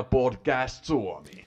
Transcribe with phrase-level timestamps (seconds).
[0.00, 1.46] FPL Podcast Suomi.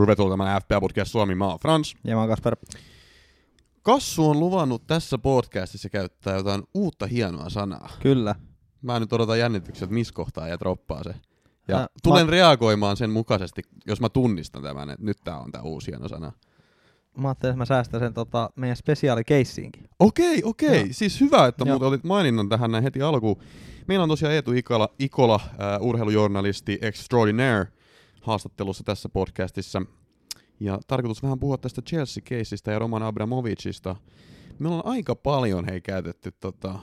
[0.00, 1.34] Tervetuloa tämän FPL Podcast Suomi.
[1.34, 1.94] Mä oon Frans.
[2.04, 2.56] Ja mä oon Kasper.
[3.82, 7.90] Kassu on luvannut tässä podcastissa käyttää jotain uutta hienoa sanaa.
[8.02, 8.34] Kyllä.
[8.82, 11.14] Mä nyt odotan jännityksiä, että missä kohtaa ja droppaa se.
[11.68, 15.52] Ja Ää, tulen mä- reagoimaan sen mukaisesti, jos mä tunnistan tämän, että nyt tää on
[15.52, 16.32] tää uusi hieno sana.
[17.16, 19.88] Mä ajattelin, että mä säästän sen tota, meidän spesiaalikeissiinkin.
[19.98, 20.80] Okei, okei.
[20.80, 20.88] Joo.
[20.90, 23.42] Siis hyvä, että muuten otit maininnan tähän näin heti alkuun.
[23.88, 27.66] Meillä on tosiaan Eetu Ikola, Ikola äh, urheilujournalisti extraordinaire
[28.20, 29.82] haastattelussa tässä podcastissa.
[30.60, 33.96] Ja tarkoitus vähän puhua tästä Chelsea-keisistä ja Roman Abramovicista.
[34.58, 36.78] Me ollaan aika paljon hei käytetty tota,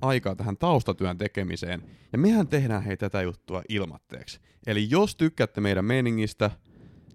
[0.00, 1.82] aikaa tähän taustatyön tekemiseen.
[2.12, 4.40] Ja mehän tehdään hei tätä juttua ilmatteeksi.
[4.66, 6.50] Eli jos tykkäätte meidän meningistä,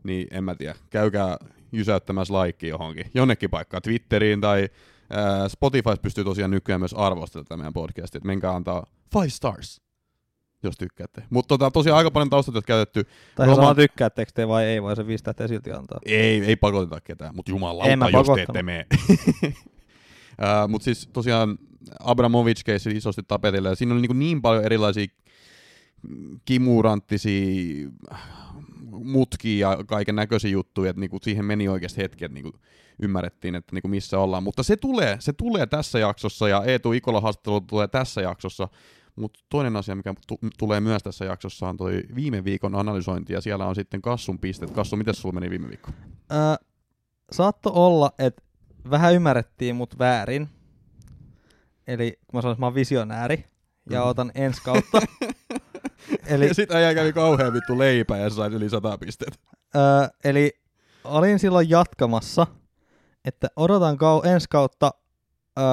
[0.03, 1.37] niin en mä tiedä, käykää
[1.71, 4.69] jysäyttämässä laikki johonkin, jonnekin paikkaan, Twitteriin tai
[5.09, 9.81] ää, Spotify pystyy tosiaan nykyään myös arvostelemaan tätä meidän podcastia, että menkää antaa five stars,
[10.63, 11.23] jos tykkäätte.
[11.29, 13.07] Mutta tota, tosiaan aika paljon taustatyötä käytetty.
[13.35, 15.99] Tai Roman- tykkäättekö te vai ei, voi se viisi tähteä silti antaa.
[16.05, 18.85] Ei, ei pakoteta ketään, mutta jumalauta, jos te ette mene.
[20.67, 21.57] mutta siis tosiaan
[21.99, 25.05] Abramovic keissi isosti tapetilla, ja siinä oli niin, niin paljon erilaisia
[26.45, 27.89] kimuranttisia
[29.03, 32.51] mutkia ja kaiken näköisiä juttuja, että niinku siihen meni oikeasti hetki, että niinku
[33.01, 34.43] ymmärrettiin, että niinku missä ollaan.
[34.43, 38.67] Mutta se tulee, se tulee tässä jaksossa, ja Eetu Ikola haastattelu tulee tässä jaksossa,
[39.15, 43.41] mutta toinen asia, mikä tu- tulee myös tässä jaksossa, on toi viime viikon analysointi, ja
[43.41, 44.71] siellä on sitten Kassun pistet.
[44.71, 45.91] Kassu, miten sulla meni viime viikko?
[46.31, 46.37] Öö,
[47.31, 48.41] saatto olla, että
[48.89, 50.49] vähän ymmärrettiin mut väärin.
[51.87, 53.45] Eli kun mä sanoin, että mä oon visionääri
[53.89, 54.09] ja Mhm.
[54.09, 55.01] otan ensi kautta.
[56.27, 59.49] eli, Ja sit äijä kävi kauhean vittu leipä ja sä sait yli 100 pistettä.
[59.75, 59.81] öö,
[60.23, 60.51] eli
[61.03, 62.47] olin silloin jatkamassa,
[63.25, 64.91] että odotan kau- ensi kautta
[65.59, 65.65] öö,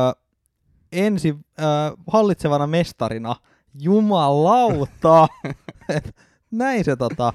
[0.93, 1.67] ensi öö,
[2.13, 3.37] hallitsevana mestarina.
[3.81, 5.27] Jumalauta!
[5.97, 6.17] Et
[6.51, 7.33] näin se tota,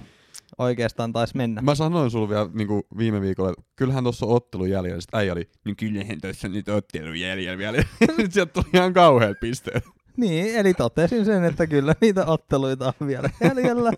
[0.57, 1.61] oikeastaan taisi mennä.
[1.61, 2.67] Mä sanoin sulle vielä niin
[2.97, 5.01] viime viikolla, että kyllähän tuossa on ottelun jäljellä.
[5.01, 7.77] Sitten äijä oli, niin kyllähän tuossa nyt ottelun jäljellä vielä.
[7.99, 9.83] Sitten sieltä tuli ihan kauheat pisteet.
[10.19, 13.91] Niin, eli totesin sen, että kyllä niitä otteluita on vielä jäljellä,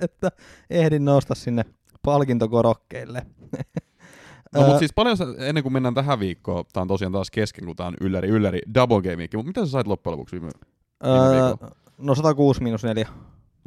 [0.00, 0.30] että
[0.70, 1.64] ehdin nousta sinne
[2.02, 3.26] palkintokorokkeille.
[4.54, 7.76] No mutta siis paljon ennen kuin mennään tähän viikkoon, tää on tosiaan taas kesken, kun
[7.76, 10.50] tää on ylläri, ylläri, double game mutta mitä sä sait loppujen lopuksi viime
[11.04, 11.68] viime öö,
[11.98, 13.08] no 106 miinus 4.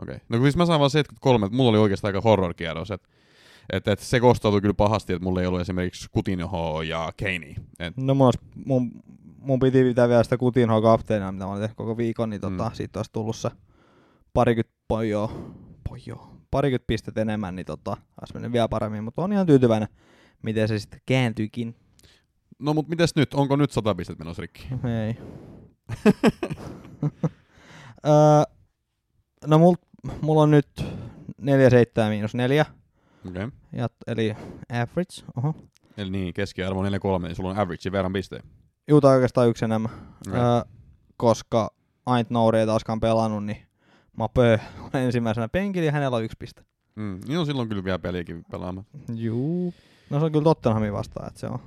[0.02, 0.16] Okei.
[0.30, 3.08] No kun siis mä sain vaan 73, että mulla oli oikeastaan aika horror-kierros, että
[3.74, 7.56] et, et se kostautui kyllä pahasti, että mulla ei ollut esimerkiksi Coutinho ja Keini.
[7.80, 8.92] Et, No olisi- mun,
[9.46, 12.70] mun piti pitää vielä sitä Kutinhoa kapteenina, mitä mä olin tehnyt koko viikon, niin tota,
[12.70, 12.76] Mm.
[12.76, 13.50] siitä olisi tullut se
[14.34, 15.32] parikymmentä pojoa,
[15.90, 17.92] pojoa, parikymmentä pistettä enemmän, niin tota,
[18.22, 19.88] olisi mennyt vielä paremmin, mutta on ihan tyytyväinen,
[20.42, 21.76] miten se sitten kääntyikin.
[22.60, 23.34] no mut mites nyt?
[23.34, 24.68] Onko nyt 100 pistettä menossa rikki?
[25.06, 25.18] Ei.
[28.08, 28.44] öö,
[29.48, 29.76] no mul,
[30.22, 30.68] mulla on nyt
[31.42, 32.66] 4 7 miinus 4,
[33.30, 33.44] Okei.
[33.44, 33.58] Okay.
[33.74, 34.36] ja, eli
[34.70, 35.24] average.
[35.38, 35.56] Oho.
[35.98, 36.88] Eli niin, keskiarvo 4-3,
[37.22, 38.44] niin sulla on average verran pisteen.
[38.88, 39.92] Juu, tai oikeastaan yksi enemmän.
[40.28, 40.40] Okei.
[40.40, 40.62] Öö,
[41.18, 41.72] koska
[42.06, 43.68] Aint Nouri ei taaskaan pelannut, niin
[44.18, 46.62] Mapö on ensimmäisenä penkillä ja hänellä on yksi piste.
[46.96, 48.86] Mm, niin on silloin kyllä vielä peliäkin pelaamaan.
[49.16, 49.74] Juu.
[50.10, 51.62] No se on kyllä Tottenhamin vastaan, että se on 50-50.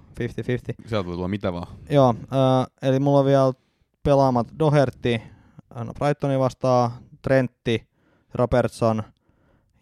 [0.87, 1.67] Sieltä voi tulla mitä vaan.
[1.91, 3.53] Joo, öö, eli mulla on vielä
[4.03, 5.21] pelaamat Doherty,
[5.75, 6.91] no Brightoni vastaan,
[7.23, 7.89] Trentti,
[8.35, 9.03] Robertson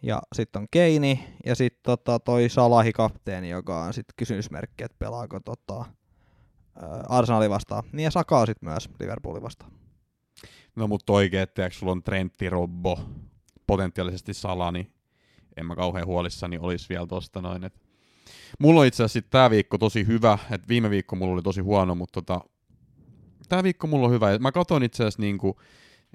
[0.03, 4.95] ja sitten on Keini ja sitten tota toi Salahi kapteeni, joka on sitten kysymysmerkki, että
[4.99, 5.85] pelaako tota,
[7.09, 7.83] Arsenali vastaan.
[7.91, 9.71] Niin ja Saka sitten myös Liverpoolin vastaan.
[10.75, 12.99] No mutta oikein, että sulla on Trentti, Robbo,
[13.67, 14.91] potentiaalisesti Sala, niin
[15.57, 17.63] en mä kauhean huolissani olisi vielä tosta noin.
[17.63, 17.81] Et.
[18.59, 21.95] Mulla on itse asiassa tää viikko tosi hyvä, että viime viikko mulla oli tosi huono,
[21.95, 22.41] mutta tota,
[23.49, 24.31] tää viikko mulla on hyvä.
[24.31, 25.59] Ja Mä katon itse asiassa niinku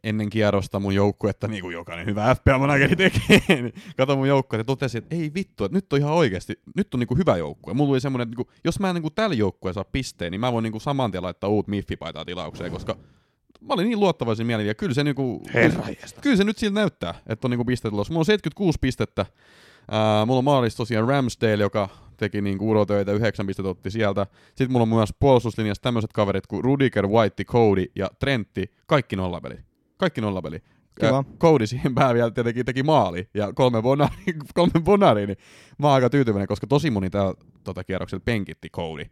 [0.05, 4.65] ennen kierrosta mun joukkuetta, niin kuin jokainen hyvä FPL-manageri tekee, niin katon mun joukkuetta ja
[4.65, 7.75] totesin, että ei vittu, että nyt on ihan oikeasti, nyt on niinku hyvä joukkue.
[7.75, 10.53] Mulla oli semmoinen, että niinku, jos mä en niinku tällä joukkueella saa pisteen, niin mä
[10.53, 12.97] voin niinku saman tien laittaa uut miffipaitaa tilaukseen, koska
[13.61, 15.43] mä olin niin luottavaisin mielin, ja kyllä se, niinku,
[16.21, 18.13] kyllä se nyt siltä näyttää, että on niinku pisteet tulossa.
[18.13, 19.27] Mulla on 76 pistettä,
[19.91, 24.27] Ää, mulla on maalissa tosiaan Ramsdale, joka teki niinku urotöitä, 9 pistettä otti sieltä.
[24.49, 29.55] Sitten mulla on myös puolustuslinjassa tämmöiset kaverit kuin Rudiger, White, Cody ja Trentti, kaikki nollapeli.
[30.03, 30.63] Kaikki nollapeli.
[31.01, 31.25] Kiva.
[31.39, 34.15] Cody siihen päälle vielä tietenkin teki maali ja kolme bonari,
[34.55, 35.37] kolme bonari, niin
[35.79, 37.35] mä oon aika tyytyväinen, koska tosi moni täällä
[37.65, 39.05] tota kierroksella penkitti Cody.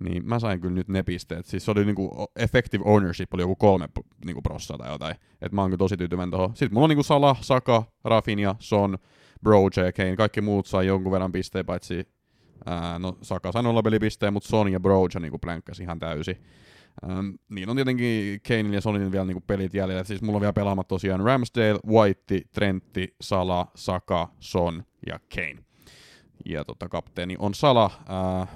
[0.00, 1.46] Niin mä sain kyllä nyt ne pisteet.
[1.46, 3.88] Siis se oli niinku effective ownership oli joku kolme
[4.24, 5.16] niinku prossaa tai jotain.
[5.42, 6.50] Et mä oon kyllä tosi tyytyväinen tohon.
[6.50, 8.98] Sitten mulla on niinku Salah, Saka, Rafinha, Son,
[9.42, 10.16] Broja ja Kane.
[10.16, 12.08] Kaikki muut sai jonkun verran pisteen, paitsi
[12.66, 16.36] ää, no Saka sai nolla pelipisteen, mutta Son ja Broja niinku plänkkäsi ihan täysin.
[17.10, 20.04] Ähm, niin on tietenkin Kanein ja Sonin vielä niinku pelit jäljellä.
[20.04, 25.64] Siis mulla on vielä pelaamat tosiaan Ramsdale, White, Trentti, Sala, Saka, Son ja Kane.
[26.44, 27.90] Ja tota, kapteeni on Sala,
[28.42, 28.48] äh,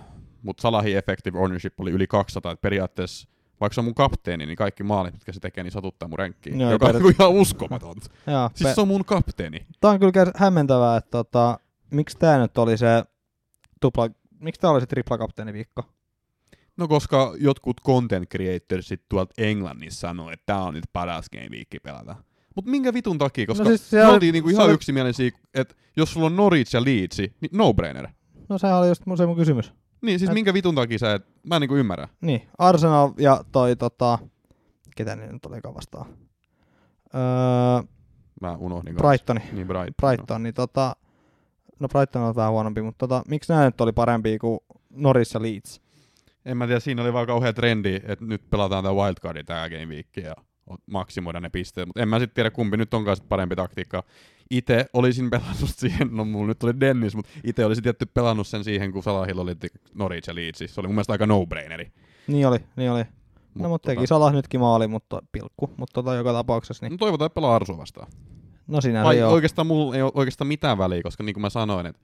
[0.42, 3.28] mutta Salahin effective ownership oli yli 200, että periaatteessa
[3.60, 6.60] vaikka se on mun kapteeni, niin kaikki maalit, mitkä se tekee, niin satuttaa mun ränkkiin.
[6.60, 8.06] Joo, joka on per- niinku ihan uskomatonta.
[8.26, 9.66] Joo, Siis se on mun kapteeni.
[9.80, 11.58] Tää on kyllä hämmentävää, että tota,
[11.90, 13.04] miksi tää nyt oli se
[13.80, 15.84] tupla, miksi tää oli se tripla kapteeniviikko?
[16.78, 21.80] No koska jotkut content creatorsit tuolta Englannissa sanoo, että tää on nyt paras game weekki
[21.80, 22.16] pelata.
[22.56, 23.46] Mut minkä vitun takia?
[23.46, 26.12] Koska No no siis se me oli- oltiin niinku se ihan oli- yksimielisiä, että jos
[26.12, 28.08] sulla on Norwich ja Leeds, niin no-brainer.
[28.48, 29.72] No sehän oli just mun- se mun kysymys.
[30.02, 32.08] Niin, siis Et- minkä vitun takia sä et, mä en niinku ymmärrä.
[32.20, 34.18] Niin, Arsenal ja toi tota,
[34.96, 36.06] ketä ne nyt olikaan vastaan?
[37.14, 37.82] Öö,
[38.40, 38.96] Mä unohdin.
[38.96, 39.40] Brightoni.
[39.52, 39.94] Niin Brighton.
[40.02, 40.96] Brighton, niin tota,
[41.80, 44.58] no Brighton on vähän huonompi, mutta tota, miksi nämä nyt oli parempi kuin
[44.90, 45.80] Norris ja Leeds?
[46.44, 49.86] En mä tiedä, siinä oli vaan kauhea trendi, että nyt pelataan tää wildcardi tää game
[49.86, 50.34] week ja
[50.90, 54.02] maksimoidaan ne pisteet, mutta en mä sitten tiedä kumpi nyt onkaan sit parempi taktiikka.
[54.50, 58.64] Itse olisin pelannut siihen, no mulla nyt oli Dennis, mutta itse olisin tietty pelannut sen
[58.64, 59.54] siihen, kun Salahilla oli
[59.94, 60.58] Norwich ja Leeds.
[60.66, 61.92] Se oli mun mielestä aika no-braineri.
[62.26, 63.04] Niin oli, niin oli.
[63.54, 65.70] Mut no mutta tota- teki Salah nytkin maali, mutta pilkku.
[65.76, 68.12] Mutta tota joka tapauksessa, niin No toivotaan, että pelaa Arsu vastaan.
[68.66, 69.32] no sinä joo.
[69.32, 72.00] oikeastaan mulla ei ole oikeastaan mitään väliä, koska niin kuin mä sanoin, että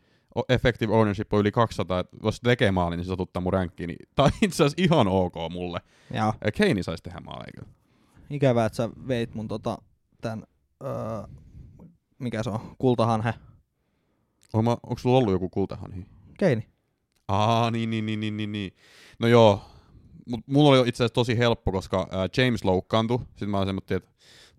[0.48, 3.88] effective ownership on yli 200, että jos tekee maalin, niin se satuttaa mun ränkkiin.
[3.88, 5.80] Niin, tää on itse asiassa ihan ok mulle.
[6.14, 6.32] Joo.
[6.44, 7.68] Ja Keini saisi tehdä maaleja kyllä.
[8.30, 9.78] Ikävää, että sä veit mun tota,
[10.20, 10.44] tän,
[10.84, 11.22] öö,
[12.18, 13.34] mikä se on, kultahanhe.
[14.54, 16.06] Onko, mä, onko sulla ollut joku kultahanhi?
[16.38, 16.68] Keini.
[17.28, 18.76] Aa, niin, niin, niin, niin, niin, niin.
[19.18, 19.62] No joo,
[20.26, 23.18] mut mulla oli itse asiassa tosi helppo, koska ää, James loukkaantui.
[23.18, 24.10] Sitten mä olin että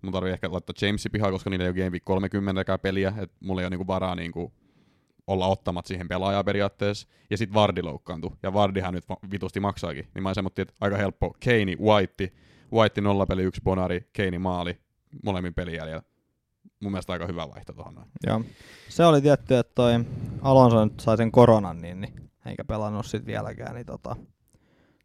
[0.02, 3.36] mun tarvii ehkä laittaa Jamesi pihaan, koska niillä ei ole Game Week 30 peliä, että
[3.40, 4.52] mulla ei ole niinku varaa niinku
[5.26, 7.08] olla ottamat siihen pelaajaa periaatteessa.
[7.30, 10.08] Ja sitten Vardi loukkaantui, ja Vardihan nyt vitusti maksaakin.
[10.14, 11.36] Niin mä olin että aika helppo.
[11.40, 12.32] Keini, White,
[12.72, 14.78] White nolla peli, yksi bonari, Keini maali,
[15.24, 16.02] molemmin pelin jäljellä.
[16.80, 18.06] Mun mielestä aika hyvä vaihto tuohon.
[18.26, 18.42] Joo.
[18.88, 19.92] Se oli tietty, että toi
[20.42, 24.16] Alonso nyt sai sen koronan, niin, niin eikä pelannut sit vieläkään, niin tota,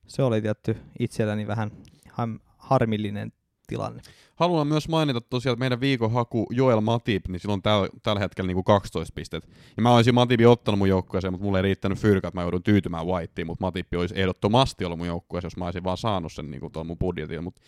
[0.08, 1.72] se oli tietty itselläni vähän
[2.58, 3.34] harmillinen
[3.68, 4.02] tilanne.
[4.42, 8.20] Haluan myös mainita tosiaan, että meidän viikon haku Joel Matip, niin sillä on täl, tällä
[8.20, 9.52] hetkellä niinku 12 pistettä.
[9.78, 12.64] Ja mä olisin Matipin ottanut mun joukkueeseen, mutta mulle ei riittänyt fyrkä, että mä joudun
[12.64, 16.52] tyytymään Whiteen, mutta Matippi olisi ehdottomasti ollut mun joukkueeseen, jos mä olisin vaan saanut sen
[16.52, 17.62] niinku tuolla mun budjetilla, mutta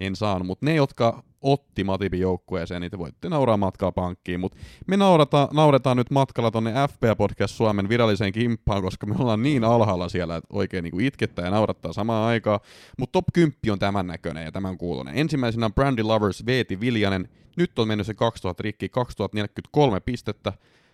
[0.00, 0.46] en saanut.
[0.46, 4.40] Mutta ne, jotka otti Matipin joukkueeseen, te voitte nauraa matkaa pankkiin.
[4.40, 9.42] Mutta me naurata, nauretaan nyt matkalla tonne FPA Podcast Suomen viralliseen kimppaan, koska me ollaan
[9.42, 12.60] niin alhaalla siellä, että oikein niinku itkettää ja naurattaa samaan aikaan.
[12.98, 15.18] Mutta top 10 on tämän näköinen ja tämän kuulonen.
[15.18, 17.28] Ensimmäisenä on Brandy Lovers Veeti Viljanen.
[17.56, 20.52] Nyt on mennyt se 2000 rikki, 2043 pistettä.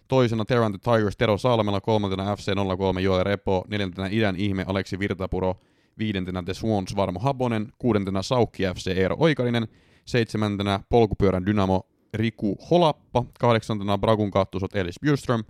[0.08, 5.56] Toisena Terran the Tigers Tero Salmela, kolmantena FC03 Joel Repo, neljäntenä Idän ihme Aleksi Virtapuro,
[5.98, 9.68] viidentenä The Swans Varmo Habonen, kuudentena Saukki FC Eero Oikarinen,
[10.04, 15.44] seitsemäntenä Polkupyörän Dynamo Riku Holappa, kahdeksantena Bragun kattusot Elis Bjurström,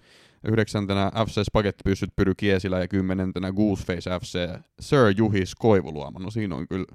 [0.44, 6.18] yhdeksäntenä FC Spagettipyssyt Pyry Kiesilä ja kymmenentenä Gooseface FC Sir Juhis Koivuluoma.
[6.18, 6.86] No siinä on kyllä,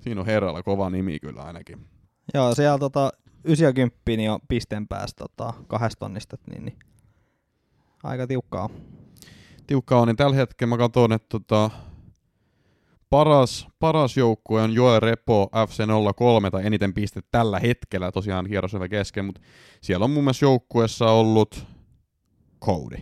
[0.00, 1.86] siinä on herralla kova nimi kyllä ainakin.
[2.34, 3.12] Joo, siellä tota
[3.44, 6.78] 90 niin on pisteen päästä tota, kahdesta tonnista, niin, niin
[8.02, 8.68] aika tiukkaa.
[9.66, 11.70] tiukka on, niin tällä hetkellä mä katson, että tota,
[13.12, 19.24] paras, paras joukkue on Joel Repo FC03 tai eniten pistet tällä hetkellä, tosiaan hierosylvä kesken,
[19.24, 19.40] mutta
[19.80, 21.66] siellä on mun mielestä joukkueessa ollut
[22.64, 22.96] Cody.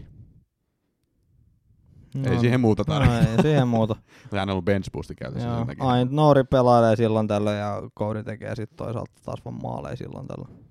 [2.31, 3.31] Ei siihen muuta No, tarvitse.
[3.33, 3.97] ei siihen muuta.
[4.31, 8.57] Sehän on ollut bench boosti käytössä Joo, aina Nouri pelailee silloin tällöin ja Koudi tekee
[8.57, 10.65] sitten toisaalta taas vaan maaleja silloin tällöin.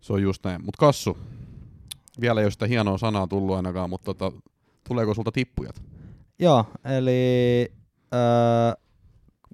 [0.00, 0.64] Se on just näin.
[0.64, 1.18] Mutta Kassu,
[2.20, 4.32] vielä ei ole sitä hienoa sanaa tullut ainakaan, mutta tota,
[4.88, 5.82] tuleeko sulta tippujat?
[6.38, 7.72] Joo, eli
[8.14, 8.72] öö,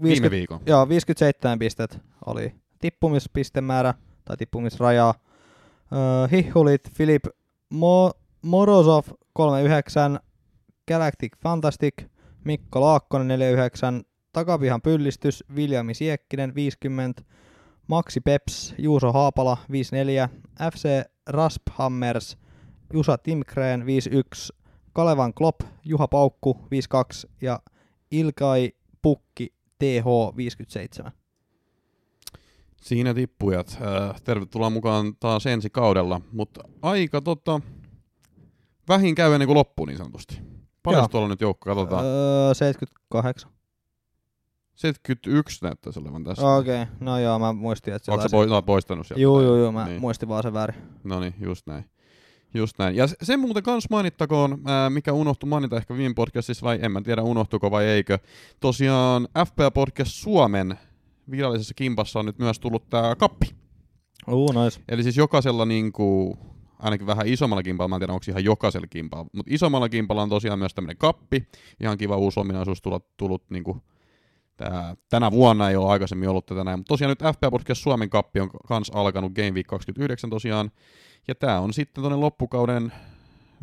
[0.02, 0.60] Viime 50, viikon.
[0.66, 5.14] joo, 57 pistet oli tippumispistemäärä tai tippumisraja.
[5.92, 7.24] Öö, Hihulit Filip
[7.74, 10.20] Mo- Morozov 39,
[10.88, 11.94] Galactic Fantastic,
[12.44, 14.02] Mikko Laakkonen 49,
[14.32, 17.22] Takapihan pyllistys, Viljami Siekkinen 50,
[17.86, 20.28] Maxi Peps, Juuso Haapala 54,
[20.72, 20.84] FC
[21.28, 22.38] Rasp Hammers,
[22.92, 24.52] Jusa Timkreen 51,
[24.92, 27.60] Kalevan Klopp, Juha Paukku 52 ja
[28.10, 31.12] Ilkai Pukki TH 57.
[32.76, 33.78] Siinä tippujat.
[33.82, 37.60] Äh, tervetuloa mukaan taas ensi kaudella, mutta aika tota,
[38.88, 40.40] vähin käy ennen kuin loppuu niin sanotusti.
[40.82, 41.08] Paljon Joo.
[41.08, 42.04] tuolla nyt joukko, katsotaan.
[42.04, 43.50] Öö, 78.
[44.74, 46.46] 71 näyttäisi olevan tässä.
[46.46, 46.94] Okei, okay.
[47.00, 49.22] no joo, mä muistin, että se Onko oot poistanut sieltä?
[49.22, 50.00] Juu, juu, juu, mä Niin.
[50.00, 50.76] muistin vaan sen väärin.
[51.04, 51.84] No niin, just näin.
[52.54, 52.96] Just näin.
[52.96, 56.92] Ja se- sen muuten kans mainittakoon, ää, mikä unohtui mainita ehkä viime podcastissa, vai en
[56.92, 58.18] mä tiedä unohtuiko vai eikö.
[58.60, 60.78] Tosiaan FPA Podcast Suomen
[61.30, 63.46] virallisessa kimpassa on nyt myös tullut tää kappi.
[64.28, 64.80] Uu, nice.
[64.88, 66.38] Eli siis jokaisella niinku,
[66.78, 70.28] ainakin vähän isommalla kimpalla, mä en tiedä onko ihan jokaisella kimpalla, mutta isommalla kimpalla on
[70.28, 71.48] tosiaan myös tämmöinen kappi.
[71.80, 73.82] Ihan kiva uusi ominaisuus tullut, tullut niinku,
[74.56, 78.10] tää, tänä vuonna ei ole aikaisemmin ollut tätä näin, mutta tosiaan nyt FPA Podcast Suomen
[78.10, 80.70] kappi on kans alkanut Game Week 29 tosiaan.
[81.28, 82.92] Ja tää on sitten tuonne loppukauden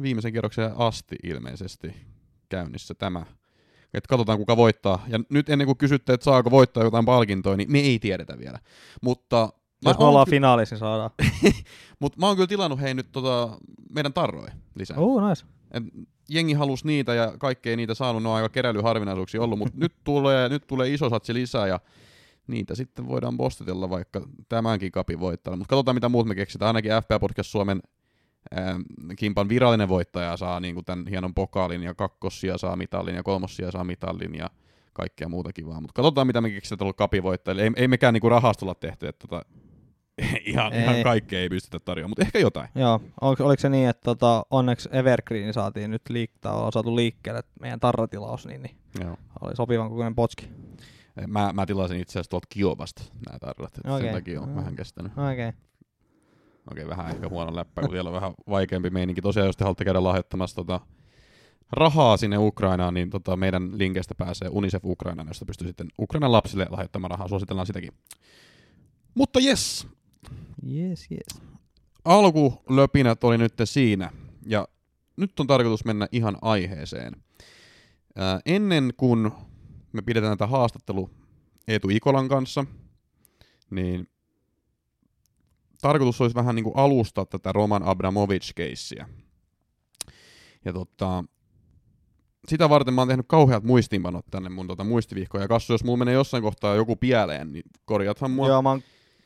[0.02, 1.96] viimeisen kierroksen asti ilmeisesti
[2.50, 3.26] käynnissä tämä.
[3.94, 5.06] Et katsotaan kuka voittaa.
[5.08, 8.60] Ja nyt ennen kuin kysytte, että saako voittaa jotain palkintoa, niin me ei tiedetä vielä.
[9.02, 9.50] Mutta
[9.86, 11.10] Jos me ollaan ky- finaalissa, niin saadaan.
[12.00, 13.58] Mutta mä oon kyllä tilannut hei nyt tota,
[13.90, 15.00] meidän tarroja lisää.
[15.00, 15.46] Uu, nice.
[15.72, 15.84] Et
[16.30, 19.94] jengi halus niitä ja kaikki ei niitä saanut, ne on aika keräilyharvinaisuuksia ollut, mutta nyt
[20.04, 21.80] tulee, nyt tulee iso satsi lisää ja
[22.48, 25.58] niitä sitten voidaan postitella vaikka tämänkin kapin voittajalla.
[25.58, 26.68] Mutta katsotaan mitä muut me keksitään.
[26.68, 27.82] Ainakin FPA Podcast Suomen
[28.52, 28.80] ää,
[29.16, 33.84] kimpan virallinen voittaja saa niinku tämän hienon pokaalin ja kakkossia saa mitallin ja kolmossia saa
[33.84, 34.50] mitallin ja
[34.94, 35.82] kaikkea muuta kivaa.
[35.82, 37.64] Mutta katsotaan mitä me keksitään tuolla kapivoittajille.
[37.64, 39.46] Ei, ei mekään niinku rahastolla tehty, että tota,
[40.46, 40.84] ihan, Ei.
[40.84, 42.70] ihan kaikkea ei pystytä tarjoamaan, mutta ehkä jotain.
[42.76, 47.40] Joo, oliko, oliko se niin, että tota, onneksi Evergreen saatiin nyt liikkää, ollaan saatu liikkeelle
[47.40, 49.18] että meidän tarratilaus, niin, niin Joo.
[49.42, 50.50] oli sopivan kokoinen potski.
[51.28, 54.06] Mä, mä tilasin itse asiassa tuolta Kiovasta nämä tarrat, että Okei.
[54.08, 54.56] sen takia on Mm.
[54.56, 55.12] vähän kestänyt.
[55.12, 55.50] Okei.
[55.50, 55.52] Okay.
[56.72, 59.22] Okei, vähän ehkä huono läppä, kun siellä on vähän vaikeampi meininki.
[59.22, 60.80] Tosiaan, jos te haluatte käydä lahjoittamassa tota,
[61.72, 66.68] rahaa sinne Ukrainaan, niin tota, meidän linkeistä pääsee UNICEF Ukrainaan, josta pystyy sitten Ukrainan lapsille
[66.70, 67.28] lahjoittamaan rahaa.
[67.28, 67.92] Suositellaan sitäkin.
[69.16, 69.88] Mutta jes,
[70.76, 71.42] Yes, yes.
[72.06, 74.12] alkulöpinät oli nyt siinä.
[74.46, 74.68] Ja
[75.18, 77.14] nyt on tarkoitus mennä ihan aiheeseen.
[78.16, 79.32] Ää, ennen kuin
[79.94, 81.10] me pidetään tätä haastattelu
[81.68, 82.66] Eetu Ikolan kanssa,
[83.70, 84.10] niin
[85.82, 89.08] tarkoitus olisi vähän niin kuin alustaa tätä Roman Abramovich-keissiä.
[90.66, 91.24] Ja tota,
[92.48, 95.42] sitä varten mä oon tehnyt kauheat muistiinpanot tänne mun tota muistivihkoon.
[95.42, 98.48] Ja Kassu, jos mulla menee jossain kohtaa joku pieleen, niin korjathan mua.
[98.48, 98.82] Joo, mä oon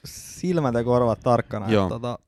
[0.06, 1.72] silmät ja korvat tarkkana.
[1.72, 1.84] Joo.
[1.84, 2.20] Että, tota,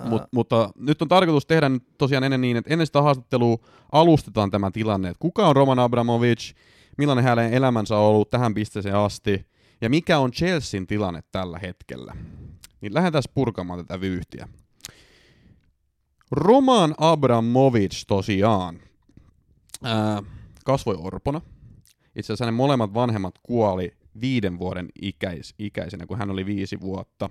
[0.00, 3.58] ää, Mut, mutta nyt on tarkoitus tehdä nyt tosiaan ennen niin, että ennen sitä haastattelua
[3.92, 6.54] alustetaan tämä tilanne, että kuka on Roman Abramovich,
[6.96, 9.46] millainen hänen elämänsä on ollut tähän pisteeseen asti,
[9.80, 12.16] ja mikä on Chelsean tilanne tällä hetkellä.
[12.80, 14.48] Niin lähdetään purkamaan tätä vyyhtiä.
[16.30, 18.80] Roman Abramovich tosiaan
[19.82, 20.22] ää,
[20.64, 21.40] kasvoi orpona.
[22.16, 27.30] Itse asiassa hänen molemmat vanhemmat kuoli viiden vuoden ikäis, ikäisenä, kun hän oli viisi vuotta.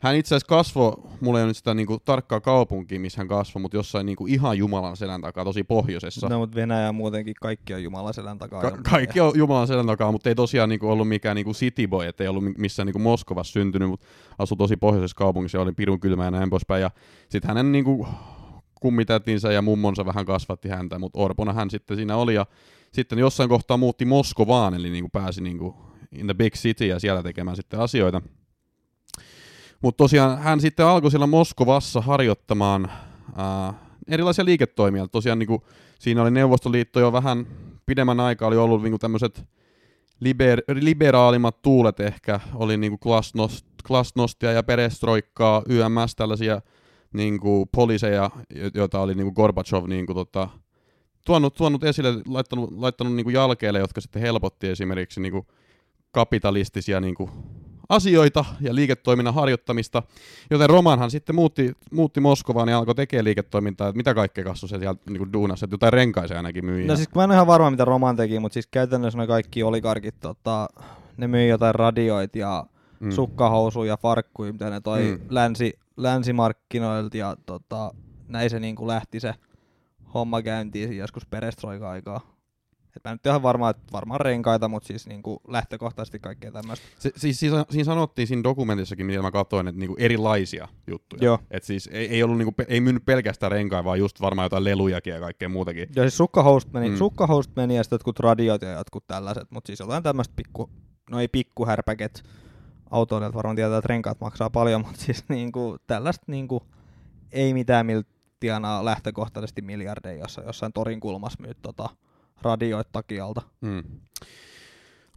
[0.00, 3.60] Hän itse asiassa kasvoi, mulla ei ole nyt sitä niinku tarkkaa kaupunkia, missä hän kasvoi,
[3.62, 6.28] mutta jossain niinku ihan Jumalan selän takaa, tosi pohjoisessa.
[6.28, 8.60] No, mutta Venäjä muutenkin kaikki on Jumalan selän takaa.
[8.60, 12.28] Ka- kaikki on Jumalan selän takaa, mutta ei tosiaan niinku ollut mikään niinku cityboy, ettei
[12.28, 14.06] ollut mi- missään niinku Moskovassa syntynyt, mutta
[14.38, 16.82] asui tosi pohjoisessa kaupungissa ja oli pirun kylmä ja näin poispäin.
[16.82, 16.90] Ja
[17.28, 18.06] sitten hänen niinku
[18.80, 22.34] kummitätinsä ja mummonsa vähän kasvatti häntä, mutta Orpona hän sitten siinä oli.
[22.34, 22.46] Ja
[22.92, 25.76] sitten jossain kohtaa muutti Moskovaan, eli niinku pääsi niinku
[26.12, 28.22] in the big city ja siellä tekemään sitten asioita.
[29.82, 32.90] Mutta tosiaan hän sitten alkoi siellä Moskovassa harjoittamaan
[33.36, 33.74] ää,
[34.08, 35.08] erilaisia liiketoimia.
[35.08, 35.64] Tosiaan niinku,
[35.98, 37.46] siinä oli Neuvostoliitto jo vähän
[37.86, 39.44] pidemmän aikaa oli ollut niinku tämmöiset
[40.20, 46.60] liber, liberaalimmat tuulet ehkä, oli niinku glasnost, glasnostia ja perestroikkaa, YMS, tällaisia
[47.12, 50.48] niinku poliiseja, jo- joita oli niinku Gorbachev niinku tota,
[51.26, 55.46] tuonut, tuonut esille, laittanut, laittanut niinku jalkeille, jotka sitten helpotti esimerkiksi niinku
[56.12, 57.30] kapitalistisia niinku
[57.90, 60.02] asioita ja liiketoiminnan harjoittamista,
[60.50, 64.78] joten Romanhan sitten muutti, muutti Moskovaan ja alkoi tekemään liiketoimintaa, että mitä kaikkea kasvoi se
[64.78, 66.86] sieltä niin duunassa, että jotain renkaisia ainakin myi.
[66.86, 69.62] No siis mä en ole ihan varma, mitä Roman teki, mutta siis käytännössä ne kaikki
[69.62, 70.68] oligarkit, tota,
[71.16, 72.66] ne myi jotain radioita ja
[73.00, 73.10] mm.
[73.10, 75.26] sukkahousuja ja farkkuja, mitä ne toi Mm.
[75.30, 77.94] länsi, länsimarkkinoilta ja tota,
[78.28, 79.34] näin se niinku lähti se
[80.14, 82.20] homma käyntiin siinä joskus perestroika-aikaa.
[82.96, 86.86] Et mä nyt ihan varma, että varmaan renkaita, mutta siis niinku lähtökohtaisesti kaikkea tämmöistä.
[86.98, 91.24] Se, siis siinä, siinä sanottiin siinä dokumentissakin, mitä mä katsoin, että niinku erilaisia juttuja.
[91.24, 91.38] Joo.
[91.50, 95.12] Et siis ei, ei, ollut niinku, ei myynyt pelkästään renkaa, vaan just varmaan jotain lelujakin
[95.12, 95.88] ja kaikkea muutakin.
[95.96, 96.96] Ja siis sukkahousut meni, Mm.
[96.96, 100.70] sukkahousut meni ja sitten jotkut radiot ja jotkut tällaiset, mutta siis jotain tämmöistä pikku,
[101.10, 102.22] no ei pikkuhärpäket.
[102.90, 106.62] Autoilijat varmaan tietää, että renkaat maksaa paljon, mutta siis niinku tällaista niinku,
[107.32, 108.02] ei mitään millä
[108.40, 111.88] tienaa lähtökohtaisesti miljardeja, jossa jossain torin kulmassa myyt tota
[112.42, 113.42] radioit takialta.
[113.60, 113.82] Mm.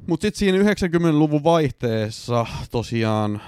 [0.08, 3.42] Mutta sitten siinä 90-luvun vaihteessa tosiaan,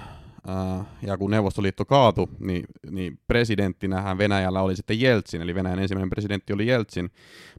[0.48, 6.10] ää, ja kun Neuvostoliitto kaatui, niin, niin presidenttinähän Venäjällä oli sitten Jeltsin, eli Venäjän ensimmäinen
[6.10, 7.12] presidentti oli Jeltsin.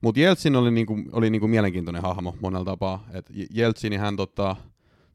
[0.02, 3.06] Mutta Jeltsin oli, niinku, oli niinku mielenkiintoinen hahmo monella tapaa.
[3.12, 4.56] Et Jeltsini hän tota,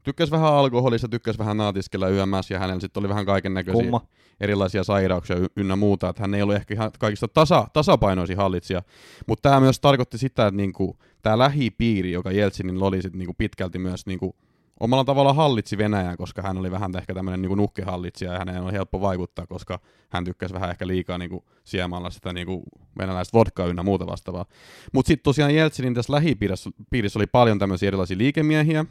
[0.03, 3.91] tykkäs vähän alkoholista, tykkäs vähän naatiskella YMS ja hänellä sitten oli vähän kaiken näköisiä
[4.41, 8.81] erilaisia sairauksia ynnä muuta, että hän ei ollut ehkä ihan kaikista tasa, tasapainoisin hallitsija,
[9.27, 13.79] mutta tämä myös tarkoitti sitä, että niinku, tämä lähipiiri, joka Jeltsinillä oli sit niinku pitkälti
[13.79, 14.35] myös niinku,
[14.79, 18.71] omalla tavalla hallitsi Venäjää, koska hän oli vähän ehkä tämmöinen niinku nukkehallitsija ja hänen oli
[18.71, 19.79] helppo vaikuttaa, koska
[20.09, 22.63] hän tykkäsi vähän ehkä liikaa niinku siemalla sitä niinku
[22.99, 24.45] venäläistä vodkaa ynnä muuta vastaavaa.
[24.93, 28.85] Mutta sitten tosiaan Jeltsinin tässä lähipiirissä piirissä oli paljon tämmöisiä erilaisia liikemiehiä,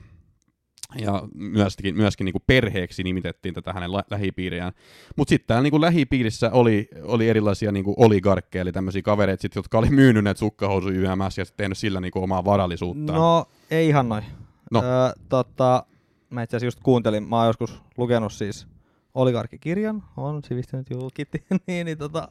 [0.99, 4.73] ja myöskin, myöskin niin kuin perheeksi nimitettiin tätä hänen lä- lähipiiriään.
[5.17, 9.43] Mutta sitten täällä niin kuin lähipiirissä oli, oli erilaisia niin kuin oligarkkeja, eli tämmöisiä kavereita,
[9.43, 13.19] sit, jotka oli myynyt näitä sukkahousuja YMS ja sit tehnyt sillä niin kuin omaa varallisuuttaan.
[13.19, 14.25] No, ei ihan noin.
[14.71, 14.83] No.
[14.83, 15.87] Öö, tota,
[16.31, 18.67] mä itse asiassa just kuuntelin, mä oon joskus lukenut siis
[19.15, 22.29] oligarkkikirjan, on sivistynyt julkitti, niin, niin tota,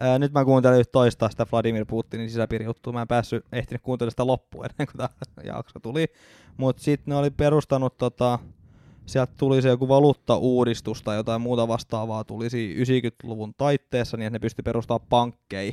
[0.00, 4.12] ää, nyt mä kuuntelin nyt toista sitä Vladimir Putinin sisäpiirijuttua, mä en päässyt ehtinyt kuuntelemaan
[4.12, 5.08] sitä loppuun ennen kuin tämä
[5.56, 6.06] jakso tuli,
[6.56, 8.38] mutta sitten ne oli perustanut tota,
[9.06, 12.24] sieltä tuli se joku valuuttauudistus tai jotain muuta vastaavaa.
[12.24, 15.72] Tulisi 90-luvun taitteessa, niin että ne pystyi perustamaan pankkeja.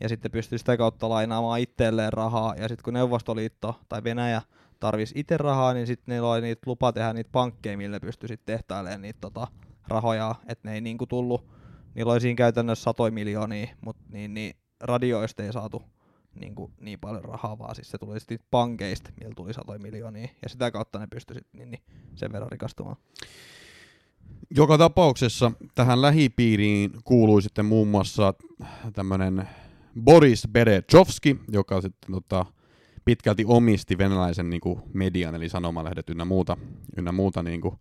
[0.00, 2.54] Ja sitten pystyi sitä kautta lainaamaan itselleen rahaa.
[2.54, 4.42] Ja sitten kun Neuvostoliitto tai Venäjä
[4.80, 8.56] tarvisi itse rahaa, niin sitten niillä oli niitä lupa tehdä niitä pankkeja, millä pystyi sitten
[8.56, 9.46] tehtailemaan niitä tota,
[9.88, 11.46] rahoja, että ne ei niinku tullut,
[11.94, 15.82] niillä oli siinä käytännössä satoja miljoonia, mutta niin, niin radioista ei saatu
[16.40, 20.48] niinku, niin paljon rahaa, vaan siis se tuli sitten pankeista, millä tuli satoja miljoonia, ja
[20.48, 21.82] sitä kautta ne pystyi sitten niin, niin
[22.14, 22.96] sen verran rikastumaan.
[24.56, 28.34] Joka tapauksessa tähän lähipiiriin kuului sitten muun muassa
[28.92, 29.48] tämmöinen
[30.00, 32.46] Boris Berezovski, joka sitten tota,
[33.04, 36.56] pitkälti omisti venäläisen niin kuin, median, eli sanomalehdet ynnä muuta,
[36.98, 37.74] ynnä muuta niin kuin,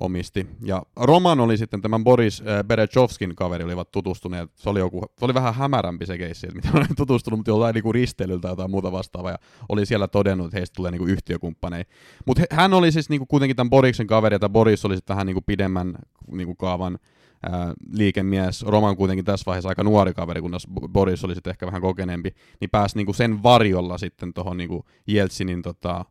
[0.00, 0.46] omisti.
[0.62, 4.50] Ja Roman oli sitten tämän Boris äh, Berezovskin kaveri, olivat tutustuneet.
[4.56, 7.74] Se oli, joku, se oli vähän hämärämpi se keissi, että miten oli tutustunut, mutta jollain
[7.74, 9.30] niin risteilyltä tai jotain muuta vastaavaa.
[9.30, 9.38] Ja
[9.68, 11.92] oli siellä todennut, että heistä tulee niin kuin yhtiökumppaneita.
[12.26, 15.26] Mutta hän oli siis niin kuin, kuitenkin tämän Boriksen kaveri, ja Boris oli sitten vähän
[15.26, 15.94] niin kuin pidemmän
[16.32, 16.98] niin kuin kaavan
[17.42, 18.62] ää, liikemies.
[18.62, 20.56] Roman kuitenkin tässä vaiheessa aika nuori kaveri, kun
[20.92, 25.62] Boris oli sitten ehkä vähän kokeneempi, niin pääsi niinku sen varjolla sitten tuohon niinku Jeltsinin
[25.62, 26.04] tota,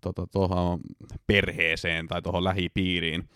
[0.00, 0.80] tota, tohon
[1.26, 3.28] perheeseen tai tuohon lähipiiriin.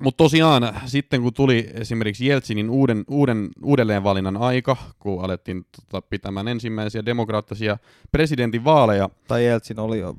[0.00, 6.48] Mutta tosiaan sitten kun tuli esimerkiksi Jeltsinin uuden, uuden, uudelleenvalinnan aika, kun alettiin tota, pitämään
[6.48, 7.78] ensimmäisiä demokraattisia
[8.12, 10.16] presidentinvaaleja, Tai Jeltsin oli jo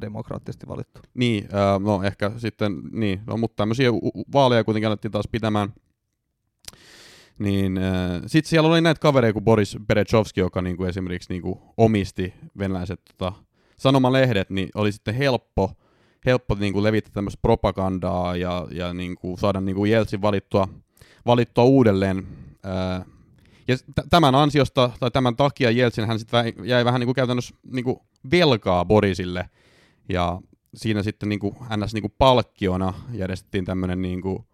[0.00, 1.00] demokraattisesti valittu.
[1.14, 3.90] niin, ää, no ehkä sitten, niin, no, mutta tämmöisiä
[4.32, 5.72] vaaleja kuitenkin alettiin taas pitämään.
[7.38, 12.34] Niin, äh, sitten siellä oli näitä kavereita kuin Boris Berezovski, joka niinku esimerkiksi niinku omisti
[12.58, 13.32] venäläiset tota,
[13.80, 15.72] sanomalehdet, niin oli sitten helppo,
[16.26, 20.68] helppo niinku levittää tämmöistä propagandaa ja, ja niinku saada niinku Jeltsin valittua,
[21.26, 22.26] valittua uudelleen.
[22.66, 23.06] Äh,
[23.68, 23.76] ja
[24.10, 29.50] tämän ansiosta tai tämän takia Jeltsin hän sitten jäi vähän niinku käytännössä niinku velkaa Borisille
[30.08, 30.40] ja
[30.74, 31.94] siinä sitten niinku ns.
[31.94, 34.44] Niinku palkkiona järjestettiin tämmöinen niinku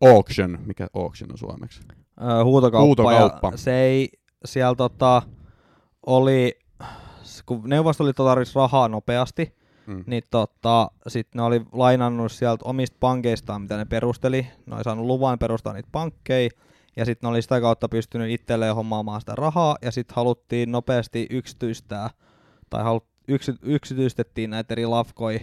[0.00, 1.80] auction, mikä auction on suomeksi?
[2.22, 3.48] Öö, huutokauppa, Huutokauppa.
[3.50, 4.08] Ja se ei
[4.44, 5.22] siellä tota,
[6.06, 6.58] oli,
[7.58, 10.04] kun Neuvostoliitto tarvitsi rahaa nopeasti, Mm.
[10.06, 14.46] niin tota, sitten ne oli lainannut sieltä omista pankeistaan, mitä ne perusteli.
[14.66, 16.50] Ne oli saanut luvan perustaa niitä pankkeja,
[16.96, 21.26] ja sitten ne oli sitä kautta pystynyt itselleen hommaamaan sitä rahaa, ja sitten haluttiin nopeasti
[21.30, 22.10] yksityistää,
[22.70, 25.40] tai halut, yksi, yksityistettiin näitä eri lafkoja,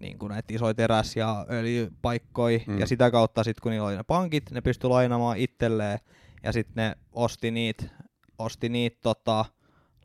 [0.00, 2.78] niin kuin näitä isoja teräs- ja öljypaikkoja, Mm.
[2.78, 5.98] ja sitä kautta sitten kun niillä oli ne pankit, ne pystyi lainaamaan itselleen,
[6.42, 7.84] ja sitten ne osti niitä,
[8.38, 9.44] osti niitä tota,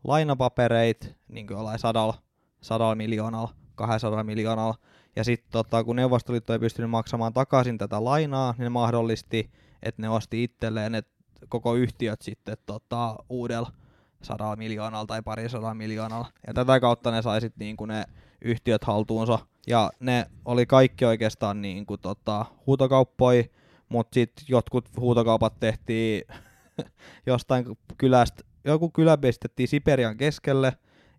[0.03, 2.13] lainapapereit, niin kuin jollain sadalla,
[2.61, 4.75] sadalla miljoonalla, 200 miljoonalla,
[5.15, 9.51] ja sitten tota, kun Neuvostoliitto ei pystynyt maksamaan takaisin tätä lainaa, niin ne mahdollisti,
[9.83, 11.03] että ne osti itselleen ne
[11.49, 13.71] koko yhtiöt sitten tota, uudella
[14.21, 16.27] sadalla miljoonalla tai parisadalla miljoonalla.
[16.47, 18.05] Ja tätä kautta ne sai sitten niinku ne
[18.41, 19.39] yhtiöt haltuunsa.
[19.67, 23.43] Ja ne oli kaikki oikeastaan niinku tota, huutokauppoja,
[23.89, 26.23] mutta sitten jotkut huutokaupat tehtiin
[27.25, 27.65] jostain
[27.97, 30.73] kylästä, joku kylä pistettiin Siperian keskelle,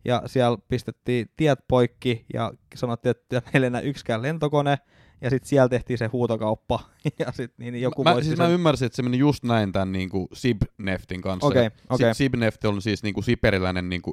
[0.05, 4.78] ja siellä pistettiin tiet poikki, ja sanottiin, että meillä ei enää yksikään lentokone,
[5.20, 6.81] ja sitten siellä tehtiin se huutokauppa,
[7.18, 8.38] ja sitten niin joku mä, siis sen.
[8.38, 11.46] mä ymmärsin, että se meni just näin tämän niinku Sibneftin kanssa.
[11.46, 11.70] Okei.
[11.96, 14.12] Si- Sibneft on siis niinku siperiläinen niinku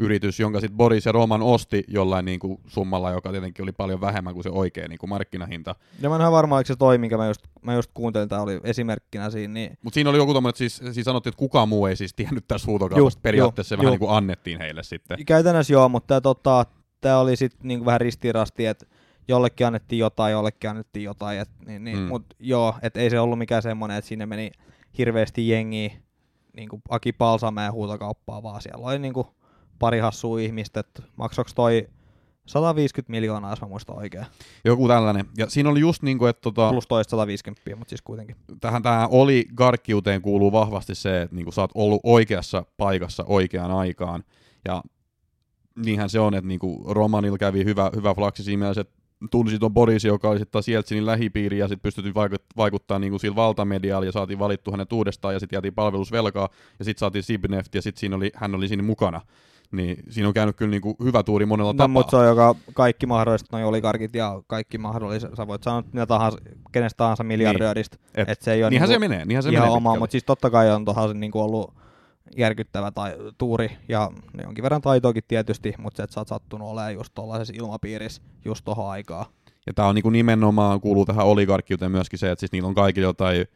[0.00, 4.34] öljyyritys, jonka sitten Boris ja Roman osti jollain niinku summalla, joka tietenkin oli paljon vähemmän
[4.34, 5.74] kuin se oikea niinku markkinahinta.
[6.00, 8.42] Ja mä en ihan varma, oliko se toi, minkä mä just, mä just kuuntelin, tää
[8.42, 11.68] oli esimerkkinä siinä, niin Mutta siinä oli joku tommoinen, että siis, siis sanottiin, että kukaan
[11.68, 13.20] muu ei siis tiennyt tästä huutokaupasta.
[13.22, 13.92] Periaatteessa se juu, vähän juu.
[13.92, 15.24] niin kuin annettiin heille sitten.
[15.26, 16.66] Käytännössä joo, mutta tää, tota,
[17.00, 18.86] tää oli sitten niinku vähän ristirasti, että
[19.28, 22.02] jollekin annettiin jotain, jollekin annettiin jotain, et, niin, niin, Mm.
[22.02, 22.08] mm.
[22.08, 24.50] mutta joo, että ei se ollut mikään semmoinen, että sinne meni
[24.98, 25.90] hirveästi jengiä,
[26.56, 29.26] niin kuin Aki Palsamäen huutokauppaa, vaan siellä oli niin kuin
[29.82, 31.88] pari hassua ihmistä, että maksoiko toi
[32.46, 34.26] 150 miljoonaa, jos mä muistan oikein.
[34.64, 35.26] Joku tällainen.
[35.36, 38.36] Ja siinä oli just niin kuin, että tota, Plus toista 150, mutta siis kuitenkin.
[38.60, 43.70] tähän tähän oli garkkiuteen kuuluu vahvasti se, että niinku sä oot ollut oikeassa paikassa oikeaan
[43.70, 44.24] aikaan.
[44.64, 44.82] Ja
[45.84, 48.94] niinhän se on, että niinku Romanilla kävi hyvä, hyvä flaksi siinä mielessä, että
[49.30, 53.36] tunsi ton Boris, joka oli sitten Jeltsinin lähipiiri ja sitten pystyttiin vaikut- vaikuttaa niinku sillä
[53.36, 57.82] valtamedialla ja saatiin valittu hänet uudestaan ja sitten jäätiin palvelusvelkaa ja sitten saatiin Sibneft ja
[57.82, 59.20] sitten siinä oli, hän oli siinä mukana.
[59.72, 61.88] Niin siinä on käynyt kyllä niinku hyvä tuuri monella No, tapaa.
[61.88, 65.30] mutta se on joka kaikki mahdolliset noi oligarkit ja kaikki mahdolliset.
[65.36, 66.38] Sä voit sanoa mitä tahansa,
[66.72, 67.96] kenestä tahansa miljardööristä.
[67.96, 68.10] Niin.
[68.22, 70.12] Et- Et, se ei ole Niinhän se niinku menee, niinhän se ihan menee oma, mutta
[70.12, 71.74] siis totta kai on se niinku ollut
[72.36, 74.10] järkyttävä tai tuuri ja
[74.44, 78.64] jonkin verran taitoakin tietysti, mutta se, että sä oot sattunut olemaan just tuollaisessa ilmapiirissä just
[78.64, 79.26] tohon aikaa.
[79.66, 83.08] Ja tämä on niinku nimenomaan, kuuluu tähän oligarkkiuteen myöskin se, että siis niillä on kaikilla
[83.08, 83.46] jotain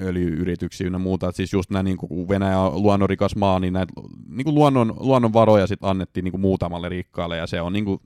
[0.00, 3.92] öljyyrityksiä ynnä muuta, että siis just nämä niinku, kun Venäjä on luonnonrikas maa, niin näitä
[4.28, 8.00] niinku luonnon, luonnonvaroja sitten annettiin niinku muutamalle rikkaalle, ja se on niinku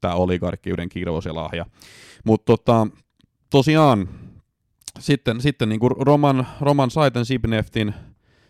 [0.00, 1.66] tämä oligarkkiuden kirous ja lahja.
[2.24, 2.86] Mutta tota,
[3.50, 4.08] tosiaan,
[4.98, 7.94] sitten, sitten niinku Roman, Roman sai tämän Sibneftin,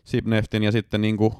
[0.04, 1.34] Sibneftin ja sitten niinku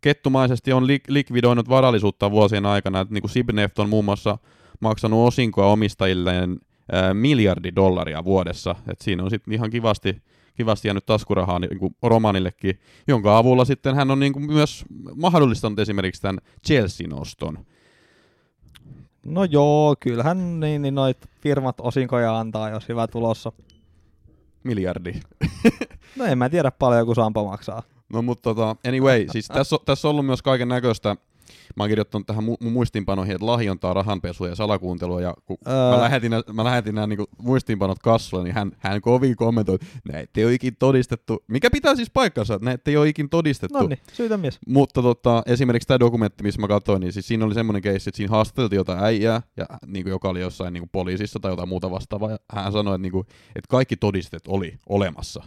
[0.00, 4.38] kettumaisesti on lik- likvidoinut varallisuutta vuosien aikana, että niinku Sibneft on muun muassa
[4.80, 6.58] maksanut osinkoa omistajilleen
[6.92, 8.74] ää, miljardi dollaria vuodessa.
[8.88, 10.22] Et siinä on sitten ihan kivasti,
[10.54, 12.78] kivasti jäänyt taskurahaa niinku Romanillekin,
[13.08, 14.84] jonka avulla sitten hän on niinku myös
[15.16, 17.58] mahdollistanut esimerkiksi tämän Chelsea-noston.
[19.26, 23.52] No joo, kyllähän niin, niin noit firmat osinkoja antaa, jos hyvä tulossa.
[24.64, 25.12] Miljardi.
[26.16, 27.82] No en mä tiedä paljon joku Sampo maksaa.
[28.12, 31.16] No mutta tota, anyway, siis tässä, on, tässä on ollut myös kaiken näköistä.
[31.76, 35.20] Mä oon kirjoittanut tähän mu- mun muistiinpanoihin, että lahjontaa, rahanpesua ja salakuuntelua.
[35.20, 35.90] Ja kun Öö.
[35.90, 39.86] mä lähetin, nä- mä lähetin nämä niinku muistiinpanot kassulle, niin hän, hän kovin kommentoi, että
[40.12, 41.44] näitä ei ole ikin todistettu.
[41.48, 43.78] Mikä pitää siis paikkansa, että näitä ei ole ikin todistettu.
[43.78, 44.58] No niin, syytä mies.
[44.66, 48.16] Mutta tota, esimerkiksi tämä dokumentti, missä mä katsoin, niin siis siinä oli semmoinen keissi, että
[48.16, 51.68] siinä haastateltiin jotain äijää, ja, niin kuin, joka oli jossain niin kuin, poliisissa tai jotain
[51.68, 55.42] muuta vastaavaa, ja hän sanoi, että, niin kuin, että kaikki todisteet oli olemassa.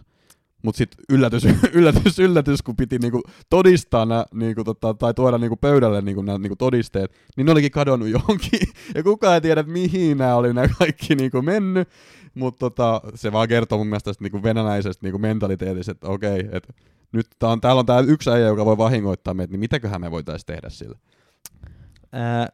[0.65, 5.55] Mutta sitten yllätys, yllätys, yllätys, kun piti niinku todistaa nää, niinku, tota, tai tuoda niinku
[5.55, 8.59] pöydälle niinku, nämä niinku todisteet, niin ne olikin kadonnut johonkin.
[8.95, 11.89] Ja kukaan ei tiedä, mihin nämä oli nämä kaikki niinku mennyt.
[12.35, 16.73] Mutta tota, se vaan kertoo mun mielestä tästä niinku venäläisestä niinku mentaliteetistä, että okei, että
[17.11, 20.11] nyt tää on, täällä on tää yksi äijä, joka voi vahingoittaa meitä, niin mitäköhän me
[20.11, 20.97] voitaisiin tehdä sillä?
[22.11, 22.47] Ää,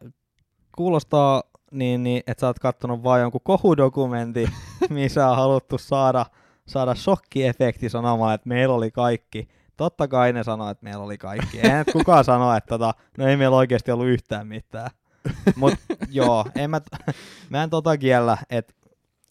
[0.76, 4.48] kuulostaa niin, niin, että sä oot kattonut vaan jonkun kohudokumentin,
[4.90, 6.26] missä on haluttu saada,
[6.66, 9.48] saada shokkiefekti sanomaan, että meillä oli kaikki.
[9.76, 11.60] Totta kai ne sanoo, että meillä oli kaikki.
[11.60, 14.90] Ei nyt kukaan sano, että tota, no ei meillä oikeasti ollut yhtään mitään.
[15.56, 15.74] Mut
[16.10, 17.16] joo, en mä, t-
[17.50, 18.74] mä en tota kiellä, että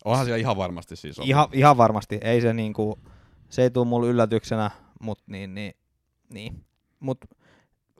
[0.06, 1.30] Onhan siellä ihan varmasti siis ollut.
[1.30, 3.00] ihan, ihan varmasti, ei se niinku,
[3.50, 5.74] se ei tule mulle yllätyksenä, mut niin, niin,
[6.34, 6.66] niin.
[7.00, 7.26] Mut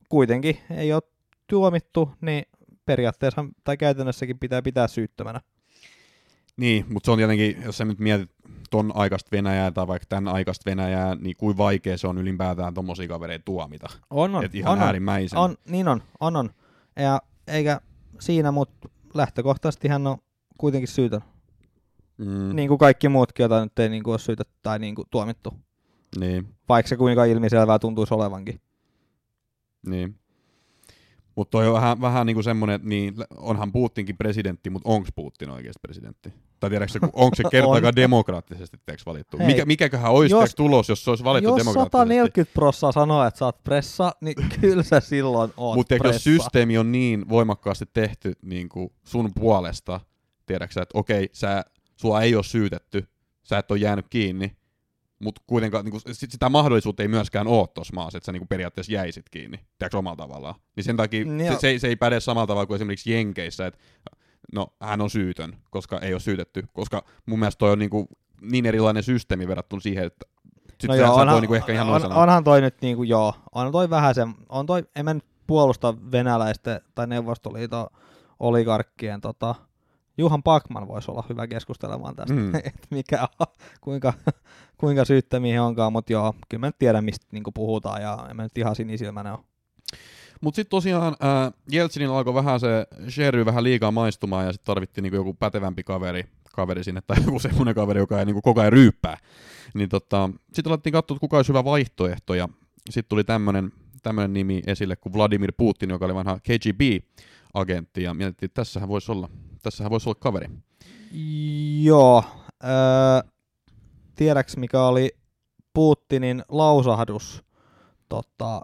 [0.10, 1.02] kuitenkin ei ole
[1.48, 2.44] tuomittu, niin
[2.86, 5.42] periaatteessa tai käytännössäkin pitää pitää syyttömänä.
[6.58, 8.32] Niin, mutta se on tietenkin, jos sä nyt mietit
[8.72, 13.08] ton aikaista Venäjää tai vaikka tämän aikaista Venäjää, niin kuin vaikea se on ylipäätään tommosia
[13.08, 13.88] kavereita tuomita.
[14.10, 15.40] On, on, Et ihan on, äärimmäisen.
[15.40, 16.50] on, niin on, on, on.
[16.96, 17.82] Ja eikä
[18.20, 20.18] siinä, mutta lähtökohtaisesti hän on
[20.58, 21.22] kuitenkin syytön.
[22.18, 25.08] Mm, Niin kuin kaikki muutkin, joita nyt ei niin kuin ole syytetty tai niin kuin
[25.12, 25.54] tuomittu.
[26.20, 28.62] niin, Vaikka se kuinka ilmiselvää tuntuisi olevankin.
[29.88, 30.16] niin.
[31.36, 35.50] Mutta toi on vähän, vähän niinku semmonen, että niin, onhan Putinkin presidentti, mutta onko Putin
[35.50, 36.34] oikeasti presidentti?
[36.62, 39.38] Tai tiedätkö, onko se kertaakaan demokraattisesti teeksi valittu?
[39.38, 41.98] Hei, Mikä, mikäköhän olisi jos- tulos, jos se olisi valittu Jos demokraattisesti?
[41.98, 46.78] 140 prossaa sanoo, että sä oot pressa, niin kyllä sä silloin oot Mutta jos systeemi
[46.78, 50.00] on niin voimakkaasti tehty niin kuin sun puolesta,
[50.46, 53.08] tiedätkö että okei, sä, sua ei ole syytetty,
[53.44, 54.52] sä et ole jäänyt kiinni,
[55.20, 58.42] mutta kuitenkaan niin kuin, sit sitä mahdollisuutta ei myöskään ole tuossa maassa, että sä niin
[58.42, 60.56] kuin periaatteessa jäisit kiinni, tiedätkö omalla tavallaan.
[60.76, 63.68] Niin sen takia Niin se, se, ei, se ei päde samalla tavalla kuin esimerkiksi Jenkeissä,
[63.68, 63.80] että
[64.54, 68.08] no hän on syytön, koska ei ole syytetty, koska mun mielestä toi on niin, kuin,
[68.42, 70.26] niin erilainen systeemi verrattuna siihen, että
[70.80, 73.34] sit no joo, onhan, voi niin kuin ehkä ihan on, onhan toi nyt niinku, joo,
[73.56, 77.88] on toi vähän se, on toi, en mä nyt puolusta venäläisten tai Neuvostoliiton
[78.40, 79.56] oligarkkien tota,
[80.18, 82.56] Juhan Pakman voisi olla hyvä keskustelemaan tästä, Mm.
[82.66, 83.48] että mikä on,
[83.82, 84.14] kuinka,
[84.78, 88.36] kuinka syyttämiä he onkaan, mutta joo, kyllä mä nyt tiedän, mistä niinku puhutaan, ja en
[88.36, 89.40] mä nyt ihan sinisilmäinen ole.
[90.42, 95.04] Mutta sitten tosiaan äh, Jeltsinillä alkoi vähän se sherry vähän liikaa maistumaan ja sitten tarvittiin
[95.04, 96.24] niinku joku pätevämpi kaveri,
[96.56, 99.18] kaveri sinne tai joku semmoinen kaveri, joka ei niinku koko ajan ryyppää.
[99.74, 102.50] Niin tota, sitten alettiin katsoa, kuka olisi hyvä vaihtoehto ja
[102.90, 103.72] sitten tuli tämmöinen
[104.04, 109.12] tämmönen nimi esille kuin Vladimir Putin, joka oli vanha KGB-agentti ja mietittiin, että tässähän voisi
[109.12, 109.30] olla,
[109.62, 110.50] tässähän voisi olla kaveri.
[111.82, 112.24] Joo,
[112.64, 113.32] öö,
[114.16, 115.12] tiedäks mikä oli
[115.74, 117.44] Putinin lausahdus,
[118.10, 118.62] tota,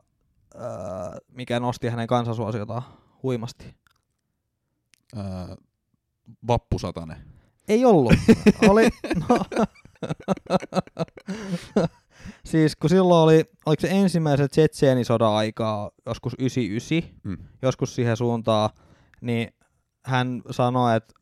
[0.61, 2.81] öö, mikä nosti hänen kansansuosiotaan
[3.23, 3.75] huimasti?
[5.15, 5.55] ää,
[6.47, 7.17] vappusatane?
[7.67, 8.13] Ei ollut.
[8.69, 8.89] oli,
[9.29, 9.37] no,
[12.45, 17.37] siis kun silloin oli, oliko se ensimmäiset Tsetseenisodan aikaa, joskus 99, Mm.
[17.61, 18.69] joskus siihen suuntaan,
[19.21, 19.53] niin
[20.05, 21.13] hän sanoi, että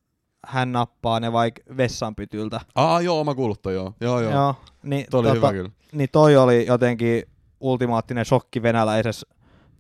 [0.47, 2.61] hän nappaa ne vaikka vessanpytyltä.
[2.75, 3.93] Aa, joo, mä kuullut toi, joo.
[4.01, 4.31] Joo, joo.
[4.31, 5.69] Joo, niin, Toi oli tota, hyvä kyllä.
[5.91, 7.23] niin toi oli jotenkin
[7.59, 9.27] ultimaattinen shokki venäläisessä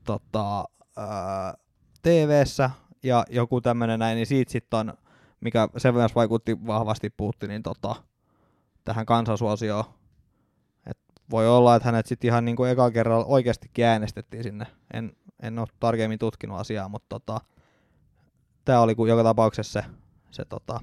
[0.03, 0.65] tota,
[0.97, 1.53] ää,
[2.01, 2.69] TV-ssä
[3.03, 4.93] ja joku tämmönen näin, niin siitä sitten on,
[5.41, 7.95] mikä sen myös vaikutti vahvasti Putinin tota,
[8.85, 9.83] tähän kansansuosioon.
[10.87, 10.97] Et
[11.31, 14.65] voi olla, että hänet sitten ihan niinku eka kerralla oikeastikin äänestettiin sinne.
[14.93, 17.39] En, en ole tarkemmin tutkinut asiaa, mutta tota,
[18.65, 19.87] tämä oli joka tapauksessa se,
[20.31, 20.79] se tota,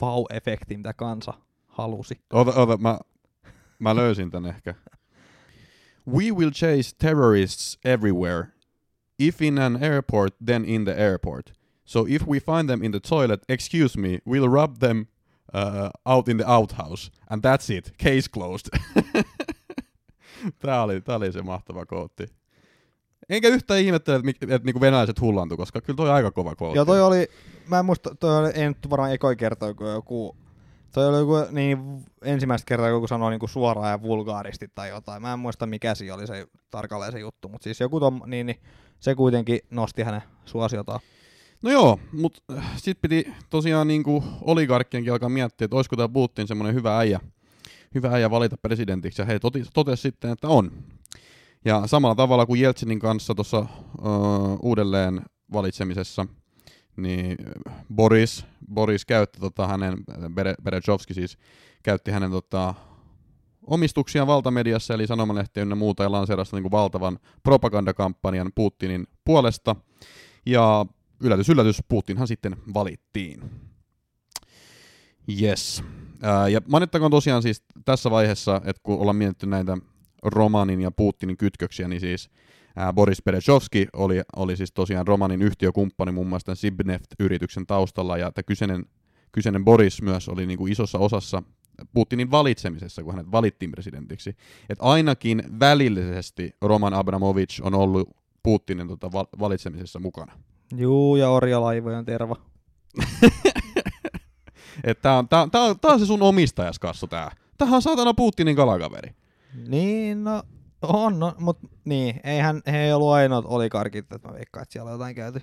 [0.00, 1.34] vau-efekti, mitä kansa
[1.66, 2.20] halusi.
[2.32, 2.98] Ota, ota, mä,
[3.78, 4.74] mä löysin tän ehkä.
[6.06, 8.52] We will chase terrorists everywhere.
[9.18, 11.52] If in an airport, then in the airport.
[11.84, 15.06] So if we find them in the toilet, excuse me, we'll rub them
[15.52, 17.10] uh, out in the outhouse.
[17.28, 17.92] And that's it.
[17.98, 18.68] Case closed.
[20.58, 22.26] tää, oli, tää oli se mahtava kootti.
[23.28, 26.78] Enkä yhtään ihmettele, että, mik- että niinku venäläiset hullantu, koska kyllä toi aika kova kootti.
[26.78, 27.28] Joo, toi oli,
[27.68, 30.36] mä en muista, toi oli, ei nyt varmaan ekoi kertoa, kun joku,
[30.92, 35.22] toi oli joku, niin ensimmäistä kertaa joku sanoi niin suoraan ja vulgaaristi tai jotain.
[35.22, 38.46] Mä en muista mikä siinä oli se tarkalleen se juttu, mutta siis joku tom, niin,
[38.46, 38.60] niin
[39.00, 41.00] se kuitenkin nosti hänen suosiotaan.
[41.62, 42.40] No joo, mutta
[42.76, 47.20] sitten piti tosiaan niinku oligarkkienkin alkaa miettiä, että olisiko tämä Putin semmoinen hyvä äijä,
[47.94, 49.38] hyvä äijä valita presidentiksi, ja he
[49.74, 50.72] totesi sitten, että on.
[51.64, 53.66] Ja samalla tavalla kuin Jeltsinin kanssa tuossa uh,
[54.62, 55.22] uudelleen
[55.52, 56.26] valitsemisessa,
[56.96, 57.36] niin
[57.94, 59.94] Boris, Boris käytti tota hänen,
[60.34, 61.38] Bere, Berezovski siis,
[61.82, 62.74] käytti hänen tota,
[63.66, 69.76] omistuksia valtamediassa, eli sanomalehtiä ynnä muuta, ja lanseerasi niin valtavan propagandakampanjan Putinin puolesta.
[70.46, 70.86] Ja
[71.20, 73.50] yllätys, yllätys, Putinhan sitten valittiin.
[75.42, 75.84] Yes.
[76.52, 79.78] Ja mainittakoon tosiaan siis tässä vaiheessa, että kun ollaan mietitty näitä
[80.22, 82.30] Romanin ja Putinin kytköksiä, niin siis
[82.76, 88.42] ää, Boris Berezovski oli, oli siis tosiaan Romanin yhtiökumppani muun muassa Sibneft-yrityksen taustalla, ja tämä
[88.42, 88.86] kyseinen,
[89.32, 91.42] kyseinen Boris myös oli niin kuin isossa osassa
[91.94, 94.36] Putinin valitsemisessa, kun hänet valittiin presidentiksi.
[94.68, 98.08] Että ainakin välillisesti Roman Abramovich on ollut
[98.42, 100.32] Putinin tota, val- valitsemisessa mukana.
[100.76, 102.36] Juu, ja orjalaivojen terva.
[104.84, 107.30] Että tää on, tää, tää, on, tää on se sun omistajaskassu tää.
[107.58, 109.14] Tähän on saatana Putinin kalakaveri.
[109.68, 110.42] Niin, no
[110.82, 114.88] on, no, mutta niin, eihän he ei ollut ainoat oligarkit, että mä veikkaan, että siellä
[114.88, 115.42] on jotain käyty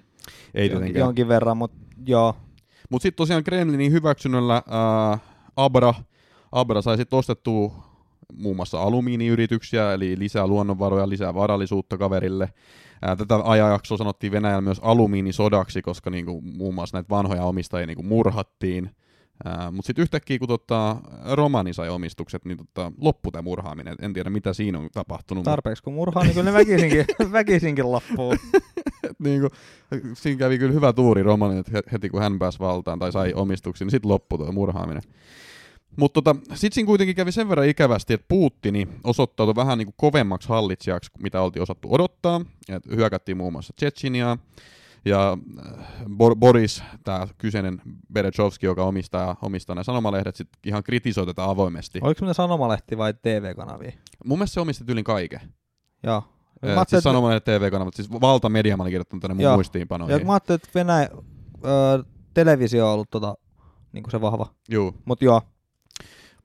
[0.53, 1.05] Ei tietenkään.
[1.05, 2.35] jonkin verran, mutta joo,
[2.89, 5.17] Mutta sitten tosiaan Kremlinin hyväksynnällä ää,
[5.55, 5.93] Abra,
[6.51, 7.87] Abra sai sitten ostettua
[8.33, 12.49] muun muassa alumiiniyrityksiä, eli lisää luonnonvaroja, lisää varallisuutta kaverille.
[13.01, 18.03] Ää, tätä ajanjaksoa sanottiin Venäjällä myös alumiinisodaksi, koska niinku, muun muassa näitä vanhoja omistajia niinku
[18.03, 18.95] murhattiin.
[19.71, 20.95] Mutta sitten yhtäkkiä, kun tota,
[21.31, 23.95] Romani sai omistukset, niin tota, loppui tämä murhaaminen.
[24.01, 25.43] En tiedä, mitä siinä on tapahtunut.
[25.43, 28.35] tarpeeksi kun murhaa, niin kyllä ne väkisinkin, väkisinkin loppuu.
[29.19, 29.51] niin kuin,
[30.13, 33.33] siinä kävi kyllä hyvä tuuri Romanin, että he- heti kun hän pääsi valtaan tai sai
[33.33, 35.03] omistuksia, niin sitten loppui tuo murhaaminen.
[35.95, 39.95] Mutta tota, sitten siinä kuitenkin kävi sen verran ikävästi, että Putini osoittautui vähän niin kuin
[39.97, 42.41] kovemmaksi hallitsijaksi, mitä oltiin osattu odottaa.
[42.69, 44.37] Et hyökättiin muun muassa Tsetsiniaa.
[45.07, 47.81] Ja äh, Bor- Boris, tämä kyseinen
[48.13, 51.99] Berezovski, joka omistaa, omistaa nämä sanomalehdet, sit ihan kritisoi tätä avoimesti.
[52.01, 53.91] Oliko se sanomalehti vai TV-kanavia?
[54.25, 55.41] Mun mielestä se omisti yli kaiken.
[56.03, 56.23] Joo.
[56.61, 59.55] Mä Mä siis että, sanomalehdet TV-kanavat, siis valtamedia mä olin kirjoittanut tänne mun Joo.
[59.55, 60.19] muistiinpanoihin.
[60.19, 61.09] ja mä ajattelin, että Venäjä,
[61.65, 63.35] ö, televisio on ollut tota,
[63.91, 64.53] niin se vahva.
[64.69, 64.93] Juu.
[65.05, 65.41] Mutta joo,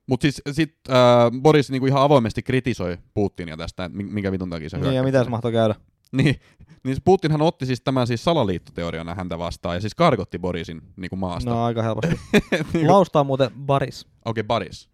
[0.07, 0.95] Mutta siis sit, äh,
[1.41, 5.05] Boris niinku ihan avoimesti kritisoi Putinia tästä, että minkä vitun takia se niin ja hyökkäsi.
[5.11, 5.75] mitä se mahtoi käydä?
[6.13, 6.35] Niin,
[6.83, 11.49] niin Putinhan otti siis tämän siis salaliittoteoriana häntä vastaan ja siis karkotti Borisin niinku maasta.
[11.49, 12.19] No aika helposti.
[12.73, 14.05] niinku, Laustaa muuten Baris.
[14.05, 14.89] Okei, okay, Boris.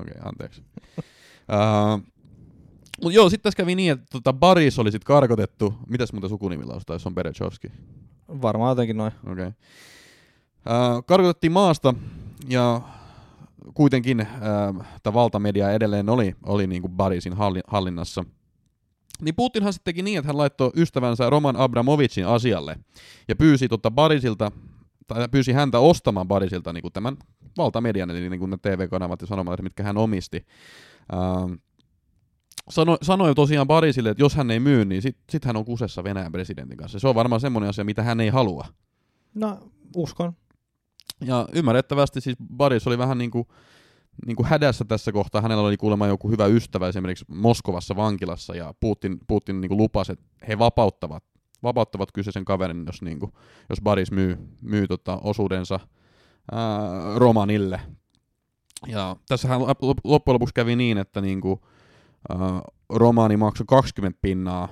[0.00, 0.62] Okei, okay, anteeksi.
[0.98, 2.02] uh,
[3.02, 5.74] Mutta joo, sitten tässä kävi niin, että tota Boris oli sitten karkotettu.
[5.88, 7.72] Mitäs muuten sukunimi laustaa, jos on Berezovski?
[8.28, 9.12] Varmaan jotenkin noin.
[9.22, 9.32] Okei.
[9.32, 9.52] Okay.
[10.60, 11.94] Uh, karkotettiin maasta
[12.48, 12.80] ja
[13.74, 18.24] kuitenkin uh, tämä valtamedia edelleen oli, oli niin kuin Barisin halli, hallinnassa.
[19.20, 22.78] Niin Putinhan sitten teki niin, että hän laittoi ystävänsä Roman Abramovicin asialle
[23.28, 24.52] ja pyysi tota Barisilta,
[25.06, 27.16] tai pyysi häntä ostamaan Barisilta niin kuin tämän
[27.56, 30.46] valtamedian, eli niin kuin ne TV-kanavat ja sanomalehdet, mitkä hän omisti.
[31.12, 31.56] Uh,
[32.68, 36.04] sanoi, sanoi tosiaan Barisille, että jos hän ei myy, niin sitten sit hän on kusessa
[36.04, 36.98] Venäjän presidentin kanssa.
[36.98, 38.66] Se on varmaan semmoinen asia, mitä hän ei halua.
[39.34, 39.58] No,
[39.96, 40.32] uskon.
[41.24, 43.46] Ja ymmärrettävästi siis Baris oli vähän niin kuin,
[44.26, 45.42] niin kuin hädässä tässä kohtaa.
[45.42, 50.12] Hänellä oli kuulemma joku hyvä ystävä esimerkiksi Moskovassa vankilassa ja Putin, Putin niin kuin lupasi,
[50.12, 51.24] että he vapauttavat
[51.62, 53.32] vapauttavat kyseisen kaverin, jos, niin kuin,
[53.68, 55.80] jos Baris myy, myy tota, osuudensa
[56.52, 56.60] ää,
[57.16, 57.80] Romanille.
[58.86, 61.60] Ja tässähän lop- loppujen lopuksi kävi niin, että niin kuin,
[62.28, 62.38] ää,
[62.88, 64.68] Romani maksoi 20 pinnaa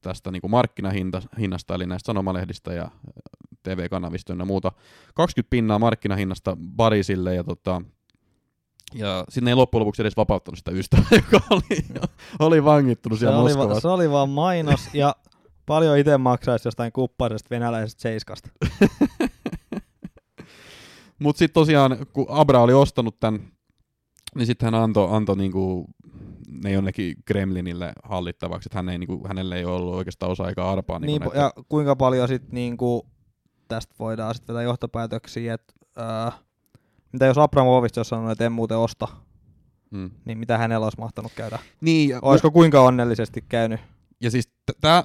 [0.00, 2.90] tästä niin kuin markkinahinnasta, eli näistä sanomalehdistä ja
[3.62, 4.72] TV-kanavista ja muuta.
[5.14, 7.82] 20 pinnaa markkinahinnasta Barisille ja tota,
[8.94, 11.84] ja sinne ei loppujen lopuksi edes vapauttanut sitä ystävää, joka oli,
[12.38, 15.16] oli vangittunut siellä se oli, se oli vaan mainos ja
[15.66, 18.48] paljon itse maksaisi jostain kupparisesta venäläisestä seiskasta.
[21.18, 23.40] Mutta sitten tosiaan, kun Abra oli ostanut tämän,
[24.34, 25.84] niin sitten hän antoi anto niinku,
[26.62, 30.98] ne jonnekin Kremlinille hallittavaksi, että hän ei, niinku, hänelle ei ollut oikeastaan osa eikä arpaa.
[30.98, 33.06] Niinku Niin, näitä- ja kuinka paljon sitten niinku,
[33.68, 35.72] tästä voidaan sitten vetää johtopäätöksiä, että
[36.28, 36.40] äh,
[37.16, 39.08] mitä jos Abramovich olisi sanonut, että en muuten osta,
[39.90, 40.10] mm.
[40.24, 41.58] niin mitä hänellä olisi mahtanut käydä?
[41.80, 43.80] Niin, ja, Olisiko kuinka onnellisesti käynyt?
[44.20, 44.48] ja siis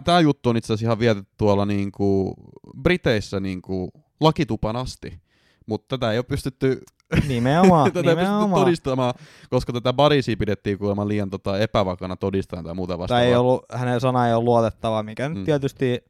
[0.04, 2.34] tämä juttu on itse asiassa ihan vietetty tuolla niinku
[2.82, 5.20] Briteissä niinku lakitupan asti,
[5.66, 6.82] mutta tätä ei ole pystytty
[7.28, 8.66] Nimenomaan, tätä nimenomaan.
[8.66, 9.14] todistamaan,
[9.50, 13.22] koska tätä Barisia pidettiin kuulemma liian tota, epävakana todistajan tai muuta vastaavaa.
[13.24, 15.46] Tai ei ollut, hänen sana ei ole luotettava, mikä nyt Mm.
[15.46, 16.04] tietysti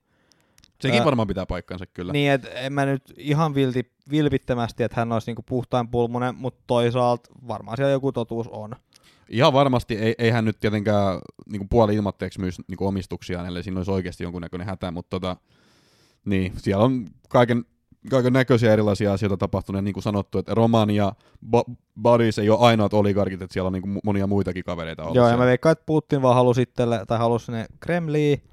[0.82, 2.14] Sekin varmaan pitää paikkansa kyllä.
[2.14, 6.64] Niin, että en mä nyt ihan vilti, vilpittömästi, että hän olisi niinku puhtain pulmunen, mutta
[6.68, 8.76] toisaalta varmaan siellä joku totuus on.
[9.30, 11.20] Ihan varmasti ei, ei hän nyt tietenkään
[11.52, 15.38] niin puoli ilmatteeksi myy niin omistuksia, ellei siinä olisi oikeasti jonkunnäköinen hätä, mutta tota,
[16.26, 17.66] niin, siellä on kaiken,
[18.10, 21.14] kaiken näköisiä erilaisia asioita tapahtunut, niin kuin sanottu, että Roman ja
[21.56, 25.16] ba- Baris ei ole ainoat oligarkit, että siellä on niin kuin monia muitakin kavereita ollut
[25.16, 28.44] Joo, ja mä veikkaan, että Putin vaan halusi itselle, tai halusi sinne Kremliin,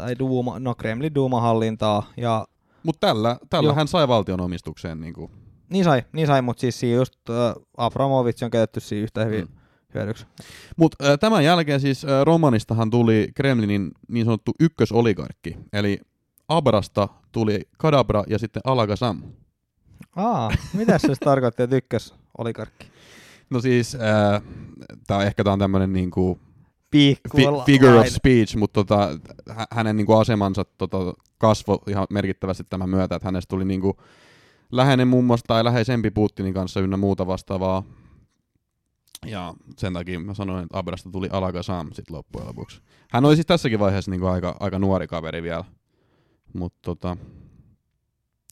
[0.00, 2.46] tai Duuma, no Kremlin Duuma-hallintaa, ja
[2.82, 5.00] Mutta tällä, tällä hän sai valtion omistukseen.
[5.00, 5.30] Niin kuin,
[5.70, 7.36] niin sai, niin sai mutta siis siinä just äh,
[7.76, 9.54] Abramovich on käytetty siinä yhtä hyvin Mm.
[9.94, 10.26] hyödyksi.
[10.76, 16.00] Mutta äh, tämän jälkeen siis äh, Romanistahan tuli Kremlinin niin sanottu ykkösoligarkki, eli
[16.48, 19.22] Abrasta tuli Kadabra ja sitten Alagazam.
[20.16, 22.86] Aa, mitä se sitten tarkoitti, että ykkös oligarkki?
[23.50, 24.42] No siis, äh,
[25.06, 26.38] tää, ehkä tämä on tämmöinen niinku
[26.92, 27.16] fi-
[27.66, 29.18] figure of speech, mutta tota,
[29.50, 30.98] hä- hänen niinku asemansa tota,
[31.38, 33.96] kasvoi ihan merkittävästi tämän myötä, että hänestä tuli niinku
[34.72, 37.82] läheinen muun muassa tai läheisempi Putinin kanssa ynnä muuta vastaavaa.
[39.26, 42.80] Ja sen takia mä sanoin, että Abrasta tuli Alagazam sit loppujen lopuksi.
[43.10, 45.64] Hän oli siis tässäkin vaiheessa niinku aika, aika nuori kaveri vielä.
[46.52, 47.16] Mutta tota,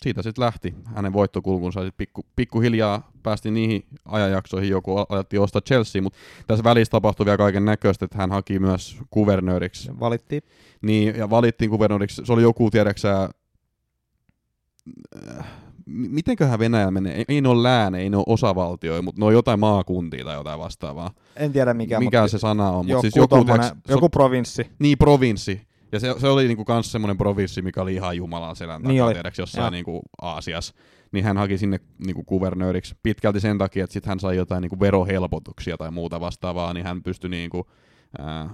[0.07, 1.85] siitä sitten lähti hänen voittokulkunsa.
[1.85, 7.37] Sit pikku, pikkuhiljaa päästiin niihin ajanjaksoihin, joku alettiin ostaa Chelsea, mutta tässä välissä tapahtui vielä
[7.37, 9.90] kaiken näköistä, että hän haki myös kuvernööriksi.
[10.01, 10.42] Valittiin.
[10.83, 12.23] Niin, ja valittiin kuvernööriksi.
[12.25, 13.29] Se oli joku, tiedäksä,
[15.38, 15.47] äh,
[15.87, 17.14] mitenköhän Venäjä menee?
[17.14, 20.35] Ei, ei ne ole lääne, ei ne ole osavaltioja, mutta ne on jotain maakuntia tai
[20.37, 21.11] jotain vastaavaa.
[21.37, 24.66] En tiedä mikä, Mikä mutta se sana on, mutta siis joku, tommonen, joku provinssi.
[24.79, 25.66] niin, provinssi.
[25.92, 29.03] Ja se, se oli niinku kans semmoinen provinssi, mikä oli ihan Jumalan selän takaa, Niin
[29.05, 29.12] oli.
[29.14, 30.75] tiedäks, jossain niinku Aasiassa.
[31.12, 34.81] Niin hän haki sinne niinku kuvernööriksi pitkälti sen takia, että sit hän sai jotain niinku
[34.81, 37.66] verohelpotuksia tai muuta vastaavaa, niin hän pystyi niinku,
[38.18, 38.51] ää,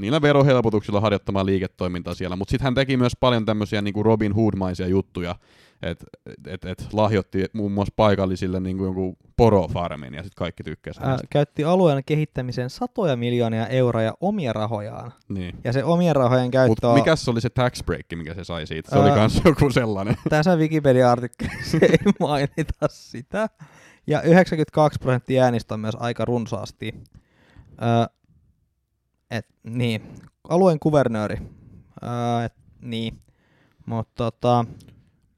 [0.00, 2.36] niillä verohelpotuksilla harjoittamaan liiketoimintaa siellä.
[2.36, 5.36] Mutta sitten hän teki myös paljon tämmöisiä niinku Robin Hood-maisia juttuja,
[5.82, 6.06] että
[6.46, 11.64] et, et lahjoitti muun muassa paikallisille niinku jonkun porofarmin ja sitten kaikki tykkäsivät Ää, käytti
[11.64, 15.12] alueen kehittämiseen satoja miljoonia euroja omia rahojaan.
[15.28, 15.54] Niin.
[15.64, 18.44] Ja se omien rahojen käyttö Mutta on, mikä se oli se tax break, mikä se
[18.44, 18.90] sai siitä?
[18.90, 20.16] Se oli Ää, kans joku sellainen.
[20.30, 23.48] tässä Wikipedia-artikkelissa ei mainita sitä.
[24.06, 26.94] Ja 92 prosenttia äänistä on myös aika runsaasti.
[27.82, 28.16] Öö,
[29.30, 30.02] et, niin,
[30.48, 31.38] alueen kuvernööri.
[32.02, 33.18] Öö, et, niin.
[33.86, 34.64] Mutta tota,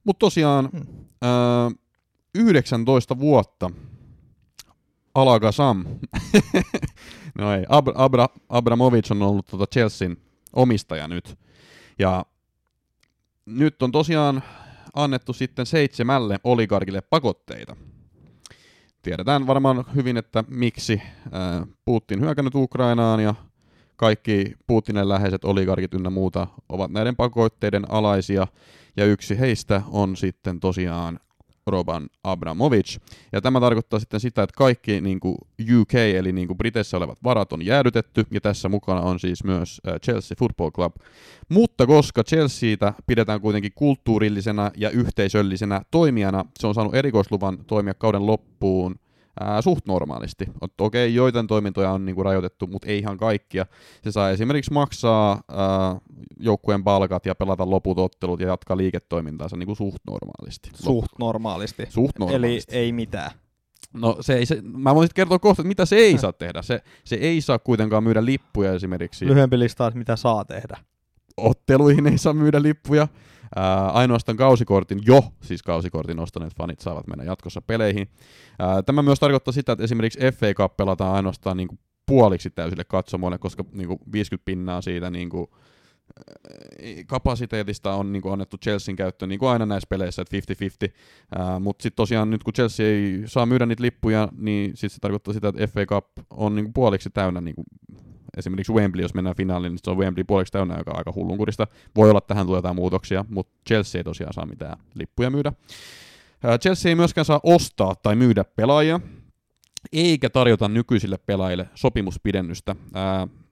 [0.05, 0.87] Mutta tosiaan Hmm.
[1.25, 1.71] öö,
[2.35, 3.71] 19 vuotta
[5.15, 5.85] Alakazam,
[7.39, 10.17] no ei, Ab- Abra, Abramovic on ollut tota Chelsean
[10.53, 11.39] omistaja nyt.
[11.99, 12.25] Ja
[13.47, 14.43] nyt on tosiaan
[14.95, 17.77] annettu sitten seitsemälle oligarkille pakotteita.
[19.03, 21.03] Tiedetään varmaan hyvin, että miksi
[21.85, 23.35] Putin hyökännyt Ukrainaan ja
[23.97, 28.47] kaikki Putinin läheiset oligarkit ynnä muuta ovat näiden pakotteiden alaisia.
[28.97, 31.21] Ja yksi heistä on sitten tosiaan
[31.67, 32.99] Roban Abramovich.
[33.33, 35.37] Ja tämä tarkoittaa sitten sitä, että kaikki niin kuin
[35.81, 39.81] UK, eli niin kuin Briteissä olevat varat on jäädytetty, ja tässä mukana on siis myös
[39.89, 40.95] äh, Chelsea Football Club.
[41.49, 48.27] Mutta koska Chelseaitä pidetään kuitenkin kulttuurillisena ja yhteisöllisenä toimijana, se on saanut erikoisluvan toimia kauden
[48.27, 48.95] loppuun
[49.41, 50.47] ää, suht normaalisti.
[50.81, 53.67] Okei, joitain toimintoja on niinku rajoitettu, mutta ei ihan kaikkia.
[54.05, 55.97] Se saa esimerkiksi maksaa ää,
[56.41, 60.71] joukkueen palkat ja pelata loput ottelut ja jatkaa liiketoimintaansa niinku suht normaalisti.
[60.75, 61.87] suht normaalisti.
[61.89, 62.77] Suht Eli normaalisti.
[62.77, 63.31] ei mitään.
[63.93, 66.63] No se ei, se, mä voin sit kertoa kohta, että mitä se ei saa tehdä.
[66.63, 69.27] Se, se ei saa kuitenkaan myydä lippuja esimerkiksi.
[69.27, 70.77] Lyhyempi lista, että mitä saa tehdä.
[71.37, 73.09] otteluihin ei saa myydä lippuja.
[73.57, 78.09] Ää, ainoastaan kausikortin, jo siis kausikortin ostaneet fanit saavat mennä jatkossa peleihin.
[78.59, 82.85] Ää, tämä myös tarkoittaa sitä, että esimerkiksi FA Cup pelataan ainoastaan niin kuin puoliksi täysille
[82.85, 85.47] katsomoille, koska niin kuin 50 pinnaa siitä niin kuin,
[87.07, 90.37] kapasiteetista on niin kuin annettu Chelsean käyttöön, niin kuin aina näissä peleissä, että
[90.87, 91.61] 50-50.
[91.61, 95.35] Mutta sitten tosiaan nyt kun Chelsea ei saa myydä niitä lippuja, niin sit se tarkoittaa
[95.35, 97.67] sitä, että FA Cup on niin kuin puoliksi täynnä niin kuin
[98.37, 101.67] esimerkiksi Wembley, jos mennään finaaliin, niin se on Wembley puoliksi täynnä, joka on aika hullunkurista.
[101.97, 105.53] Voi olla, että tähän tulee jotain muutoksia, mutta Chelsea ei tosiaan saa mitään lippuja myydä.
[106.61, 109.01] Chelsea ei myöskään saa ostaa tai myydä pelaajia,
[109.93, 112.77] eikä tarjota nykyisille pelaajille sopimuspidennystä.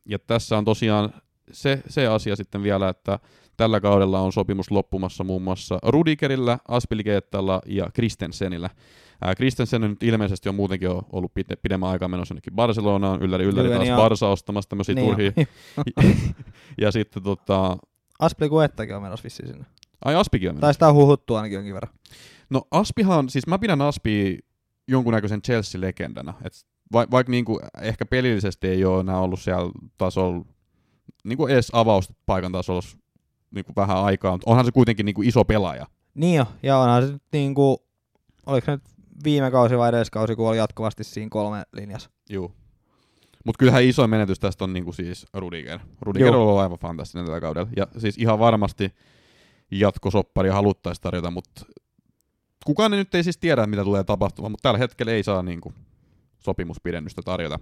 [0.06, 1.12] Ja tässä on tosiaan
[1.52, 3.18] se, se asia sitten vielä, että
[3.59, 8.70] tällä kaudella on sopimus loppumassa muun muassa Rudigerillä, Aspilikeettalla ja Kristensenillä.
[9.22, 13.68] Ää, Kristensen nyt ilmeisesti on muutenkin ollut pide, pidemmän aikaa menossa jonnekin Barcelonaan, ylläri ylläri
[13.68, 15.32] taas Barsa ostamassa tämmöisiä niin turhia.
[16.82, 17.76] ja sitten tota...
[18.18, 19.66] Aspilikuettakin on menossa vissiin sinne.
[20.04, 20.66] Ai Aspikin on menossa?
[20.66, 21.92] Tai sitä on huhuttu ainakin jonkin verran.
[22.50, 24.38] No Aspihan, siis mä pidän Aspi
[24.88, 26.34] jonkunnäköisen Chelsea-legendana.
[26.44, 26.52] Et
[26.92, 30.44] va, vaikka niinku ehkä pelillisesti ei ole enää ollut siellä tasolla
[31.24, 32.82] niin kuin edes avauspaikan tasolla
[33.51, 35.86] niin kuin vähän aikaa, mutta onhan se kuitenkin niin kuin iso pelaaja.
[36.14, 37.78] Niin jo, ja onhan se nyt niin kuin,
[38.46, 38.82] oliko se nyt
[39.24, 42.11] viime kausi vai kausi, kun oli jatkuvasti siinä kolme linjassa.
[42.30, 42.53] Joo.
[43.44, 45.80] Mutta kyllähän isoin menetys tästä on niinku siis Rudiger.
[46.01, 47.70] Rudiger on ollut aivan fantastinen tällä kaudella.
[47.76, 48.94] Ja siis ihan varmasti
[49.70, 51.64] jatkosoppari haluttaisiin tarjota, mutta
[52.64, 55.72] kukaan nyt ei siis tiedä, mitä tulee tapahtumaan, mutta tällä hetkellä ei saa niinku
[56.38, 57.59] sopimuspidennystä tarjota.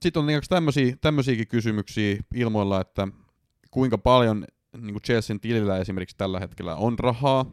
[0.00, 3.08] Sitten on tämmöisiä, tämmöisiäkin kysymyksiä ilmoilla, että
[3.76, 4.44] kuinka paljon
[4.80, 7.46] niin kuin Chelsean tilillä esimerkiksi tällä hetkellä on rahaa.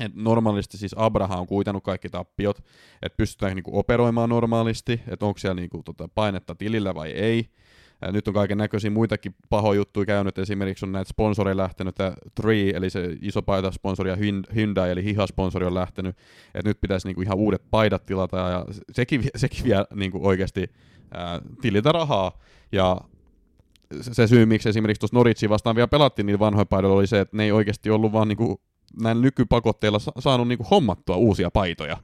[0.00, 2.58] Et normaalisti siis Abraham on kuitannut kaikki tappiot,
[3.02, 7.48] että pystytään niin kuin operoimaan normaalisti, että onko siellä kuin, tota, painetta tilillä vai ei.
[8.02, 12.16] Ja nyt on kaiken näköisiä muitakin pahoja juttuja käynyt, esimerkiksi on näitä sponsoreja lähtenyt, että
[12.34, 14.16] Tree, eli se iso paitasponsori ja
[14.54, 16.16] Hyundai, eli hihasponsori on lähtenyt,
[16.54, 20.70] että nyt pitäisi niinku ihan uudet paidat tilata, ja sekin, sekin vie niinku oikeasti
[21.14, 22.38] ää, tilitä rahaa,
[22.72, 23.00] ja
[24.00, 27.36] se syy, miksi esimerkiksi tuossa Noritsi vastaan vielä pelattiin niitä vanhoja paidoilla, oli se, että
[27.36, 28.60] ne ei oikeasti ollut vaan niinku
[29.02, 31.96] näin nykypakotteilla sa- saanut niinku hommattua uusia paitoja.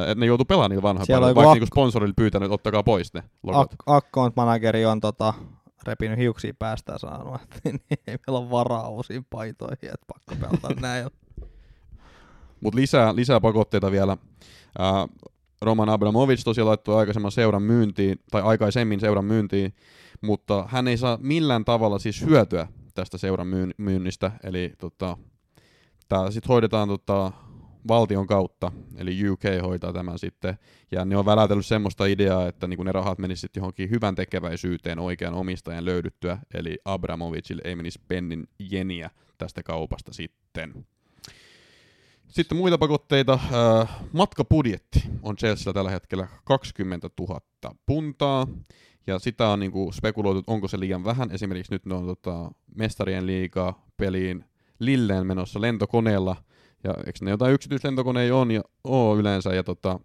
[0.00, 3.14] että ne joutuu pelaamaan niillä vanhoilla paidoilla, vaikka ak- niinku sponsorille pyytänyt, että ottakaa pois
[3.14, 3.72] ne logot.
[3.72, 5.34] Ak- account manageri on tota,
[5.86, 10.34] repinyt hiuksia päästä ja sanonut, että niin, ei meillä ole varaa uusiin paitoihin, että pakko
[10.40, 11.06] pelata näin.
[12.60, 14.16] Mutta lisää, lisää pakotteita vielä.
[14.78, 15.08] Ää,
[15.62, 19.74] Roman Abramovic tosiaan laittoi aikaisemman seuran myyntiin, tai aikaisemmin seuran myyntiin,
[20.24, 23.46] mutta hän ei saa millään tavalla siis hyötyä tästä seuran
[23.78, 25.16] myynnistä, eli tota,
[26.08, 27.32] tämä sitten hoidetaan tota,
[27.88, 30.58] valtion kautta, eli UK hoitaa tämän sitten,
[30.90, 35.34] ja ne on välätellyt semmoista ideaa, että niin ne rahat menisivät johonkin hyvän tekeväisyyteen oikean
[35.34, 40.86] omistajan löydyttyä, eli Abramovicille ei menisi pennin jeniä tästä kaupasta sitten.
[42.28, 43.38] Sitten muita pakotteita.
[44.12, 47.40] Matkapudjetti on Chelsea tällä hetkellä 20 000
[47.86, 48.46] puntaa.
[49.06, 51.30] Ja sitä on niinku spekuloitu, että onko se liian vähän.
[51.30, 54.44] Esimerkiksi nyt ne on tota, mestarien liigaa peliin
[54.78, 56.36] Lilleen menossa lentokoneella.
[56.84, 59.54] Ja eikö ne jotain yksityislentokoneja on ja oo yleensä.
[59.54, 60.00] Ja tota,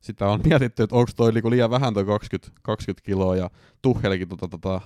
[0.00, 3.36] sitä on mietitty, että onko toi niinku liian vähän toi 20, 20 kiloa.
[3.36, 3.50] Ja
[3.82, 4.80] Tuhelikin tota, tota,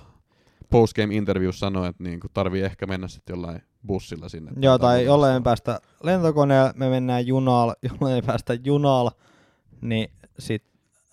[0.69, 4.51] postgame interview sanoi, että niinku tarvii ehkä mennä sitten jollain bussilla sinne.
[4.61, 9.11] Joo, tai jollei me päästä lentokoneella, me mennään junalla, jollei me päästä junalla,
[9.81, 10.63] niin sit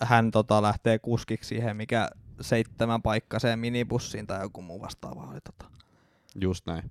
[0.01, 2.09] hän tota lähtee kuskiksi siihen, mikä
[2.41, 5.71] seitsemän paikkaiseen minibussiin tai joku muu vastaava oli tota.
[6.41, 6.91] Just näin.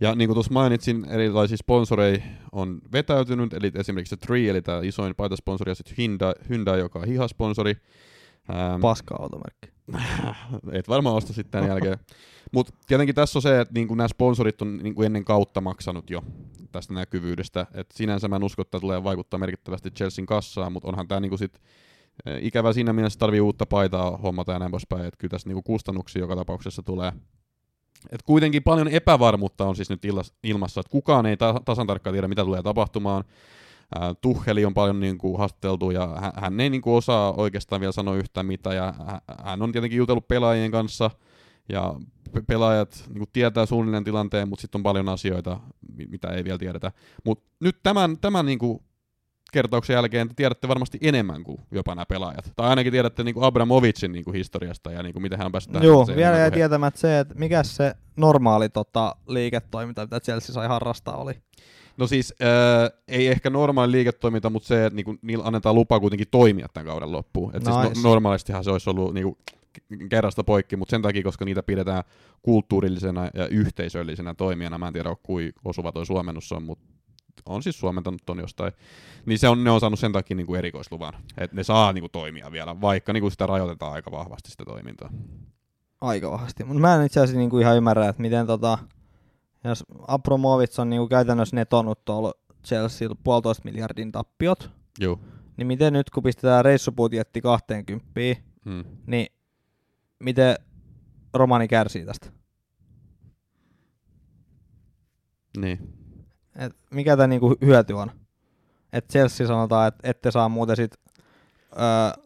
[0.00, 5.14] Ja niin kuin tuossa mainitsin, erilaisia sponsoreja on vetäytynyt, eli esimerkiksi Tree, eli tämä isoin
[5.14, 7.76] paitasponsori, ja sitten Hyundai, Hyundai, joka on hihasponsori.
[8.50, 9.70] Ähm, Paska automerkki.
[10.72, 11.98] Et varmaan osta sitten tämän jälkeen.
[12.52, 16.22] Mutta tietenkin tässä on se, että niinku nämä sponsorit on niinku ennen kautta maksanut jo
[16.72, 17.66] tästä näkyvyydestä.
[17.74, 21.36] Et sinänsä mä en usko, että tulee vaikuttaa merkittävästi Chelsean kassaan, mutta onhan tämä niinku
[21.36, 21.60] sit, eh,
[22.40, 25.04] ikävä siinä mielessä, tarvii uutta paitaa hommata ja näin poispäin.
[25.04, 27.12] Että kyllä tässä niinku kustannuksia joka tapauksessa tulee.
[28.12, 30.02] Et kuitenkin paljon epävarmuutta on siis nyt
[30.44, 33.24] ilmassa, että kukaan ei ta- tasan tarkkaan tiedä, mitä tulee tapahtumaan.
[33.96, 37.80] Äh, Tuheli on paljon niin kuin, haasteltu ja hän, hän ei niin kuin, osaa oikeastaan
[37.80, 38.94] vielä sanoa yhtään mitään ja
[39.44, 41.10] hän on tietenkin jutellut pelaajien kanssa
[41.68, 41.94] ja
[42.46, 45.60] pelaajat niin kuin, tietää suunnilleen tilanteen, mutta sitten on paljon asioita,
[46.08, 46.92] mitä ei vielä tiedetä.
[47.24, 48.82] Mutta nyt tämän, tämän niin kuin,
[49.52, 52.52] kertauksen jälkeen te tiedätte varmasti enemmän kuin jopa nämä pelaajat.
[52.56, 55.52] Tai ainakin tiedätte niin kuin Abramovicin niin kuin historiasta ja niin kuin miten hän on
[55.52, 55.86] päässyt tähän.
[55.86, 61.16] Joo, vielä jäi tietämättä se, että mikä se normaali tota, liiketoiminta, mitä Chelsea sai harrastaa,
[61.16, 61.34] oli.
[61.96, 66.28] No siis äh, ei ehkä normaali liiketoiminta, mutta se, että niinku, niillä annetaan lupa kuitenkin
[66.30, 67.56] toimia tämän kauden loppuun.
[67.56, 67.82] Et nice.
[67.82, 69.38] siis no, normaalistihan se olisi ollut niinku,
[70.10, 72.04] kerrasta poikki, mutta sen takia, koska niitä pidetään
[72.42, 74.78] kulttuurillisena ja yhteisöllisenä toimijana.
[74.78, 76.84] Mä en tiedä, kuin osuva toi suomennus on, mutta
[77.46, 78.72] on siis suomentanut ton jostain,
[79.26, 82.02] niin se on, ne on saanut sen takia niin kuin erikoisluvan, että ne saa niin
[82.02, 85.10] kuin, toimia vielä, vaikka niin kuin sitä rajoitetaan aika vahvasti sitä toimintaa.
[86.00, 88.78] Aika vahvasti, mutta mä en itse asiassa niin kuin ihan ymmärrä, että miten tota,
[89.64, 92.32] jos Apromovits on niin kuin käytännössä netonut tuolla
[92.64, 95.20] Chelsea puolitoista miljardin tappiot, Joo.
[95.56, 98.10] niin miten nyt kun pistetään reissubudjetti 20,
[98.64, 98.84] Hmm.
[99.06, 99.26] niin
[100.18, 100.56] miten
[101.34, 102.32] Romani kärsii tästä?
[105.56, 105.99] Niin.
[106.60, 108.10] Et mikä tämä niinku hyöty on?
[108.92, 110.94] Et Chelsea sanotaan, että ette saa muuten sit...
[111.72, 112.22] Öö,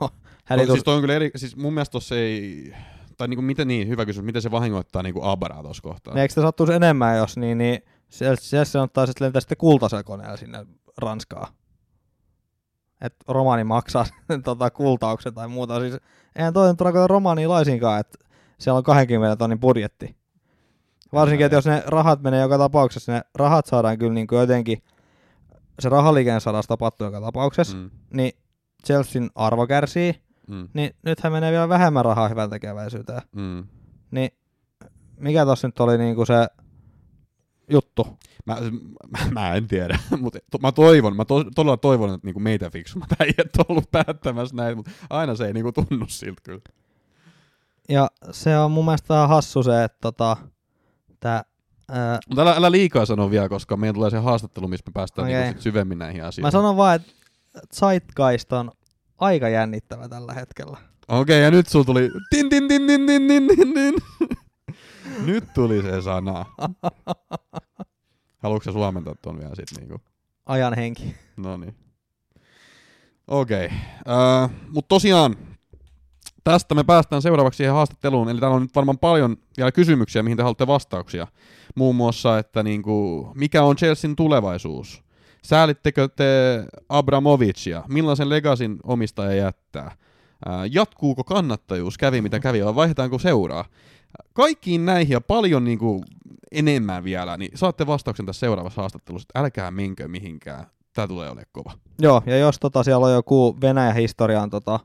[0.44, 0.72] Hälitus...
[0.72, 2.74] Siis toi on kyllä eri, siis mun mielestä tossa ei,
[3.16, 6.14] tai niinku miten niin, hyvä kysymys, miten se vahingoittaa niinku Abraa tossa kohtaa?
[6.14, 7.82] Eikö sitä sattuisi enemmän, jos niin, niin
[8.40, 10.66] Chelsea ottaa sitten lentää sitten kultaisella koneella sinne
[10.98, 11.52] Ranskaan?
[13.00, 14.06] Että romani maksaa
[14.44, 15.80] tota, kultauksen tai muuta.
[15.80, 15.96] Siis
[16.36, 18.18] eihän toi nyt romania laisinkaan, että
[18.58, 20.19] siellä on 20 tonnin budjetti.
[21.12, 24.82] Varsinkin, että jos ne rahat menee joka tapauksessa, ne rahat saadaan kyllä niin kuin jotenkin,
[25.80, 27.90] se rahaliikenne saadaan tapahtua joka tapauksessa, mm.
[28.14, 28.32] niin
[28.86, 30.68] Chelsean arvo kärsii, mm.
[30.74, 33.22] niin nythän menee vielä vähemmän rahaa hyvän tekeväisyyteen.
[33.36, 33.64] Mm.
[34.10, 34.30] Niin
[35.20, 36.46] mikä tossa nyt oli niinku se
[37.70, 38.18] juttu?
[38.46, 38.56] Mä,
[39.10, 42.70] mä, mä en tiedä, mutta to, mä toivon, mä to, todella toivon, että niinku meitä
[42.70, 46.62] fiksummat äijät on ollut päättämässä näin, mutta aina se ei niinku tunnu siltä kyllä.
[47.88, 50.36] Ja se on mun mielestä vähän hassu se, että tota,
[51.20, 51.44] että...
[51.88, 52.18] Ää...
[52.28, 55.42] Mutta älä, älä liikaa sano vielä, koska meidän tulee se haastattelu, missä me päästään okay.
[55.42, 56.46] niinku syvemmin näihin asioihin.
[56.46, 57.12] Mä sanon vaan, että
[57.74, 58.70] Zeitgeist on
[59.18, 60.76] aika jännittävä tällä hetkellä.
[61.08, 62.10] Okei, okay, ja nyt sulla tuli...
[62.30, 63.94] Tin, tin, tin, tin, tin, tin, tin,
[65.26, 66.44] nyt tuli se sana.
[68.38, 69.78] Haluatko sä suomentaa tuon vielä sitten?
[69.78, 70.00] niinku?
[70.46, 71.14] Ajan henki.
[71.36, 71.74] No niin.
[73.26, 73.66] Okei.
[73.66, 73.78] Okay.
[74.44, 75.36] Uh, Mutta tosiaan,
[76.44, 78.28] tästä me päästään seuraavaksi siihen haastatteluun.
[78.28, 81.26] Eli täällä on nyt varmaan paljon vielä kysymyksiä, mihin te haluatte vastauksia.
[81.74, 85.02] Muun muassa, että niinku, mikä on Chelsean tulevaisuus?
[85.42, 86.24] Säälittekö te
[86.88, 87.82] Abramovicia?
[87.88, 89.96] Millaisen legasin omistaja jättää?
[90.70, 91.98] Jatkuuko kannattajuus?
[91.98, 93.64] Kävi mitä kävi, vai vaihdetaanko seuraa?
[94.32, 96.04] Kaikkiin näihin ja paljon niin kuin
[96.52, 100.66] enemmän vielä, niin saatte vastauksen tässä seuraavassa haastattelussa, että älkää minkö mihinkään.
[100.92, 101.72] Tämä tulee olemaan kova.
[101.98, 104.80] Joo, ja jos tota, siellä on joku Venäjän historian tota,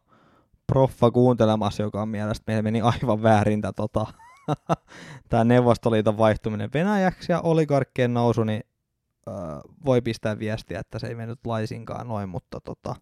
[0.67, 4.05] proffa kuuntelemassa, joka on mielestä meillä meni aivan väärin tämä tota,
[5.43, 8.63] Neuvostoliiton vaihtuminen Venäjäksi ja oligarkkien nousu, niin
[9.85, 12.95] voi pistää viestiä, että se ei mennyt laisinkaan noin, mutta tota,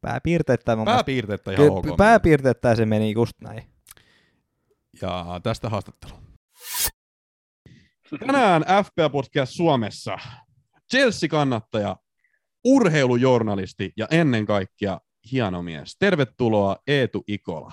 [0.00, 0.76] pääpiirteettä...
[0.84, 1.86] Pääpiirteettä ihan ok.
[1.96, 3.64] Pääpiirteettä se meni just näin.
[5.02, 6.12] Ja tästä haastattelu.
[8.26, 10.18] Tänään FPA Podcast Suomessa
[10.90, 11.96] Chelsea-kannattaja,
[12.64, 15.00] urheilujournalisti ja ennen kaikkea
[15.32, 15.96] hieno mies.
[15.98, 17.72] Tervetuloa Eetu Ikola.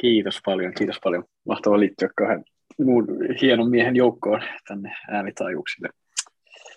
[0.00, 1.24] Kiitos paljon, kiitos paljon.
[1.48, 2.44] Mahtava liittyä kahden
[2.78, 3.06] muun
[3.42, 5.88] hienon miehen joukkoon tänne äänitaajuuksille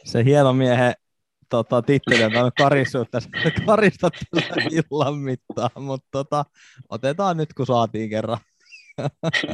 [0.04, 0.94] se hieno miehen
[1.50, 3.30] tota, titteli on karissut tässä,
[3.66, 6.46] karistat tässä illan mittaan, mutta tota,
[6.90, 8.38] otetaan nyt kun saatiin kerran.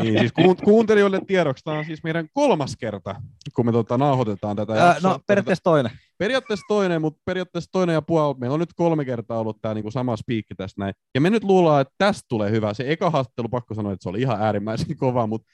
[0.01, 3.15] niin, siis ku, kuuntelijoille tiedoksi, tämä on siis meidän kolmas kerta,
[3.55, 5.91] kun me tota, nauhoitetaan tätä Ää, No periaatteessa toinen.
[6.17, 8.35] Periaatteessa toinen, mutta periaatteessa toinen ja puoli.
[8.39, 10.93] Meillä on nyt kolme kertaa ollut tämä niinku sama spiikki tässä näin.
[11.15, 12.73] Ja me nyt luullaan, että tästä tulee hyvä.
[12.73, 15.47] Se eka haastattelu, pakko sanoa, että se oli ihan äärimmäisen kova, mutta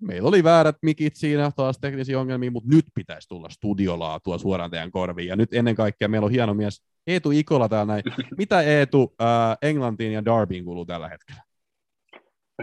[0.00, 4.90] meillä oli väärät mikit siinä, taas teknisiä ongelmia, mutta nyt pitäisi tulla studiolaatua suoraan teidän
[4.90, 5.28] korviin.
[5.28, 8.02] Ja nyt ennen kaikkea meillä on hieno mies Eetu Ikola täällä näin.
[8.38, 9.28] Mitä Eetu äh,
[9.62, 11.42] Englantiin ja Darbyin kuuluu tällä hetkellä?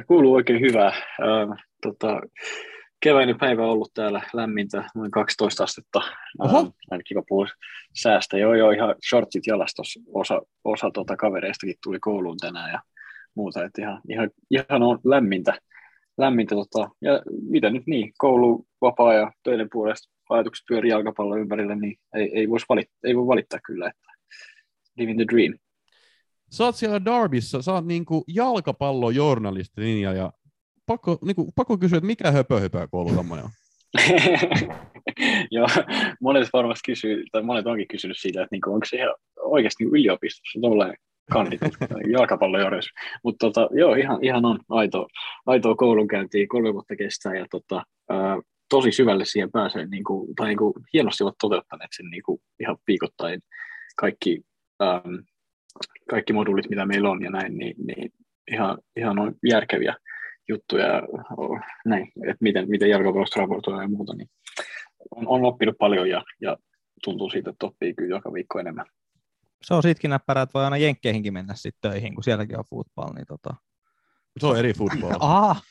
[0.07, 0.87] Kuuluu oikein hyvää.
[0.87, 2.21] Äh, tota,
[3.01, 6.01] keväinen päivä on ollut täällä lämmintä, noin 12 astetta.
[6.39, 6.71] Oho.
[6.91, 7.47] Aina kiva puhua
[8.01, 8.37] säästä.
[8.37, 9.99] Joo, joo, ihan shortsit jalastos.
[10.13, 12.81] Osa, osa tota kavereistakin tuli kouluun tänään ja
[13.35, 13.63] muuta.
[13.63, 15.53] Että ihan, ihan, ihan on lämmintä
[16.17, 16.55] lämmintä.
[16.55, 21.95] Tota, ja mitä nyt niin, koulu, vapaa ja töiden puolesta ajatukset pyörii jalkapallon ympärillä, niin
[22.15, 24.11] ei, ei, vois valittaa, ei voi valittaa kyllä, että
[24.97, 25.53] living the dream.
[26.51, 30.33] Sä oot siellä Darbyssa, sä oot niinku jalkapallojournalisti linja ja
[30.85, 33.51] pakko, niinku, pakko kysyä, että mikä höpö höpö koulu tommonen on?
[35.51, 35.67] Joo,
[36.21, 39.95] monet varmasti kysyy, tai monet onkin kysynyt siitä, että niinku, onko se ihan oikeasti niinku
[39.95, 40.97] yliopistossa tuollainen
[41.31, 41.61] kandit
[42.17, 42.89] jalkapallojohdus.
[43.23, 45.07] Mutta tota, joo, ihan, ihan on aito,
[45.45, 50.47] aitoa koulunkäyntiä, kolme vuotta kestää ja tota, ää, tosi syvälle siihen pääsee, niin kuin, tai
[50.47, 53.41] niin kuin, hienosti ovat toteuttaneet sen niin kuin, ihan viikoittain
[53.97, 54.41] kaikki,
[54.81, 55.23] äm,
[56.09, 58.11] kaikki moduulit, mitä meillä on ja näin, niin, niin
[58.51, 59.95] ihan, ihan on järkeviä
[60.49, 60.87] juttuja,
[61.85, 64.27] näin, että miten, miten jalkapallosta raportoidaan ja muuta, niin
[65.15, 66.57] on, on oppinut paljon ja, ja
[67.03, 68.85] tuntuu siitä, että oppii kyllä joka viikko enemmän
[69.63, 73.13] se on sitkin näppärä, että voi aina jenkkeihinkin mennä sitten töihin, kun sielläkin on football,
[73.13, 73.49] niin tota,
[74.39, 75.13] Se on eri football.
[75.19, 75.63] Ah,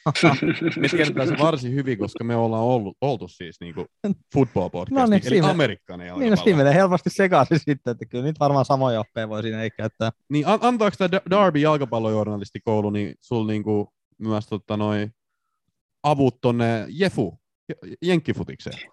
[0.80, 3.86] Me tiedetään se varsin hyvin, koska me ollaan ollut, oltu siis niinku
[4.34, 8.06] football podcast, No niin, eli siinä- amerikkalainen niin no siinä menee helposti sekaisin sitten, että
[8.06, 10.10] kyllä nyt varmaan samoja oppeja voi siinä ei käyttää.
[10.28, 15.08] Niin an- antaako tämä Darby jalkapallojournalistikoulu niin sul niinku myös tota noi
[16.02, 17.40] avut tonne Jefu,
[18.02, 18.90] jenkkifutikseen?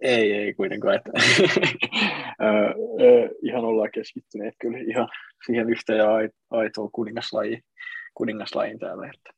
[0.00, 0.94] Ei, ei kuitenkaan.
[0.94, 1.10] Että,
[2.42, 2.44] ö,
[3.04, 5.08] ö, ihan ollaan keskittyneet kyllä ihan
[5.46, 7.62] siihen yhteen ja ai- aitoon kuningaslajiin,
[8.14, 9.10] kuningaslajiin täällä.
[9.14, 9.30] Että,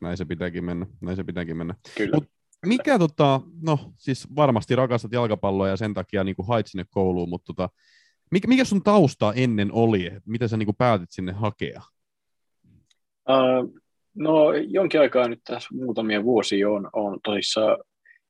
[0.00, 1.74] Näin se pitääkin mennä, näin se pitääkin mennä.
[1.96, 2.16] kyllä.
[2.16, 2.30] Mut-
[2.66, 7.46] Mikä tota, no siis varmasti rakastat jalkapalloa ja sen takia niinku hait sinne kouluun, mutta
[7.46, 7.68] tota,
[8.30, 10.10] mikä, mikä sun tausta ennen oli?
[10.26, 11.82] Miten sä niinku päätit sinne hakea?
[13.28, 13.80] Uh,
[14.18, 17.78] no jonkin aikaa nyt tässä muutamia vuosia on, on tosissaan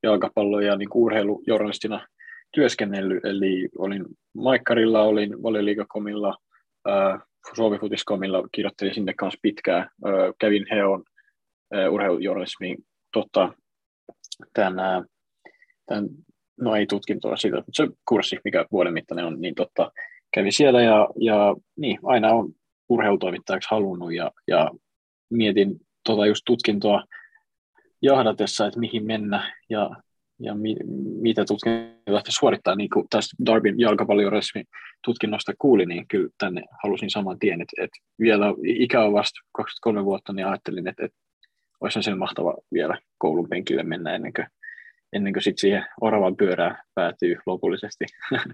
[0.03, 2.07] jalkapallo- ja niin urheilujournalistina
[2.55, 4.05] työskennellyt, eli olin
[4.35, 6.37] Maikkarilla, olin Valioliigakomilla,
[6.89, 7.21] uh,
[7.55, 9.91] Suomi-futiskomilla, kirjoittelin sinne kanssa pitkään,
[10.41, 11.01] kävin Heon
[11.75, 12.79] uh, urheilujournalismin
[13.13, 13.53] tota,
[14.53, 15.07] tämän, uh,
[15.87, 16.09] tämän,
[16.61, 19.93] no ei tutkintoa siitä, mutta se kurssi, mikä vuoden mittainen on, niin totta,
[20.35, 22.53] kävin siellä ja, ja niin, aina on
[22.89, 24.71] urheilutoimittajaksi halunnut ja, ja
[25.31, 27.05] mietin tota just tutkintoa
[28.03, 29.91] jahdatessa, että mihin mennä ja,
[30.41, 30.77] ja mi,
[31.21, 32.75] mitä tutkintoa suorittaa.
[32.75, 34.65] Niin kuin tästä Darbin jalkapallojournalismin
[35.05, 40.05] tutkinnosta kuulin, niin kyllä tänne halusin saman tien, että, että vielä ikä on vasta 23
[40.05, 41.19] vuotta, niin ajattelin, että, että
[41.81, 44.47] olisi sen mahtava vielä koulun penkille mennä ennen kuin,
[45.13, 48.05] ennen kuin sit siihen oravan pyörään päätyy lopullisesti.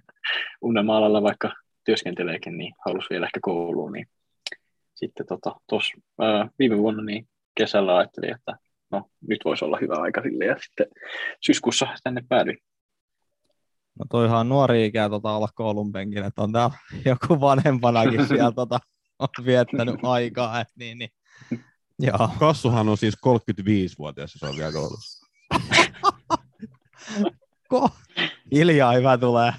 [0.63, 1.53] Unelma-alalla vaikka
[1.85, 4.07] työskenteleekin, niin halusi vielä ehkä kouluun, niin
[5.01, 8.57] sitten tota, tos, ää, viime vuonna niin kesällä ajattelin, että
[8.91, 10.87] no, nyt voisi olla hyvä aika sille, ja sitten
[11.41, 12.59] syyskuussa tänne päädyin.
[13.99, 18.79] No toihan nuori ikä tota, olla koulun penkillä, että on täällä joku vanhempanakin siellä tota,
[19.19, 21.11] on viettänyt aikaa, et niin, niin.
[21.99, 22.31] Joo.
[22.39, 25.27] Kassuhan on siis 35-vuotias, jos on vielä koulussa.
[27.75, 27.91] Ko-
[28.53, 29.53] Hiljaa hyvä tulee.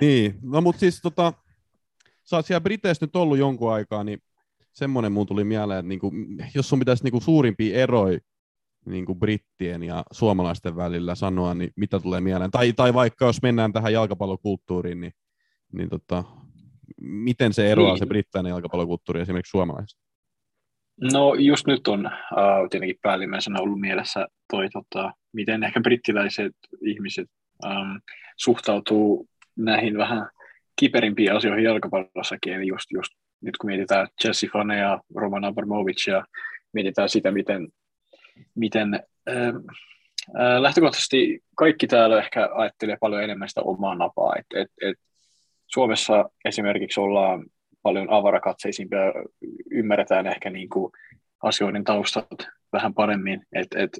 [0.00, 1.32] Niin, no mutta siis tota,
[2.30, 4.18] sä oot siellä Briteissä nyt ollut jonkun aikaa, niin
[4.72, 6.12] semmoinen mun tuli mieleen, että niinku,
[6.54, 8.18] jos sun pitäisi niinku suurimpia eroja
[8.86, 12.50] niinku brittien ja suomalaisten välillä sanoa, niin mitä tulee mieleen?
[12.50, 15.12] Tai, tai vaikka jos mennään tähän jalkapallokulttuuriin, niin,
[15.72, 16.24] niin tota,
[17.00, 17.98] miten se eroaa Niin.
[17.98, 20.06] se brittainen jalkapallokulttuuri esimerkiksi suomalaisesta?
[21.12, 27.28] No just nyt on uh, tietenkin päällimmäisenä ollut mielessä toi, tota, miten ehkä brittiläiset ihmiset
[27.66, 28.00] um,
[28.36, 30.28] suhtautuu näihin vähän
[30.76, 36.24] kiperimpiin asioihin jalkapallossakin, eli just, just nyt kun mietitään Chelsea Fane ja Roman Abramovic ja
[36.72, 37.68] mietitään sitä, miten,
[38.54, 38.94] miten
[39.28, 39.56] ähm,
[40.40, 44.96] äh, lähtökohtaisesti kaikki täällä ehkä ajattelee paljon enemmän sitä omaa napaa, että et, et
[45.66, 47.46] Suomessa esimerkiksi ollaan
[47.82, 49.00] paljon avarakatseisimpia,
[49.70, 50.92] ymmärretään ehkä niin kuin
[51.42, 52.26] asioiden taustat
[52.72, 53.98] vähän paremmin, että et,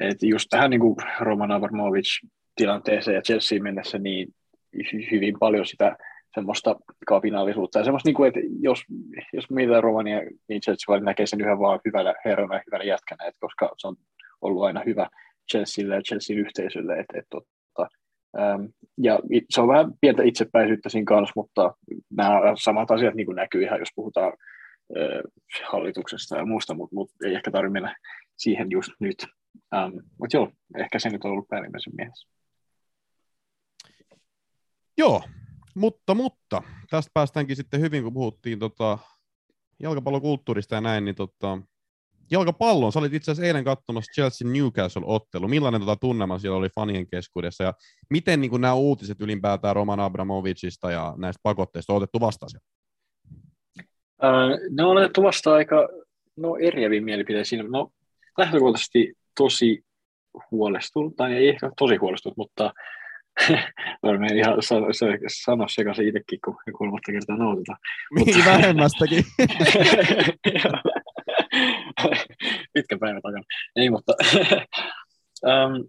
[0.00, 2.26] et just tähän niin kuin Roman Abramovic
[2.56, 4.34] tilanteeseen ja Chelsea mennessä niin
[5.10, 5.96] hyvin paljon sitä
[6.34, 8.82] semmoista kapinallisuutta ja semmoista, niin kuin, että jos,
[9.32, 13.40] jos mietitään Romania, niin Chelsea näkee sen yhä vaan hyvällä herrana ja hyvällä jätkänä, että
[13.40, 13.96] koska se on
[14.40, 15.08] ollut aina hyvä
[15.50, 17.54] Chelsealle ja Chelsean yhteisölle, että, että, että
[18.38, 18.64] Ähm,
[18.98, 19.18] ja
[19.50, 21.74] se on vähän pientä itsepäisyyttä siinä kanssa, mutta
[22.10, 24.32] nämä samat asiat niin kuin näkyy ihan, jos puhutaan
[24.96, 25.20] äh,
[25.70, 27.96] hallituksesta ja muusta, mutta mut ei ehkä tarvitse mennä
[28.36, 29.26] siihen just nyt.
[29.74, 32.28] Ähm, mutta joo, ehkä se nyt on ollut päällimmäisen mielessä.
[34.98, 35.22] Joo,
[35.74, 38.98] mutta, mutta tästä päästäänkin sitten hyvin, kun puhuttiin tota,
[39.80, 41.58] jalkapallokulttuurista ja näin, niin tota,
[42.30, 45.48] jalkapallon, sä olit itse asiassa eilen katsomassa Chelsea Newcastle-ottelu.
[45.48, 47.72] Millainen tota tunnelma siellä oli fanien keskuudessa ja
[48.10, 52.66] miten niin nämä uutiset ylipäätään Roman Abramovicista ja näistä pakotteista on otettu vastaan siellä?
[54.70, 55.88] Ne on otettu vasta aika
[56.36, 57.70] no, eriäviin mielipiteisiin.
[57.70, 57.90] No,
[58.38, 59.84] lähtökohtaisesti tosi
[60.50, 62.72] huolestunut, tai ei ehkä tosi huolestunut, mutta
[64.02, 67.78] varmaan ihan sano, se, sano sekaisin itsekin, kun kolmatta kertaa nautetaan.
[68.14, 69.24] Niin vähemmästäkin.
[72.74, 73.44] Pitkä päivä takana.
[73.76, 74.12] Ei, mutta
[75.46, 75.88] um,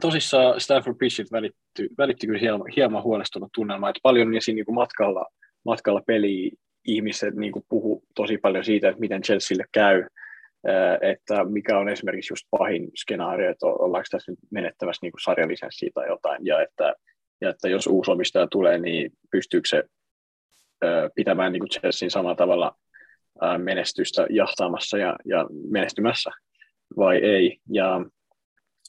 [0.00, 4.64] tosissaan Stafford Bridget välitty, välitti kyllä hieman, hieman huolestunut tunnelma, että paljon niin siinä niin
[4.64, 5.26] kuin matkalla,
[5.64, 6.50] matkalla peliä
[6.84, 10.06] ihmiset niin kuin puhu tosi paljon siitä, että miten Chelsealle käy,
[11.00, 16.08] että mikä on esimerkiksi just pahin skenaario, että ollaanko tässä nyt menettävässä niin sarjalisenssiä tai
[16.08, 16.94] jotain, ja että,
[17.40, 19.84] ja että jos uusi omistaja tulee, niin pystyykö se
[21.14, 22.76] pitämään niin kuin Chelsean samalla tavalla
[23.58, 26.30] menestystä jahtaamassa ja, ja menestymässä
[26.96, 27.58] vai ei.
[27.72, 28.04] Ja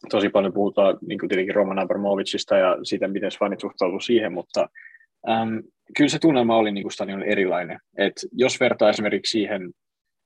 [0.09, 4.69] tosi paljon puhutaan niin kuin tietenkin Roman Abramovicista ja siitä, miten fanit suhtautuu siihen, mutta
[5.29, 5.63] Um,
[5.97, 7.79] kyllä se tunnelma oli niin kuin stadionilla erilainen.
[7.97, 9.71] Et jos vertaa esimerkiksi siihen,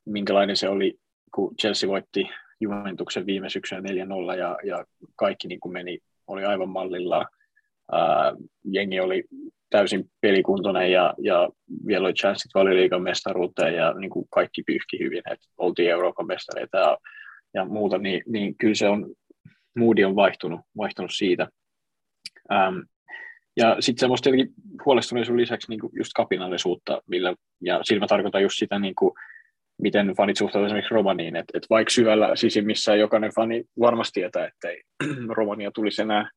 [0.05, 0.99] minkälainen se oli,
[1.35, 6.69] kun Chelsea voitti Juventuksen viime syksynä 4-0 ja, ja kaikki niin kuin meni, oli aivan
[6.69, 7.25] mallilla.
[7.93, 9.23] Uh, jengi oli
[9.69, 11.49] täysin pelikuntoinen ja, ja
[11.87, 16.77] vielä oli chanssit valioliikan mestaruuteen ja niin kuin kaikki pyyhki hyvin, että oltiin Euroopan mestareita
[16.77, 16.97] ja,
[17.53, 19.13] ja muuta, niin, niin kyllä se on,
[19.77, 21.47] moodi on vaihtunut, vaihtunut siitä.
[22.51, 22.83] Um,
[23.57, 24.53] ja sitten semmoista jotenkin
[24.85, 29.13] huolestuneisuuden lisäksi niin kuin just kapinallisuutta, millä, ja sillä mä tarkoitan just sitä, niin kuin,
[29.81, 34.69] miten fanit suhtautuvat esimerkiksi Romaniin, että et vaikka syvällä sisimmissä jokainen fani varmasti tietää, että
[34.69, 34.81] ei
[35.37, 36.29] Romania tulisi enää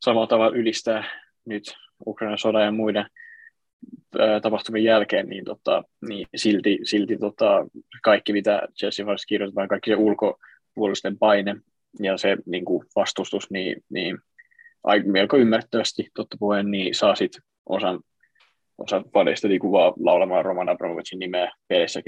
[0.00, 1.04] samalla tavalla ylistää
[1.44, 1.62] nyt
[2.06, 3.06] Ukrainan sodan ja muiden
[4.42, 7.66] tapahtumien jälkeen, niin, tota, niin silti, silti tota,
[8.02, 11.56] kaikki, mitä Jesse Vars kirjoitetaan, kaikki se ulkopuolisten paine
[12.00, 14.18] ja se niin kuin vastustus, niin, niin
[15.04, 18.00] melko ymmärrettävästi totta puheen, niin saa sitten osan,
[18.82, 21.52] osan faneista niin kuin vaan laulamaan Roman Abramovicin nimeä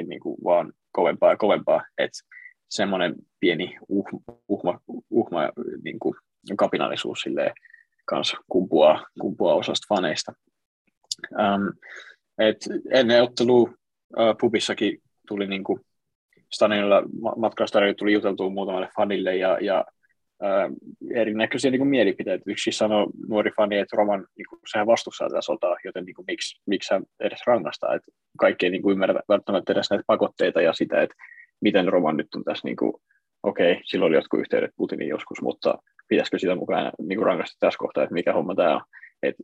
[0.07, 1.85] niin kuin vaan kovempaa ja kovempaa.
[1.99, 2.19] Että
[2.69, 4.19] semmoinen pieni uhma,
[4.49, 5.51] uhma, uhma
[5.85, 6.15] niin kuin
[6.57, 7.53] kapinallisuus silleen,
[8.05, 10.33] kanssa kumpuaa, kumpuaa osasta faneista.
[11.31, 11.73] Um,
[12.39, 12.57] et
[12.91, 14.99] ennen ottelua uh, pubissakin
[15.29, 15.81] tuli niin kuin
[16.53, 17.03] Stanilla
[17.37, 19.85] matkaustarjoilla tuli juteltua muutamalle fanille ja, ja
[20.43, 22.45] uh, erinäköisiä niin kuin mielipiteitä.
[22.47, 26.27] Yksi sanoi nuori fani, että Roman, niin kuin, sehän vastustaa tätä sotaa, joten niin kuin,
[26.27, 27.95] miksi, miksi hän edes rangaistaa.
[27.95, 31.17] Että kaikki ei niin kuin, ymmärrä välttämättä edes näitä pakotteita ja sitä, että
[31.61, 32.93] miten Roman nyt on tässä, niin kuin,
[33.43, 35.79] okei, okay, silloin oli jotkut yhteydet Putinin joskus, mutta
[36.09, 38.81] pitäisikö sitä mukaan niin kuin rangaista tässä kohtaa, että mikä homma tämä on.
[39.23, 39.37] Et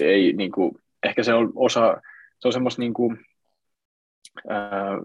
[0.00, 0.72] ei, niin kuin,
[1.06, 2.00] ehkä se on osa,
[2.38, 3.18] se on semmoista niin kuin,
[4.48, 4.98] ää,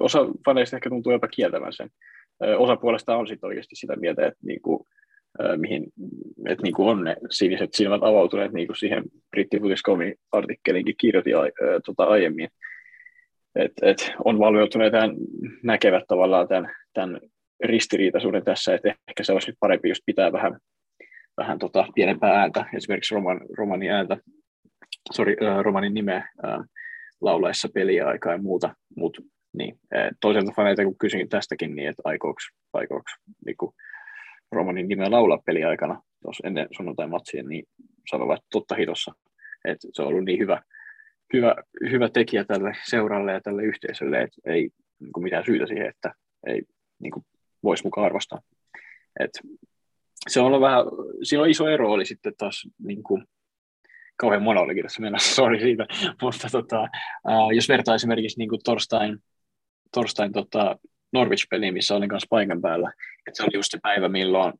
[0.00, 1.90] osa faneista ehkä tuntuu jopa kieltävän sen.
[2.58, 4.84] Osa puolesta on sitten oikeasti sitä mieltä, että niin kuin,
[5.56, 5.86] mihin,
[6.48, 11.42] että niin kuin on ne siniset silmät avautuneet niin kuin siihen brittifutiscomin artikkelinkin kirjoitin ää,
[11.86, 12.48] tota aiemmin.
[13.54, 15.00] Et, et on valveutuneet ja
[15.62, 17.20] näkevät tavallaan tämän, tämän
[17.64, 20.58] ristiriitaisuuden tässä, että ehkä se olisi parempi just pitää vähän,
[21.36, 24.16] vähän tota pienempää ääntä, esimerkiksi roman, romanin ääntä,
[25.12, 26.60] sorry, romanin nimeä äh,
[27.20, 29.22] laulaessa peliaikaa ja muuta, mutta
[29.54, 33.12] niin, äh, toisaalta faneilta kun kysyin tästäkin, niin että aikooks, aikooks
[33.46, 33.74] niin kuin
[34.52, 37.64] romanin nimeä laulaa peliaikana tuossa ennen sunnuntai-matsia, niin
[38.10, 39.12] sanotaan, että totta hitossa,
[39.64, 40.62] että se on ollut niin hyvä,
[41.32, 41.54] hyvä,
[41.90, 46.14] hyvä tekijä tälle seuralle ja tälle yhteisölle, että ei niin mitään syytä siihen, että
[46.46, 46.62] ei
[46.98, 47.24] niin kuin
[47.62, 48.40] voisi mukaan arvostaa.
[49.20, 49.30] Et
[50.28, 50.84] se on ollut vähän,
[51.22, 53.24] siinä on iso ero oli sitten taas niin kuin,
[54.16, 55.86] kauhean monologi tässä mennessä, sori siitä,
[56.22, 56.88] mutta tota,
[57.28, 59.18] uh, jos vertaa esimerkiksi niin torstain,
[59.94, 60.78] torstain tota,
[61.12, 62.92] Norwich-peliin, missä olin kanssa paikan päällä,
[63.28, 64.52] että se oli just se päivä, milloin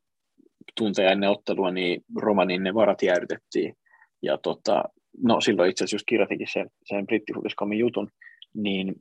[0.77, 3.75] tunteja ennen ottelua, niin Romanin ne varat jäädytettiin,
[4.21, 4.83] ja tota,
[5.23, 8.09] no silloin itse asiassa just kirjoitinkin sen, sen brittifutiscomin jutun,
[8.53, 8.95] niin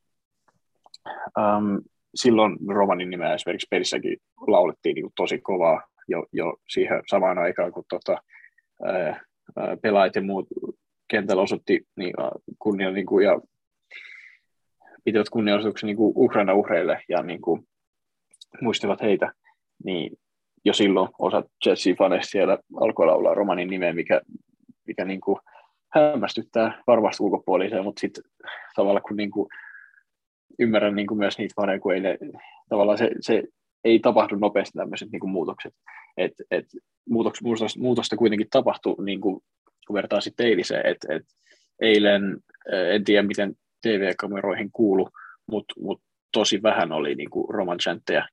[1.39, 1.83] um,
[2.15, 4.17] silloin romanin nimeä esimerkiksi pelissäkin
[4.47, 8.19] laulettiin niin tosi kovaa jo, jo siihen samaan aikaan, kun tota,
[8.85, 9.21] ää,
[9.83, 10.49] pelaajat ja muut
[11.09, 12.15] kentällä osoitti niin,
[12.59, 13.41] kunnia niin kuin, ja
[15.05, 17.67] pitivät kunnianosoituksen niin Ukraina-uhreille ja niin kuin,
[18.61, 19.33] muistivat heitä,
[19.85, 20.19] niin
[20.65, 24.21] jo silloin osa Chelsea-faneista siellä alkoi laulaa romanin nimeä, mikä,
[24.87, 25.39] mikä niin kuin
[25.93, 28.25] hämmästyttää varmasti ulkopuoliseen, mutta sitten
[28.77, 29.49] tavallaan kun niin kuin
[30.59, 32.19] ymmärrän niin kuin myös niitä faneja, kun ei ne,
[32.69, 33.43] tavallaan se, se
[33.85, 35.75] ei tapahdu nopeasti tämmöiset niin kuin muutokset.
[36.17, 36.67] Et, et
[37.09, 39.41] muutoks, muutosta, muutosta kuitenkin tapahtuu, niin kuin,
[39.87, 41.23] kun vertaa sitten eiliseen, että et
[41.81, 42.37] eilen,
[42.95, 43.55] en tiedä miten
[43.85, 45.09] TV-kameroihin kuulu,
[45.47, 46.01] mutta mut
[46.33, 47.79] tosi vähän oli niin kuin roman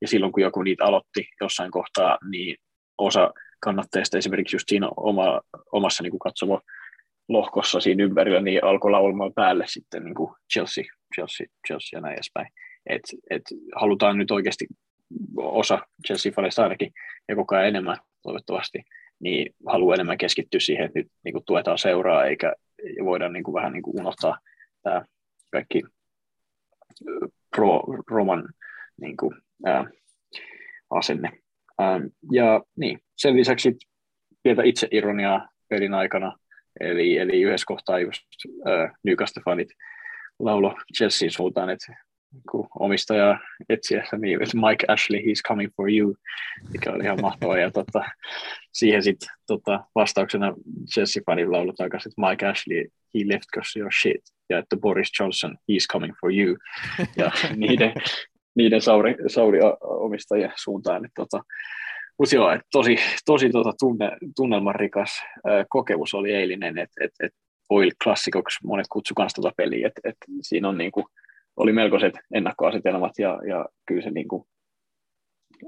[0.02, 2.56] ja silloin kun joku niitä aloitti jossain kohtaa, niin
[2.98, 5.42] osa kannatteista esimerkiksi just siinä oma,
[5.72, 6.62] omassa niin kuin katsomo
[7.30, 10.84] lohkossa siinä ympärillä, niin alkoi laulamaan päälle sitten niin kuin Chelsea,
[11.16, 12.48] Chelsea, Chelsea ja näin edespäin.
[12.90, 13.42] Et, et
[13.76, 14.68] halutaan nyt oikeasti
[15.38, 16.92] osa Chelsea-faneista ainakin
[17.28, 18.84] ja koko ajan enemmän toivottavasti,
[19.20, 22.54] niin haluaa enemmän keskittyä siihen, että nyt niin kuin tuetaan seuraa eikä
[22.98, 24.38] ja voidaan niin kuin vähän niin kuin unohtaa
[24.84, 25.06] tämä
[25.52, 25.84] kaikki
[27.56, 28.50] pro-roman
[29.02, 29.36] niin kuin,
[29.66, 29.86] ää,
[30.90, 31.30] asenne.
[31.80, 32.00] Ää,
[32.32, 33.76] ja niin, sen lisäksi
[34.44, 36.38] pientä itse ironiaa pelin aikana
[36.80, 38.22] Eli, eli yhdessä kohtaa just
[38.68, 39.70] äh, Newcastle-fanit
[40.40, 41.96] laulo Chelsean suuntaan, että
[42.52, 46.16] kun omistaja etsiessä, niin että Mike Ashley, he's coming for you,
[46.74, 47.58] mikä oli ihan mahtavaa.
[47.58, 48.04] Ja tota,
[48.74, 50.54] siihen sitten tota, vastauksena
[50.92, 54.22] Chelsea-fanit laulu takaisin, että Mike Ashley, he left because your shit.
[54.50, 56.58] Ja että Boris Johnson, he's coming for you.
[57.18, 57.94] Ja niiden,
[58.56, 61.06] niiden sauri, sauri omistajien suuntaan.
[61.06, 61.44] Että, tota,
[62.20, 67.12] mutta joo, et tosi, tosi tota tunne, tunnelman rikas äh, kokemus oli eilinen, että et,
[67.24, 67.32] et
[67.70, 71.06] Oil-klassikoksi monet kutsu kanssa tuota peliä, että et siinä on niin kuin,
[71.56, 74.44] oli melkoiset ennakkoasetelmat ja, ja kyllä se niin kuin,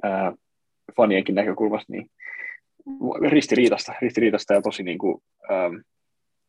[0.04, 0.34] ää,
[0.98, 2.10] fanienkin näkökulmasta niin
[3.30, 5.72] ristiriitasta, ristiriitasta ja tosi niin kuin, ää,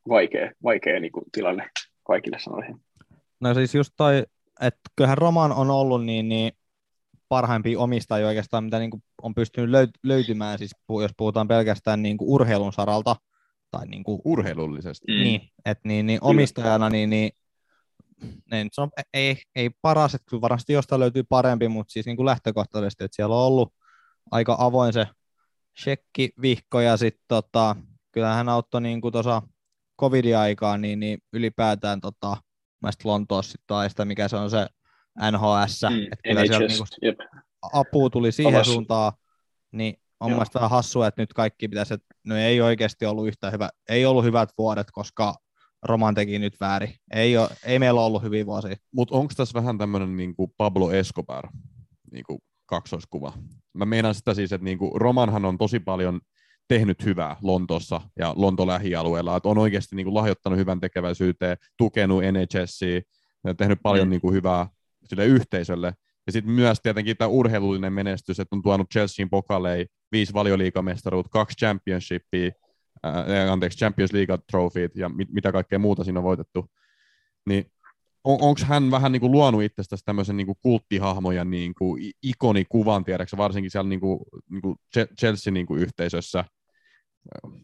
[0.09, 1.69] vaikea, vaikea niin kuin, tilanne
[2.07, 2.77] kaikille sanoihin.
[3.41, 4.25] No siis just toi,
[4.61, 6.53] että kyllähän Roman on ollut niin, niin
[7.29, 10.71] parhaimpia omistajia oikeastaan, mitä niin kuin on pystynyt löy- löytymään, siis
[11.01, 13.17] jos puhutaan pelkästään niin kuin urheilun saralta,
[13.71, 15.13] tai niin kuin, Urheilullisesti.
[15.13, 15.19] mm.
[15.19, 17.31] niin, että niin, niin omistajana, niin, niin
[18.51, 22.17] niin se on, ei, ei paras, että kyllä varmasti jostain löytyy parempi, mutta siis niin
[22.17, 23.75] kuin lähtökohtaisesti, että siellä on ollut
[24.31, 25.07] aika avoin se
[25.83, 27.77] shekkivihko ja sitten tota,
[28.13, 29.43] kyllähän auttoi niin kuin tuossa
[30.01, 32.37] covid-aikaan, niin, niin ylipäätään tota,
[33.05, 34.67] Lontoossa tai sitä, mikä se on se
[35.31, 37.19] NHS, Mm, että kyllä sieltä NHS, niin jep.
[37.73, 38.67] apua tuli siihen Avas.
[38.67, 39.13] suuntaan,
[39.73, 40.37] niin on Joo.
[40.37, 44.07] mielestäni vähän hassua, että nyt kaikki pitäisi, että no ei oikeasti ollut yhtä hyvä, ei
[44.07, 45.35] ollut hyvät vuodet, koska
[45.85, 46.95] Roman teki nyt väärin.
[47.13, 48.77] Ei, ole, ei meillä ollut hyviä vuosia.
[48.93, 51.49] Mutta onko tässä vähän tämmöinen niinku Pablo Escobar
[52.13, 53.33] niinku kaksoiskuva?
[53.75, 56.21] Mä meinaan sitä siis, että niinku Romanhan on tosi paljon
[56.69, 63.03] tehnyt hyvää Lontoossa ja Lonto lähialueella, että on oikeasti niinku lahjoittanut hyvän tekeväisyyteen, tukenut NHSiä,
[63.57, 64.11] tehnyt paljon Mm.
[64.11, 64.67] niinku hyvää
[65.05, 65.95] sille yhteisölle.
[66.27, 71.57] Ja sitten myös tietenkin tämä urheilullinen menestys, että on tuonut Chelseain pokalei, viisi valioliigamestaruutta, kaksi
[71.57, 72.51] championshipia,
[73.05, 76.67] ää, anteeksi, Champions League trofeet ja mit, mitä kaikkea muuta siinä on voitettu.
[77.47, 77.65] Niin
[78.25, 83.05] on, onko hän vähän niin kuin luonut itsestäsi tämmöisen niin kuin kulttihahmoja niin kuin ikonikuvan,
[83.05, 84.77] tiedäksä, varsinkin siellä niin kuin, niin kuin
[85.21, 86.45] Chelsea niin kuin yhteisössä?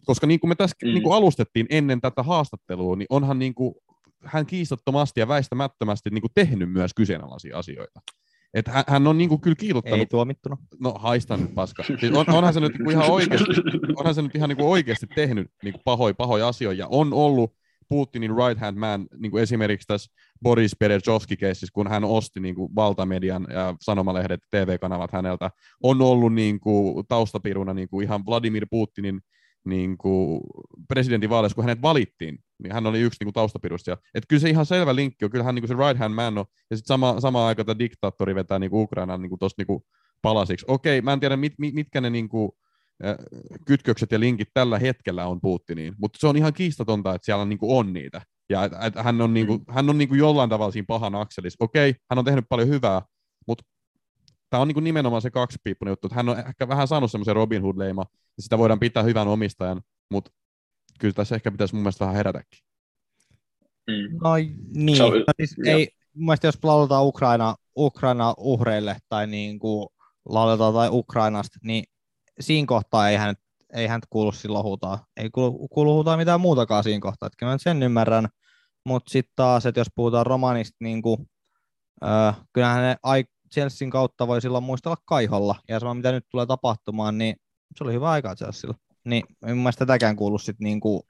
[0.06, 0.88] Koska niin kuin me tässä mm.
[0.88, 3.74] niin kuin alustettiin ennen tätä haastattelua, niin onhan niin kuin,
[4.24, 8.00] hän kiistattomasti ja väistämättömästi niin kuin tehnyt myös kyseenalaisia asioita.
[8.54, 10.56] Et hän, hän on niin kuin kyllä kiilottanut Ei tuomittuna.
[10.80, 11.82] No haista nyt paska.
[11.82, 13.46] Siis on, onhan se nyt niinku ihan oikeasti,
[13.96, 17.54] onhan se nyt ihan niinku oikeasti tehnyt niinku pahoja, pahoja asioita ja on ollut
[17.88, 23.46] Putinin right hand man niinku esimerkiksi tässä Boris Berezovski keississä, kun hän osti niinku valtamedian
[23.52, 25.50] ja sanomalehdet, TV-kanavat häneltä,
[25.82, 29.20] on ollut niinku taustapiruna niinku ihan Vladimir Putinin
[29.64, 30.40] niinku
[30.88, 33.92] presidentinvaaleissa, kun hänet valittiin, niin hän oli yksi niinku taustapirusta.
[33.92, 36.76] Että kyllä se ihan selvä linkki on, kyllähän niinku se right hand man on, ja
[36.76, 39.86] sitten sama, samaan aikaan tämä diktaattori vetää niinku Ukrainan niinku tosta niinku
[40.22, 40.66] palasiksi.
[40.68, 42.56] Okei, mä en tiedä, mit, mit, mitkä ne niinku,
[43.04, 43.16] äh,
[43.66, 47.78] kytkökset ja linkit tällä hetkellä on Putiniin, mutta se on ihan kiistatonta, että siellä niinku
[47.78, 48.22] on niitä.
[48.50, 51.64] Ja et, et hän on, niinku, hän on niinku jollain tavalla siinä pahan akselissa.
[51.64, 53.02] Okei, hän on tehnyt paljon hyvää,
[53.46, 53.64] mutta
[54.50, 57.62] tämä on niinku nimenomaan se kaksipiippunen juttu, että hän on ehkä vähän saanut semmoisen Robin
[57.62, 58.04] Hood-leima,
[58.36, 60.30] ja sitä voidaan pitää hyvän omistajan, mutta
[61.00, 62.58] kyllä tässä ehkä pitäisi mun mielestä vähän herätäkin.
[63.86, 64.18] Mm.
[64.22, 64.30] No
[64.74, 65.76] niin, Se on- no, siis joo.
[65.78, 69.88] ei, mun mielestä jos lauletaan Ukraina, Ukraina uhreille tai niin kuin
[70.28, 71.84] lauletaan tai Ukrainasta, niin
[72.40, 73.34] siinä kohtaa ei hän,
[73.74, 75.04] ei hän kuulu silloin huutaa.
[75.16, 77.26] Ei kuulu, kuulu huutaa mitään muutakaan siinä kohtaa.
[77.26, 78.28] Että kyllä mä sen ymmärrän.
[78.86, 81.30] Mutta sitten taas, että jos puhutaan romanista, niin kuin,
[82.04, 83.24] öö, kyllähän ne ai,
[83.54, 85.54] Chelsean kautta voi silloin muistella kaiholla.
[85.68, 87.36] Ja sama mitä nyt tulee tapahtumaan, niin
[87.78, 88.76] se oli hyvä aika Chelsealla.
[89.04, 91.02] Niin en mielestä tätäkään kuulu sitten niin kuin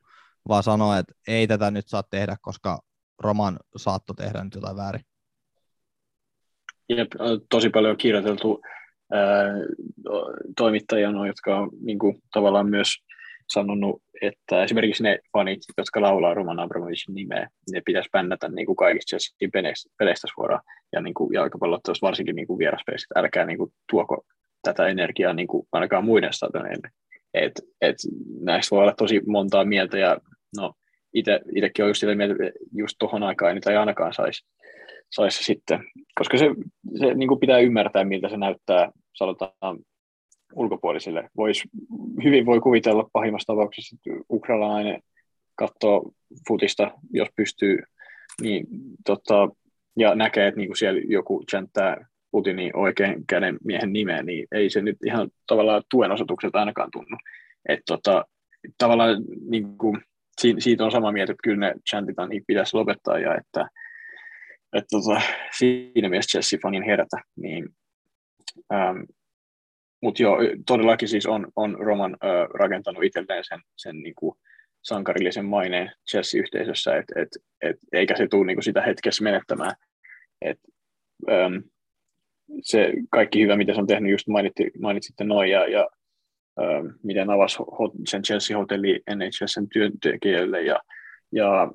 [0.49, 2.81] vaan sanoa, että ei tätä nyt saa tehdä, koska
[3.19, 5.03] Roman saatto tehdä nyt jotain väärin.
[6.89, 7.13] Jep,
[7.51, 8.61] tosi paljon kirjoiteltu
[9.13, 9.45] ää,
[10.57, 12.89] toimittajia, jotka on niin kuin, tavallaan myös
[13.53, 18.77] sanonut, että esimerkiksi ne fanit, jotka laulaa Roman Abramovicin nimeä, ne pitäisi bännätä niin kuin
[18.77, 19.17] kaikista
[19.99, 20.63] peleistä, suoraan,
[20.93, 24.25] ja niin kuin jalkapallottelussa varsinkin niin kuin vieraspelissä, että älkää niin kuin, tuoko
[24.63, 26.91] tätä energiaa niin kuin, ainakaan muiden stadioneille.
[27.35, 27.97] Et, et,
[28.41, 30.19] näistä voi olla tosi montaa mieltä, ja
[30.57, 30.75] no,
[31.13, 34.47] itsekin olen just sitä mieltä, että just tuohon aikaan ei ainakaan saisi
[35.11, 35.81] sais sitten,
[36.15, 36.47] koska se,
[36.99, 39.79] se niin kuin pitää ymmärtää, miltä se näyttää, sanotaan
[40.55, 41.31] ulkopuolisille.
[41.37, 41.63] Vois,
[42.25, 45.03] hyvin voi kuvitella pahimmassa tapauksessa, että ukrainalainen
[45.55, 46.13] katsoo
[46.49, 47.79] futista, jos pystyy,
[48.43, 48.67] niin,
[49.07, 49.49] tota,
[49.97, 54.71] ja näkee, että niin kuin siellä joku chanttää Putinin oikein käden miehen nimeä, niin ei
[54.71, 57.17] se nyt ihan tavallaan tuen osoitukselta ainakaan tunnu.
[57.69, 58.25] Et, tota,
[58.79, 60.03] tavallaan niin kuin,
[60.59, 63.69] siitä on sama mieltä, että kyllä ne chantit niin pitäisi lopettaa ja että,
[64.73, 65.21] että tota,
[65.59, 67.17] siinä mielessä Chelsea-fanin herätä.
[67.37, 67.69] Niin,
[68.73, 68.99] ähm,
[70.03, 74.39] mutta joo, todellakin siis on, on Roman äh, rakentanut itselleen sen, sen niin kuin
[74.83, 77.29] sankarillisen maineen Chelsea-yhteisössä, et, et,
[77.63, 79.75] et, eikä se tule niin kuin sitä hetkessä menettämään.
[80.43, 80.59] Et,
[81.31, 81.57] ähm,
[82.63, 85.89] se kaikki hyvä, mitä se on tehnyt, just mainitti, mainitsitte noin, ja, ja
[86.61, 87.59] ähm, miten avasi
[88.09, 90.81] sen Chelsea-hotelli NHSn työntekijöille, ja,
[91.33, 91.73] ja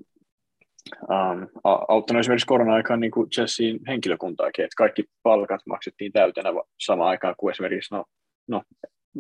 [1.12, 6.50] ähm, auttanut esimerkiksi korona-aikaan niin kuin Chelseain henkilökuntaakin, että kaikki palkat maksettiin täytenä
[6.80, 8.06] samaan aikaan kuin esimerkiksi no,
[8.48, 8.64] no,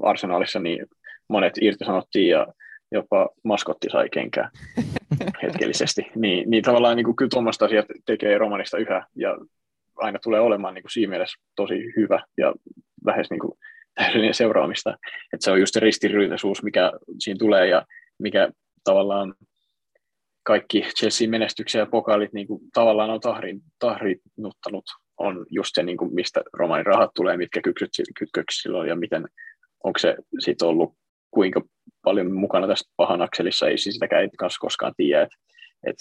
[0.03, 0.85] Arsenalissa, niin
[1.29, 2.47] monet irtisanottiin ja,
[2.91, 4.49] jopa maskotti sai kenkää
[5.43, 6.07] hetkellisesti.
[6.15, 9.37] Niin, niin tavallaan niin kuin, kyllä tuommoista asiat tekee romanista yhä ja
[9.95, 12.53] aina tulee olemaan niin kuin siinä mielessä tosi hyvä ja
[13.05, 13.53] lähes niin kuin,
[13.95, 14.97] täydellinen seuraamista.
[15.33, 17.85] Että se on just se ristiriitaisuus, mikä siinä tulee ja
[18.19, 18.49] mikä
[18.83, 19.35] tavallaan
[20.43, 24.85] kaikki Chelsean menestyksiä ja pokaalit niin kuin, tavallaan on tahrin, tahrinuttanut
[25.17, 29.25] on just se, niin kuin, mistä romanin rahat tulee, mitkä kytkökset silloin ja miten,
[29.83, 30.93] onko se sitten ollut
[31.31, 31.61] kuinka
[32.03, 34.29] paljon mukana tässä pahan akselissa, ei siis sitäkään ei
[34.59, 35.21] koskaan tiedä.
[35.23, 35.29] Et,
[35.83, 35.95] et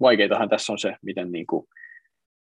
[0.00, 1.66] vaikeitahan tässä on se, miten, niin kuin,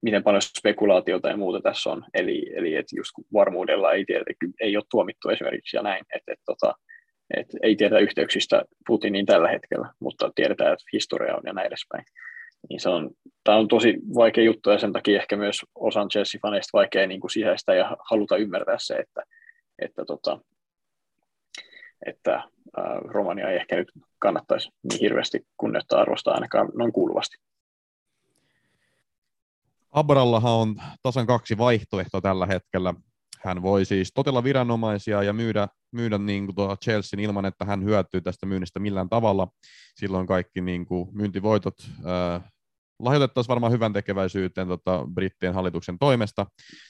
[0.04, 2.06] miten paljon spekulaatiota ja muuta tässä on.
[2.14, 4.26] Eli, eli et just varmuudella ei tiedä,
[4.62, 6.06] ei ole tuomittu esimerkiksi ja näin.
[6.16, 6.74] Et, et, tota,
[7.38, 12.06] et ei tiedä yhteyksistä Putiniin tällä hetkellä, mutta tiedetään, että historia on ja näin edespäin.
[12.70, 13.10] Niin se on,
[13.43, 17.32] tämä on tosi vaikea juttu ja sen takia ehkä myös osan Chelsea-faneista vaikea niin kuin
[17.32, 19.24] sisäistä ja haluta ymmärtää se, että,
[19.80, 20.39] että, tota,
[22.06, 22.43] että äh,
[23.06, 27.38] Romania ei ehkä nyt kannattaisi niin hirveästi kunnioittaa arvostaa ainakaan noin kuuluvasti.
[29.93, 32.93] Abrallahan on tasan kaksi vaihtoehtoa tällä hetkellä.
[33.43, 37.83] Hän voi siis totella viranomaisia ja myydä, myydä niin kuin tuota Chelsean ilman, että hän
[37.83, 39.47] hyötyy tästä myynnistä millään tavalla.
[39.95, 41.75] Silloin kaikki niin kuin myyntivoitot
[42.05, 42.43] äh,
[42.99, 46.45] lahjoitettaisiin varmaan hyvän tekeväisyyteen tota, brittien hallituksen toimesta.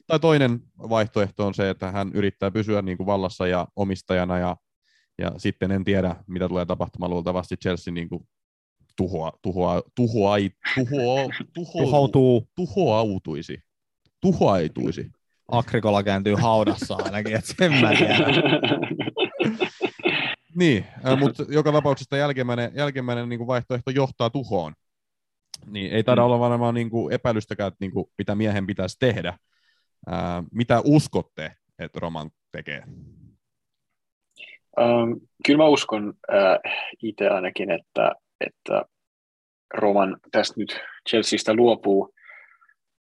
[0.08, 4.58] Tai toinen vaihtoehto on se, että hän yrittää pysyä niin kuin vallassa ja omistajana ja,
[5.18, 8.28] ja sitten en tiedä, mitä tulee tapahtumaan luultavasti Chelsea niin kuin
[8.98, 10.38] tuhoa, tuhoa, tuhoa,
[10.76, 12.48] tuhoa, tuhoa, Tuhoutuu.
[12.56, 13.58] tuhoautuisi.
[14.22, 15.12] Tuhoaituisi.
[15.52, 18.34] Agrikola kääntyy haudassa ainakin, että sen mä tiedän.
[20.56, 20.86] Niin,
[21.20, 24.74] mutta joka tapauksessa jälkimmäinen, jälkimmäinen niin kuin vaihtoehto johtaa tuhoon.
[25.66, 26.26] Niin ei taida Mm.
[26.26, 29.38] olla varmaan niin kuin epäilystäkään, että niin kuin, mitä miehen pitäisi tehdä.
[30.08, 32.84] Ää, mitä uskotte, että Roman tekee?
[34.80, 36.74] Um, kyllä mä uskon äh,
[37.04, 38.12] itse ainakin, että,
[38.48, 38.82] että
[39.74, 40.80] Roman tästä nyt
[41.10, 42.14] Chelseastä luopuu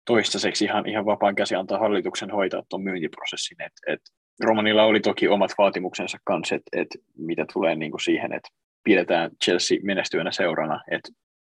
[0.06, 3.62] toistaiseksi ihan, ihan vapaan käsi antaa hallituksen hoitaa tuon myyntiprosessin.
[3.62, 4.00] Et, et
[4.44, 8.50] Romanilla oli toki omat vaatimuksensa kanssa, että et mitä tulee niinku siihen, että
[8.84, 11.10] pidetään Chelsea menestyvänä seurana, että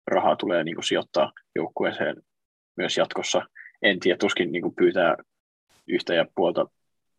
[0.08, 2.16] rahaa tulee niinku sijoittaa joukkueeseen
[2.78, 3.42] myös jatkossa.
[3.82, 5.16] En tiedä, tuskin niinku pyytää
[5.88, 6.66] yhtä ja puolta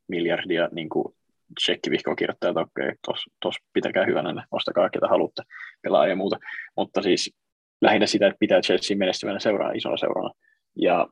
[0.09, 1.16] miljardia niinku
[1.61, 5.42] tsekkivihkoa kirjoittaa, että okei, tos, tos pitäkää hyvänä, ne, ostakaa ketä haluatte,
[5.82, 6.36] pelaa ja muuta.
[6.76, 7.34] Mutta siis
[7.80, 10.30] lähinnä sitä, että pitää Chelsea menestyvänä seurana, isona seurana,
[10.76, 11.07] ja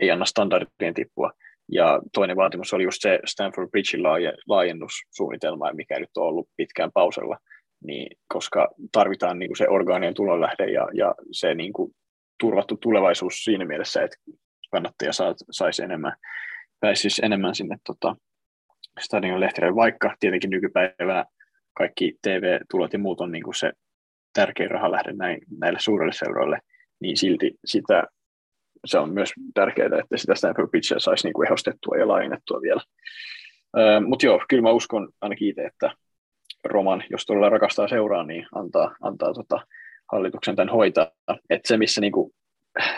[0.00, 1.30] ei anna standardien tippua.
[1.72, 6.92] Ja toinen vaatimus oli just se Stanford Bridgein laaje- laajennussuunnitelma, mikä nyt on ollut pitkään
[6.94, 7.38] pausella,
[7.84, 11.92] niin, koska tarvitaan niin kuin se orgaanien tulonlähde ja, ja se niin kuin
[12.40, 14.16] turvattu tulevaisuus siinä mielessä, että
[14.70, 15.12] kannattaja
[15.50, 16.16] saisi enemmän,
[16.80, 18.16] pääsisi enemmän sinne tota,
[19.00, 21.24] stadion lehtereen, vaikka tietenkin nykypäivänä
[21.74, 23.72] kaikki TV-tulot ja muut on niin kuin se
[24.32, 26.58] tärkein rahalähde näin, näille suurille seuroille,
[27.00, 28.04] niin silti sitä,
[28.84, 32.80] se on myös tärkeää, että sitä Stanford Bridgea saisi niin kuin ehostettua ja laajennettua vielä.
[33.78, 35.90] Öö, Mutta joo, kyllä mä uskon ainakin itse, että
[36.64, 39.66] Roman, jos todella rakastaa seuraa, niin antaa, antaa tota
[40.12, 41.10] hallituksen tämän hoitaa.
[41.50, 42.32] Et se, missä niinku,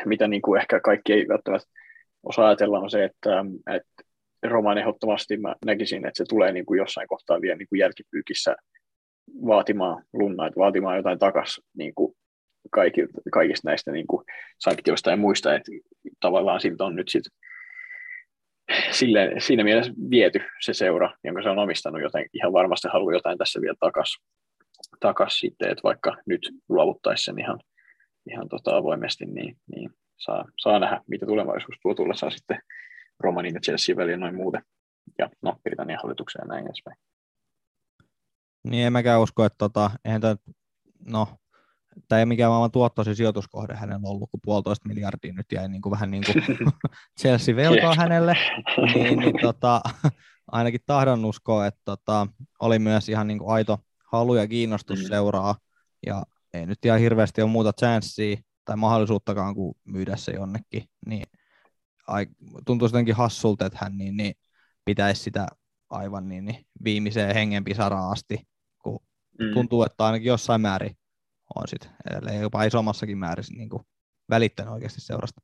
[0.05, 1.68] mitä niinku ehkä kaikki ei välttämättä
[2.22, 3.44] osaa ajatella, on se, että,
[3.76, 4.05] että
[4.47, 5.36] Roman ehdottomasti.
[5.36, 8.57] Mä näkisin, että se tulee niinku jossain kohtaa vielä niinku jälkipyykissä
[9.47, 12.16] vaatimaan lunnaita, vaatimaan jotain takas niinku
[12.70, 14.24] kaikki, kaikista näistä niinku
[14.59, 15.72] sanktioista ja muista, että
[16.20, 17.32] tavallaan siltä on nyt sitten
[18.91, 23.39] sille, siinä mielessä viety se seura, jonka se on omistanut, joten ihan varmasti haluaa jotain
[23.39, 24.18] tässä vielä takas,
[25.01, 27.61] takas sitten, että vaikka nyt luovuttaisi sen ihan,
[28.30, 32.61] ihan tota avoimesti, niin, niin saa, saa nähdä, mitä tulevaisuus tuo tullessaan sitten
[33.21, 34.62] Romanin ja Chelsea välillä noin muuten.
[35.19, 36.97] Ja no, Britannian hallitukseen ja näin edespäin.
[38.69, 40.37] Niin en mäkään usko, että tota, eihän tämä,
[41.09, 41.29] no,
[42.09, 45.83] tämä ei ole mikään maailman tuottoisin sijoituskohde hänellä ollut, kun puolitoista miljardia nyt jäi niin
[45.83, 46.45] kuin vähän niin kuin
[47.21, 48.37] Chelsea velkaa hänelle,
[48.95, 49.81] niin, niin tota,
[50.53, 52.27] ainakin tahdon uskoa, että tota,
[52.61, 53.79] oli myös ihan niin kuin aito
[54.12, 55.09] halu ja kiinnostus Mm.
[55.09, 55.57] seuraa,
[56.07, 56.23] ja
[56.55, 61.23] ei nyt ihan hirveästi ole muuta chanssiä tai mahdollisuuttakaan kuin myydä se jonnekin, niin
[62.66, 64.34] tuntuu jotenkin hassulta, että hän niin, niin
[64.84, 65.46] pitäisi sitä
[65.90, 68.48] aivan niin, niin viimeiseen hengenpisaraan asti,
[68.82, 69.00] kun
[69.38, 69.54] Mm.
[69.54, 70.98] tuntuu, että ainakin jossain määrin
[71.56, 73.82] on sitten edelleen jopa isommassakin määrin niin kuin
[74.30, 75.40] välittänyt oikeasti seurasta.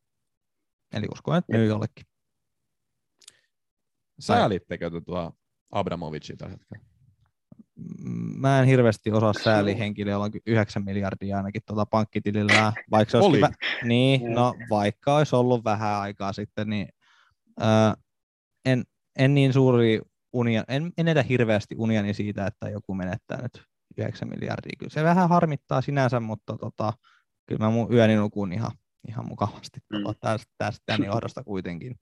[0.92, 2.06] Eli uskon, että myy jollekin.
[4.20, 5.32] Säälittekö te tuo
[5.70, 6.84] Abramovicia tällä hetkellä?
[8.36, 12.72] Mä en hirveästi osaa sääliä henkilöä, jolla on 9 miljardia ainakin tuota pankkitilillään.
[12.90, 13.24] Vaikka se Oli.
[13.26, 14.34] olisikin vä- niin, Joo.
[14.34, 16.88] no vaikka olisi ollut vähän aikaa sitten, niin
[17.62, 17.66] öö,
[18.64, 18.84] en,
[19.18, 20.00] en niin suuri
[20.32, 23.62] unia, en, en edä hirveästi uniani siitä, että joku menettää nyt
[23.98, 24.72] 9 miljardia.
[24.78, 26.92] Kyllä se vähän harmittaa sinänsä, mutta tota,
[27.46, 28.70] kyllä mä mun yöni nukun ihan,
[29.08, 30.02] ihan mukavasti Mm.
[30.02, 31.94] tota, tästä, tästä tämän johdosta kuitenkin.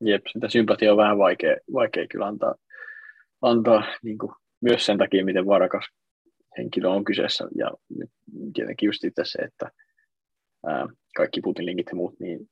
[0.00, 2.54] Jep, sitä sympatiaa on vähän vaikea, vaikea kyllä antaa,
[3.42, 5.84] antaa niin kuin, myös sen takia, miten varakas
[6.58, 7.48] henkilö on kyseessä.
[7.54, 7.70] Ja
[8.54, 9.70] tietenkin just se, että
[10.66, 10.86] ää,
[11.16, 12.50] kaikki Putin linkit ja muut, niin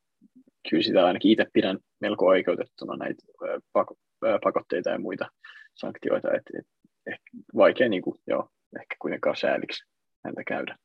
[0.70, 3.84] kyllä sitä ainakin itse pidän melko oikeutettuna näitä ää,
[4.30, 5.30] ää, pakotteita ja muita
[5.74, 6.28] sanktioita.
[6.34, 6.66] Et, et,
[7.06, 8.48] ehkä vaikea niin kuin, joo,
[8.80, 9.84] ehkä kuitenkaan sääliksi
[10.24, 10.76] häntä käydä.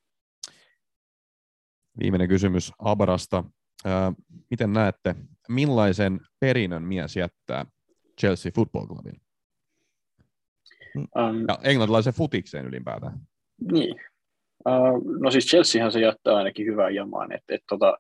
[1.99, 3.43] Viimeinen kysymys Abarasta.
[3.85, 4.13] Ää,
[4.49, 5.15] miten näette,
[5.49, 7.65] millaisen perinnön mies jättää
[8.19, 9.21] Chelsea Football Clubin?
[10.97, 13.19] Um, Ja englantilaisen futikseen ylipäätään.
[13.71, 13.95] Niin.
[14.69, 17.97] Uh, no siis Chelseahan se jättää ainakin hyvää jamaan, että et, tota,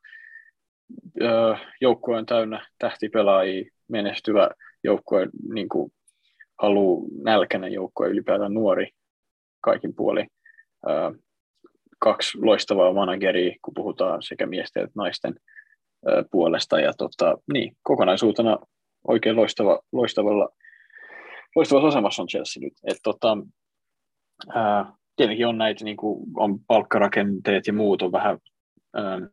[1.21, 4.49] uh, joukkue on täynnä tähtipelaajia, menestyvä
[4.83, 5.91] joukkue, niin kuin
[6.61, 8.89] haluu nälkäinen joukkue, ylipäätään nuori
[9.61, 10.27] kaikin puolin.
[10.87, 11.23] Uh,
[11.99, 15.35] kaksi loistavaa manageria, kun puhutaan sekä miesten että naisten
[16.31, 16.79] puolesta.
[16.79, 18.57] Ja tota, niin, kokonaisuutena
[19.07, 20.49] oikein loistava, loistavalla,
[21.55, 22.73] loistavassa asemassa on Chelsea nyt.
[22.87, 23.37] Et, tota,
[24.47, 28.37] uh, tietenkin on näitä, niin kuin on palkkarakenteet ja muut on vähän
[28.97, 29.23] ähm,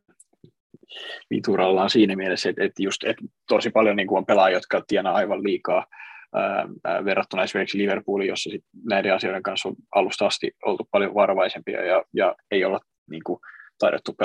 [1.29, 3.01] viturallaan siinä mielessä, että, että just
[3.47, 5.85] tosi paljon niin kuin on pelaajia, jotka tienaa aivan liikaa
[6.33, 11.85] ää, verrattuna esimerkiksi Liverpooliin, jossa sit näiden asioiden kanssa on alusta asti oltu paljon varovaisempia
[11.85, 13.39] ja, ja ei olla niin kuin,
[13.79, 14.15] taidettu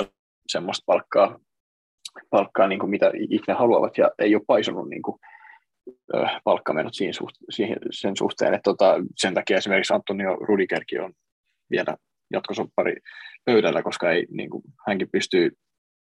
[0.47, 1.39] semmoista palkkaa,
[2.29, 5.19] palkkaa niin kuin mitä ikinä haluavat ja ei ole paisunut niin kuin,
[6.43, 11.13] palkkamenot suht, siihen, sen suhteen, että tota, sen takia esimerkiksi Antonio Rudigerkin on
[11.71, 11.97] vielä
[12.33, 12.95] jatkosoppari
[13.45, 15.51] pöydällä, koska ei, niin kuin, hänkin pystyy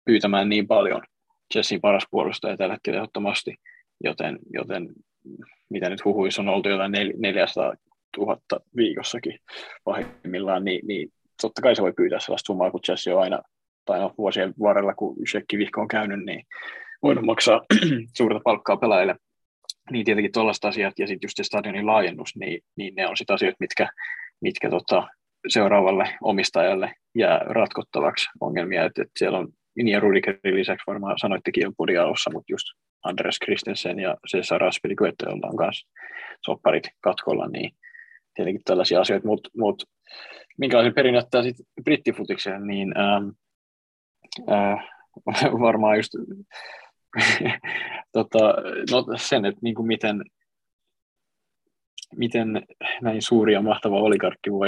[0.06, 1.02] pyytämään niin paljon
[1.56, 3.56] Jessin paras puolustaja tällä hetkellä ehdottomasti,
[4.04, 4.90] joten, joten
[5.70, 7.74] mitä nyt huhuissa on oltu jotain nel, 400
[8.18, 8.40] 000
[8.76, 9.40] viikossakin
[9.84, 11.10] pahimmillaan, niin, niin
[11.42, 13.42] totta kai se voi pyytää sellaista summaa, kun Jesse on aina,
[13.86, 16.44] tai no, vuosien varrella, kun Shekki-vihko on käynyt, niin
[17.04, 17.62] voinut maksaa
[18.18, 19.16] suurta palkkaa pelaajille.
[19.92, 23.34] Niin tietenkin tuollaiset asiat ja sitten just se stadionin laajennus, niin, niin ne on sitten
[23.34, 23.88] asiat, mitkä,
[24.42, 25.08] mitkä tota,
[25.48, 29.48] seuraavalle omistajalle jää ratkottavaksi ongelmia, että, että siellä on
[29.80, 32.66] Inia Rudigerin lisäksi varmaan sanoittekin jo budin alussa, mutta just
[33.04, 35.86] Andres Christensen ja Cesar Aspilicueta, jolla on myös
[36.46, 37.72] sopparit katkolla, niin
[38.36, 39.84] tietenkin tällaisia asioita, mutta mut,
[40.58, 43.30] minkälaisen perin ottaa sitten brittifutikseen, niin ähm,
[44.52, 44.80] äh,
[45.68, 46.12] varmaan just
[48.11, 48.39] tota,
[48.91, 50.24] no sen, että niin kuin miten,
[52.16, 52.63] miten
[53.01, 54.68] näin suuri ja mahtava oligarkki voi,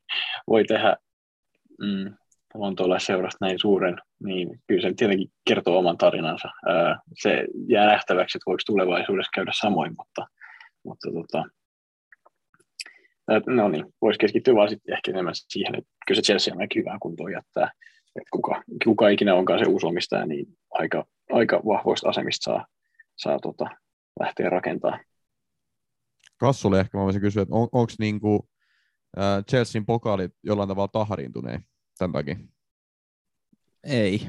[0.50, 0.96] voi tehdä
[1.80, 2.14] mm,
[2.98, 6.48] seurasta näin suuren, niin kyllä se tietenkin kertoo oman tarinansa.
[6.66, 10.26] Ää, se jää nähtäväksi, että voiko tulevaisuudessa käydä samoin, mutta,
[10.84, 11.44] mutta tota,
[13.46, 16.74] no niin, voisi keskittyä vaan sitten ehkä enemmän siihen, että kyllä se Chelsea on aika
[16.76, 17.70] hyvää kuntoon jättää,
[18.16, 22.66] että kuka, kuka ikinä onkaan se uusi omistaja, niin aika, aika vahvoista asemista saa,
[23.16, 23.64] saa tota,
[24.20, 25.00] lähteä rakentamaan.
[26.36, 28.48] Kassulle ehkä mä voisin kysyä, että on, onko niinku,
[29.18, 31.64] äh, Chelsean pokaalit jollain tavalla tahriintuneen
[31.98, 32.36] tämän takia?
[33.84, 34.26] Ei.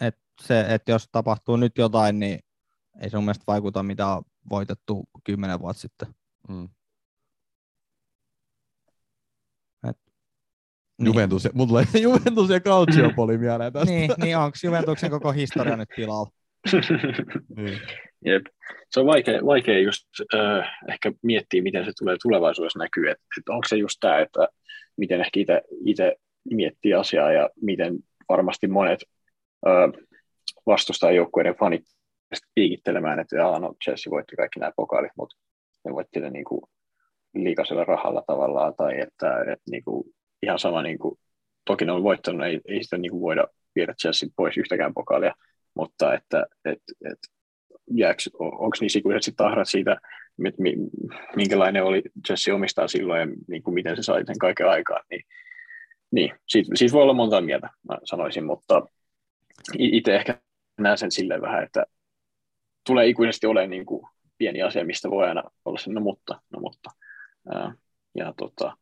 [0.00, 2.38] Et se, että jos tapahtuu nyt jotain, niin
[3.00, 6.14] ei se mun mielestä vaikuta, mitä on voitettu kymmenen vuotta sitten.
[6.48, 6.68] Mm.
[9.88, 9.98] Et,
[10.98, 11.06] Niin.
[11.06, 13.90] Juventus, ja, mun tulee Juventus ja Calciopoli mieleen tästä.
[13.90, 16.30] niin, niin onko Juventuksen koko historia nyt pilalla?
[17.56, 17.80] niin.
[18.24, 18.42] Jep.
[18.90, 23.48] Se on vaikea, vaikea just äh, ehkä miettiä, miten se tulee tulevaisuudessa näkyy, että et
[23.48, 24.48] onko se just tämä, että
[24.96, 25.40] miten ehkä
[25.84, 26.16] itse
[26.50, 27.96] miettii asiaa ja miten
[28.28, 29.00] varmasti monet
[29.66, 30.02] äh,
[30.66, 31.82] vastustajajoukkueiden fanit
[32.54, 35.36] piikittelemään, että jaa, no Chelsea voitti kaikki nämä pokaalit, mutta
[35.84, 36.68] ne voitti ne niinku
[37.34, 40.06] liikaisella rahalla tavallaan, tai että, että niinku,
[40.42, 41.18] ihan sama, niinku,
[41.64, 43.46] toki ne on voittanut, ei, ei sitä niinku voida
[43.76, 45.34] viedä Chelsea pois yhtäkään pokaalia,
[45.74, 47.18] mutta että et, et,
[47.90, 49.96] jääks, onko niissä ikuisesti tahrat siitä,
[50.46, 50.62] että
[51.36, 55.22] minkälainen oli Jesse omistaa silloin ja niin kuin miten se sai sen kaiken aikaan, niin,
[56.10, 58.82] niin siitä, siitä voi olla monta mieltä, mä sanoisin, mutta
[59.78, 60.40] itse ehkä
[60.80, 61.86] näen sen silleen vähän, että
[62.86, 64.06] tulee ikuisesti olemaan niin kuin
[64.38, 66.90] pieni asia, mistä voi aina olla sen, no mutta, no mutta.
[67.54, 67.74] Ää,
[68.14, 68.76] ja tota,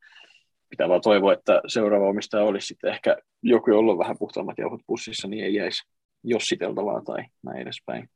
[0.75, 4.81] pitää vaan toivoa, että seuraava omistaja olisi sitten ehkä joku, jolla on vähän puhtaammat jauhot
[4.87, 5.83] pussissa, niin ei jäisi
[6.25, 8.09] jossiteltavaa tai näin edespäin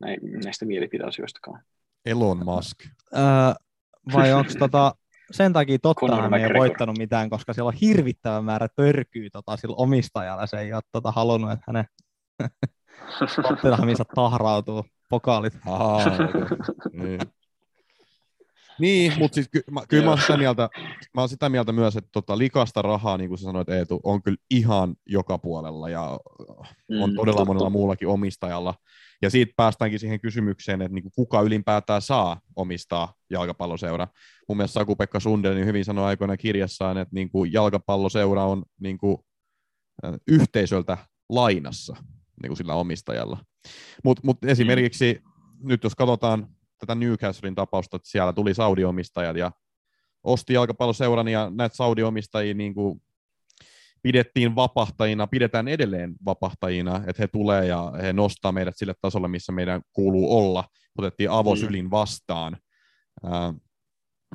[0.00, 1.62] näin, näistä mielipideasioistakaan.
[2.06, 2.78] Elon Musk.
[3.16, 3.22] Öö,
[4.12, 4.94] vai onko tota,
[5.30, 6.58] sen takia Tottenham ei ole McGregor.
[6.58, 10.46] voittanut mitään, koska siellä on hirvittävä määrä törkyy tota, sillä omistajalla.
[10.46, 11.84] Se ei ole tota, halunnut, että hänen
[13.48, 15.54] Tottenhaminsa tahrautuu pokaalit.
[15.66, 16.28] Ahaa, okay.
[16.92, 17.20] niin.
[18.78, 20.68] Niin, mutta siis ky- mä, kyllä mä oon sitä mieltä,
[21.14, 24.22] mä oon sitä mieltä myös, että tota, likasta rahaa, niin kuin sä sanoit Eetu, on
[24.22, 26.02] kyllä ihan joka puolella ja
[27.00, 27.44] on Mm, todella totta.
[27.44, 28.74] monella muullakin omistajalla.
[29.22, 34.08] Ja siitä päästäänkin siihen kysymykseen, että niin kuin kuka ylipäätään saa omistaa jalkapalloseura.
[34.48, 39.16] Mun mielestä Saku-Pekka Sundelin hyvin sanoi aikoina kirjassaan, että niin kuin jalkapalloseura on niin kuin,
[40.04, 41.96] äh, yhteisöltä lainassa
[42.42, 43.38] niin kuin sillä omistajalla.
[44.04, 45.20] Mutta mut esimerkiksi
[45.62, 46.46] nyt jos katsotaan
[46.86, 49.52] tätä Newcastlein tapausta, että siellä tuli Saudi-omistajat ja
[50.24, 53.02] osti jalkapalloseuran ja näitä Saudi-omistajia niin kuin
[54.02, 59.52] pidettiin vapahtajina, pidetään edelleen vapahtajina, että he tulee ja he nostaa meidät sille tasolle, missä
[59.52, 60.64] meidän kuuluu olla.
[60.98, 62.56] Otettiin avosylin vastaan.
[63.24, 63.54] Ää,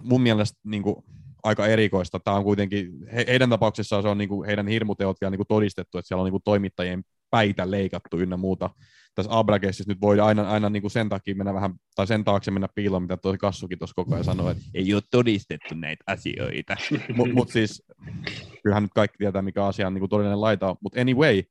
[0.03, 0.95] mun mielestä niin kuin,
[1.44, 2.19] aika erikoista.
[2.19, 5.48] Tämä on kuitenkin, he, heidän tapauksessaan se on niin kuin, heidän hirmuteot vielä niin kuin
[5.48, 8.69] todistettu, että siellä on niin kuin, toimittajien päitä leikattu ynnä muuta.
[9.18, 12.52] Tässä Abragesissa nyt voi aina, aina niin kuin sen takia mennä vähän, tai sen taakse
[12.52, 16.76] mennä piiloon, mitä toi Kassukin tuossa koko ajan sanoi, että ei ole todistettu näitä asioita.
[17.15, 17.84] Mutta mut siis,
[18.64, 20.76] kyllähän nyt kaikki tietää, mikä asia on niin kuin todellinen laita.
[20.81, 21.44] Mutta anyway,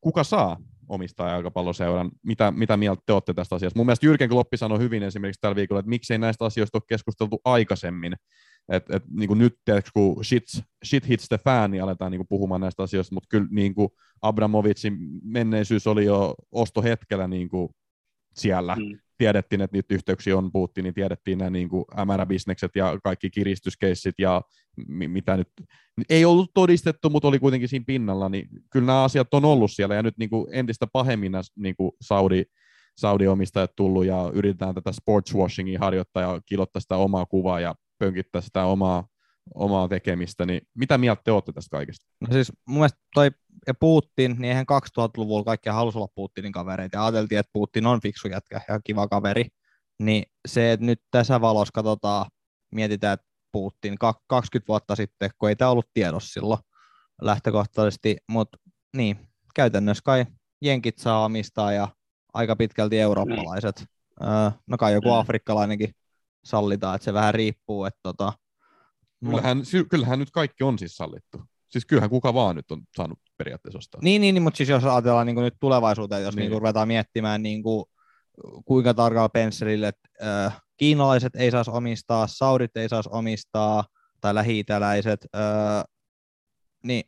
[0.00, 0.56] kuka saa
[0.88, 2.10] omistaa jalkapalloseuran?
[2.22, 3.78] Mitä, mitä mieltä te olette tästä asiasta?
[3.78, 7.40] Mun mielestä Jyrken Kloppi sanoi hyvin esimerkiksi tällä viikolla, että miksei näistä asioista ole keskusteltu
[7.44, 8.12] aikaisemmin.
[8.68, 10.44] Et, et, niin kuin nyt, tiedätkö, kun shit,
[10.84, 13.88] shit hits the fan, niin aletaan niin kuin puhumaan näistä asioista, mutta kyllä niin kuin
[14.22, 17.68] Abramovicin menneisyys oli jo ostohetkellä niin kuin
[18.34, 18.74] siellä.
[18.74, 18.98] Mm.
[19.18, 24.14] Tiedettiin, että niitä yhteyksiä on puhuttiin, niin tiedettiin nämä niin kuin MR-bisnekset ja kaikki kiristyskeissit
[24.18, 24.42] ja
[24.88, 25.48] mi- mitä nyt
[26.10, 29.94] ei ollut todistettu, mutta oli kuitenkin siinä pinnalla, niin kyllä nämä asiat on ollut siellä
[29.94, 32.44] ja nyt niin kuin entistä pahemmin nämä niin kuin Saudi,
[32.98, 38.64] Saudi-omistajat tullut ja yritetään tätä sportswashingia harjoittaa ja kilottaa sitä omaa kuvaa ja pönkittää sitä
[38.64, 39.06] omaa,
[39.54, 42.06] omaa tekemistä, niin mitä mieltä te olette tästä kaikesta?
[42.20, 43.30] No siis mun mielestä toi
[43.66, 44.66] ja Putin, niin eihän
[44.98, 49.08] 2000-luvulla kaikki halusi olla Putinin kavereita ja ajateltiin, että Putin on fiksu jätkä ja kiva
[49.08, 49.48] kaveri.
[49.98, 52.26] Niin se, että nyt tässä valossa katsotaan,
[52.74, 53.96] mietitään, että Putin
[54.26, 56.60] 20 vuotta sitten, kun ei tämä ollut tiedossa silloin
[57.22, 58.58] lähtökohtaisesti, mutta
[58.96, 60.26] niin, käytännössä kai
[60.62, 61.88] jenkit saa omistaa ja
[62.34, 63.84] aika pitkälti eurooppalaiset.
[64.22, 65.14] Öö, no kai joku Mm.
[65.14, 65.90] afrikkalainenkin
[66.48, 68.32] sallitaan, että se vähän riippuu, että tota,
[69.20, 71.42] mut- Kyllähän, sy- kyllähän nyt kaikki on siis sallittu.
[71.68, 74.00] Siis kyllähän kuka vaan nyt on saanut periaatteessa ostaa.
[74.04, 76.42] Niin, niin, niin mutta siis jos ajatellaan niin nyt tulevaisuuteen, jos Niin.
[76.42, 76.50] niin.
[76.50, 77.84] Niin ruvetaan miettimään niin kuin,
[78.64, 80.08] kuinka tarkalla pensselillä, että
[80.46, 83.84] äh, kiinalaiset ei saisi omistaa, saudit ei saisi omistaa,
[84.20, 85.84] tai lähi-itäläiset, äh,
[86.84, 87.04] niin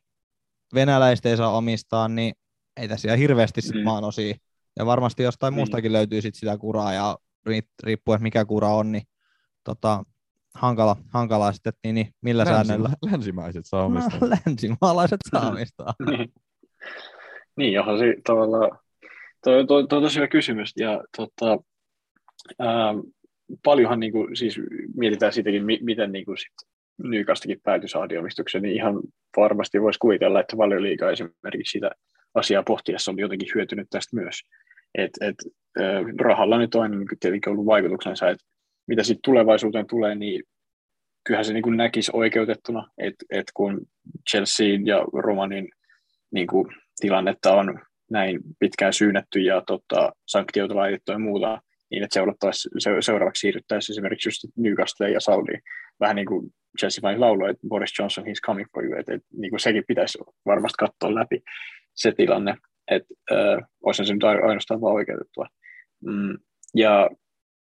[0.75, 2.35] venäläiset ei saa omistaa, niin
[2.77, 3.83] ei tässä ihan hirveästi sit Mm.
[3.83, 4.35] maan osia.
[4.77, 5.57] Ja varmasti jostain Niin.
[5.57, 7.19] muustakin löytyy sit sitä kuraa, ja
[7.51, 9.03] ri- riippuen mikä kura on, niin
[9.65, 10.05] tota,
[10.55, 12.89] hankala, hankala sitten, niin, niin millä säännöllä.
[12.89, 14.19] Länsi- länsimaiset saa omistaa.
[14.21, 15.95] No, länsimaalaiset saa omistaa.
[16.11, 16.33] niin,
[17.57, 18.79] niin johon se tavallaan,
[19.45, 21.59] toi, toi, toi on tosi hyvä kysymys, ja tota,
[22.59, 22.95] ää,
[23.65, 24.61] paljonhan niin kuin, siis
[24.97, 26.53] mietitään siitäkin, mi- miten niin kuin sit
[27.03, 29.01] Newcastakin päätyi saadiomistukseen, niin ihan
[29.37, 31.91] varmasti voisi kuvitella, että paljon liikaa esimerkiksi sitä
[32.35, 34.41] asiaa pohtiessa on jotenkin hyötynyt tästä myös.
[34.99, 35.35] Et, et,
[35.81, 38.45] äh, rahalla nyt on aina niin kuin tietenkin ollut vaikutuksensa, että
[38.91, 40.43] mitä sitten tulevaisuuteen tulee, niin
[41.25, 43.81] kyllähän se niin kuin näkisi oikeutettuna, että, että kun
[44.31, 45.69] Chelsea ja Romanin
[46.33, 46.67] niin kuin,
[47.01, 47.81] tilannetta on
[48.11, 53.95] näin pitkään syynnetty ja tota, sanktioita laitettu ja muuta, niin että seurattaisiin, se, seuraavaksi siirryttäisiin
[53.95, 55.53] esimerkiksi just Newcastle ja Saudi.
[56.01, 59.29] Vähän niin kuin Chelsea vain lauloi, että Boris Johnson, he's coming for you, että, että
[59.37, 61.43] niin kuin sekin pitäisi varmasti katsoa läpi
[61.95, 62.57] se tilanne,
[62.91, 65.47] että äh, olisi se nyt ainoastaan vaan oikeutettua.
[66.05, 66.39] Mm,
[66.75, 67.11] ja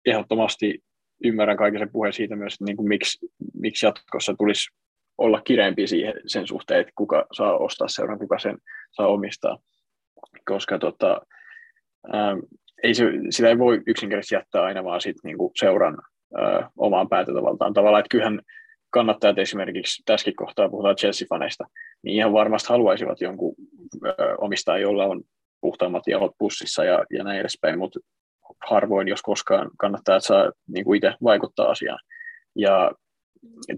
[0.06, 0.84] ehdottomasti
[1.24, 4.70] ymmärrän kaiken sen puheen siitä myös, että niin kuin miksi, miksi jatkossa tulisi
[5.18, 8.58] olla kireempi siihen, sen suhteen, että kuka saa ostaa seuran, kuka sen
[8.92, 9.58] saa omistaa.
[10.46, 11.22] Koska tota,
[12.16, 12.40] ähm,
[12.84, 15.98] ei se, sitä ei voi yksinkertaisesti jättää aina vaan sit niinku seuran
[16.40, 17.74] äh, omaan päätäntävaltaan.
[17.74, 18.42] Tavallaan, että kyllähän
[18.90, 21.68] kannattajat esimerkiksi tässäkin kohtaa puhutaan Chelsea-faneista,
[22.04, 23.56] niin ihan varmasti haluaisivat jonkun
[24.06, 25.22] äh, omistaa, jolla on
[25.62, 28.00] puhtaammat jalot pussissa ja, ja näin edespäin, mutta
[28.70, 32.00] harvoin, jos koskaan kannattaa saa niin kuin itse vaikuttaa asiaan.
[32.56, 32.92] Ja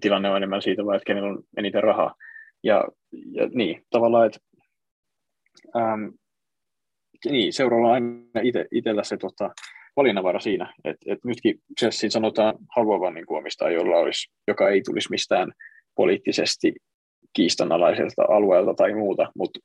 [0.01, 2.15] tilanne on enemmän siitä vaan, että kenellä on eniten rahaa.
[2.63, 2.85] Ja,
[3.31, 4.39] ja niin, tavallaan, että
[5.77, 6.13] äm,
[7.25, 9.49] niin, seuraava on aina ite, itsellä se tota,
[9.95, 15.09] valinnanvara siinä, että et nytkin Chelsea sanotaan haluavan niin omistaa, jolla olisi, joka ei tulisi
[15.09, 15.51] mistään
[15.95, 16.73] poliittisesti
[17.33, 19.59] kiistanalaiselta alueelta tai muuta, mutta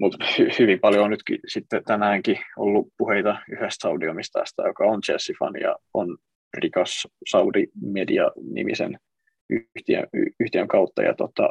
[0.00, 5.60] mut hy, hyvin paljon on nytkin sitten tänäänkin ollut puheita yhdestä Saudi-omistajasta, joka on Chelsea-fani
[5.60, 6.18] ja on
[6.54, 8.98] rikas Saudi Media-nimisen
[9.50, 10.06] yhtiön,
[10.40, 11.50] yhtiön kautta ja tota,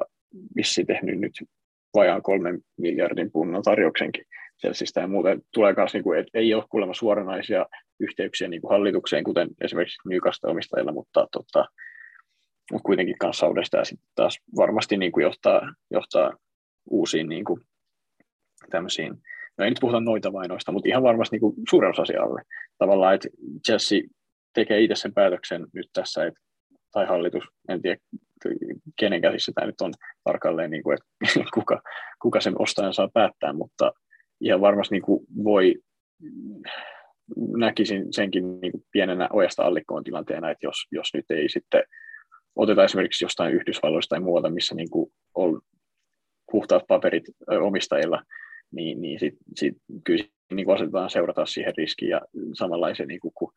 [0.56, 1.34] vissi tehnyt nyt
[1.96, 4.26] vajaan kolmen miljardin punnan tarjouksenkin
[4.60, 7.66] Chelseastä ja muuten tulee myös, niin kuin, että ei ole kuulemma suoranaisia
[8.00, 11.66] yhteyksiä niin kuin hallitukseen, kuten esimerkiksi Newcastle omistajilla, mutta, tota,
[12.72, 16.34] mutta kuitenkin kanssa Saudesta ja sitten taas varmasti niin kuin johtaa, johtaa
[16.90, 17.62] uusiin niin kuin
[18.70, 19.14] tämmöisiin,
[19.58, 22.42] no ei nyt puhuta noita vainoista, mutta ihan varmasti niin kuin suurennusasialle.
[22.78, 23.28] Tavallaan, että
[23.68, 24.02] Chelsea
[24.54, 26.42] tekee itse sen päätöksen nyt tässä, että,
[26.92, 27.98] tai hallitus, en tiedä
[29.00, 29.94] kenen käsissä tämä nyt on
[30.24, 31.82] tarkalleen, niin kuin, että kuka,
[32.22, 33.92] kuka sen ostajan saa päättää, mutta
[34.42, 35.76] ihan varmasti niin kuin voi,
[37.58, 41.84] näkisin senkin niin kuin pienenä ojasta allikkoon tilanteena, että jos, jos nyt ei sitten
[42.56, 45.62] oteta esimerkiksi jostain Yhdysvalloista tai muualta, missä niin kuin on
[46.52, 47.24] puhtaat paperit
[47.62, 48.24] omistajilla,
[48.72, 52.22] niin, niin sit, sit, kyllä niin asetetaan seurata siihen riskiin ja
[52.54, 53.52] samanlaisen niin kuin, kuin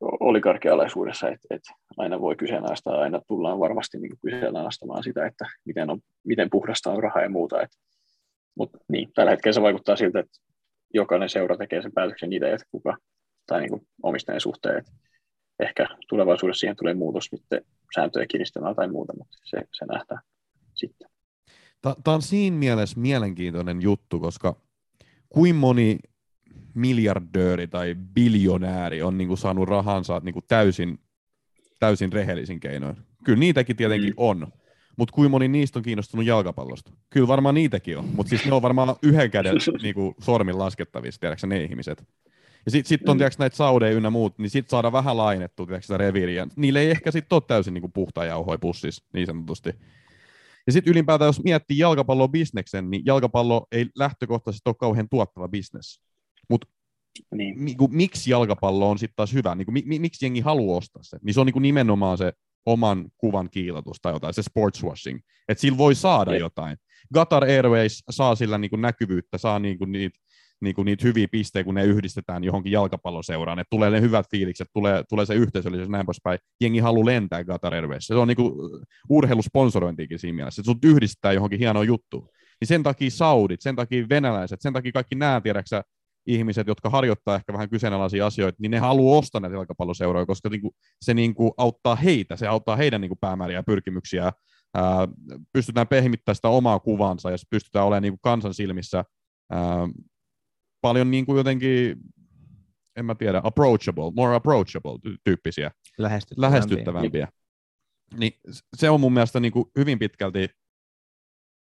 [0.00, 6.00] oligarkialaisuudessa, että, että aina voi kyseenalaistaa, aina tullaan varmasti niin kyseenalaistamaan sitä, että miten, on,
[6.24, 7.56] miten puhdasta on raha ja muuta.
[8.58, 10.38] Mutta niin, tällä hetkellä se vaikuttaa siltä, että
[10.94, 12.96] jokainen seura tekee sen päätöksen itse, että kuka,
[13.46, 14.92] tai niin omistajan suhteen, että
[15.60, 17.30] ehkä tulevaisuudessa siihen tulee muutos
[17.94, 20.20] sääntöjä kiristämään tai muuta, mutta se, se nähdään
[20.74, 21.15] sitten.
[22.04, 24.56] Tämä on siinä mielessä mielenkiintoinen juttu, koska
[25.28, 25.98] kuin moni
[26.74, 30.98] miljardööri tai biljonääri on niin kuin saanut rahansa niin kuin täysin,
[31.80, 32.96] täysin rehellisin keinoin.
[33.24, 34.14] Kyllä niitäkin tietenkin mm.
[34.16, 34.46] on,
[34.96, 36.92] mutta kuin moni niistä on kiinnostunut jalkapallosta?
[37.10, 41.20] Kyllä varmaan niitäkin on, mutta siis ne on varmaan yhden käden niin kuin sormin laskettavissa,
[41.20, 42.04] tiedätkö ne ihmiset.
[42.64, 43.18] Ja sitten sit on mm.
[43.18, 46.46] tiedätkö, näitä saudeja ynnä muut, niin sitten saadaan vähän lainettua tiedätkö, sitä reviiriä.
[46.56, 49.70] Niille ei ehkä sitten ole täysin niin puhtaa jauhoja pussissa, niin sanotusti.
[50.66, 56.00] Ja sitten ylipäätään, jos miettii jalkapallon bisneksen, niin jalkapallo ei lähtökohtaisesti ole kauhean tuottava bisnes.
[56.50, 56.66] Mutta
[57.34, 57.62] niin.
[57.62, 61.18] mi, miksi jalkapallo on sitten taas hyvä, niin kuin, mi, miksi jengi haluaa ostaa se,
[61.22, 62.32] niin se on niin kuin nimenomaan se
[62.66, 66.40] oman kuvan kiilatus tai jotain, se sportswashing, että sillä voi saada yeah.
[66.40, 66.76] jotain.
[67.14, 70.18] Qatar Airways saa sillä niin kuin näkyvyyttä, saa niin kuin niitä
[70.60, 74.68] niin kuin niitä hyviä pisteitä, kun ne yhdistetään johonkin jalkapalloseuraan, että tulee ne hyvät fiilikset,
[74.72, 76.38] tulee, tulee se yhteisöllisyys näin poispäin.
[76.60, 78.06] Jengi haluaa lentää Qatar Airways.
[78.06, 78.52] Se on niin kuin
[79.08, 82.28] urheilusponsorointiikin siinä mielessä, että sut yhdistetään johonkin hienoon juttuun.
[82.60, 85.82] Niin sen takia saudit, sen takia venäläiset, sen takia kaikki nämä, tiedäksä,
[86.26, 90.60] ihmiset, jotka harjoittaa ehkä vähän kyseenalaisia asioita, niin ne haluaa ostaa näitä jalkapalloseuroja, koska niin
[90.60, 94.32] kuin, se niin kuin auttaa heitä, se auttaa heidän niin kuin päämääriä ja pyrkimyksiä.
[94.74, 95.08] Ää,
[95.52, 99.04] pystytään pehmittämään sitä omaa kuvansa ja pystytään olemaan niin kuin kansan silmissä
[99.50, 99.88] ää,
[100.86, 101.96] paljon niin kuin jotenkin,
[102.96, 105.70] en mä tiedä, approachable, more approachable tyyppisiä.
[105.98, 106.50] Lähestyttävämpiä.
[106.50, 107.28] Lähestyttävämpiä.
[108.18, 108.32] Niin
[108.76, 110.48] se on mun mielestä niin kuin hyvin pitkälti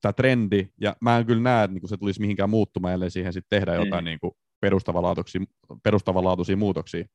[0.01, 3.33] tämä trendi, ja mä en kyllä näe, että niin se tulisi mihinkään muuttumaan, ellei siihen
[3.33, 4.05] sitten tehdä jotain mm.
[4.05, 4.31] niin kuin
[4.61, 5.41] perustavanlaatuisia,
[5.83, 7.05] perustavanlaatuisia muutoksia.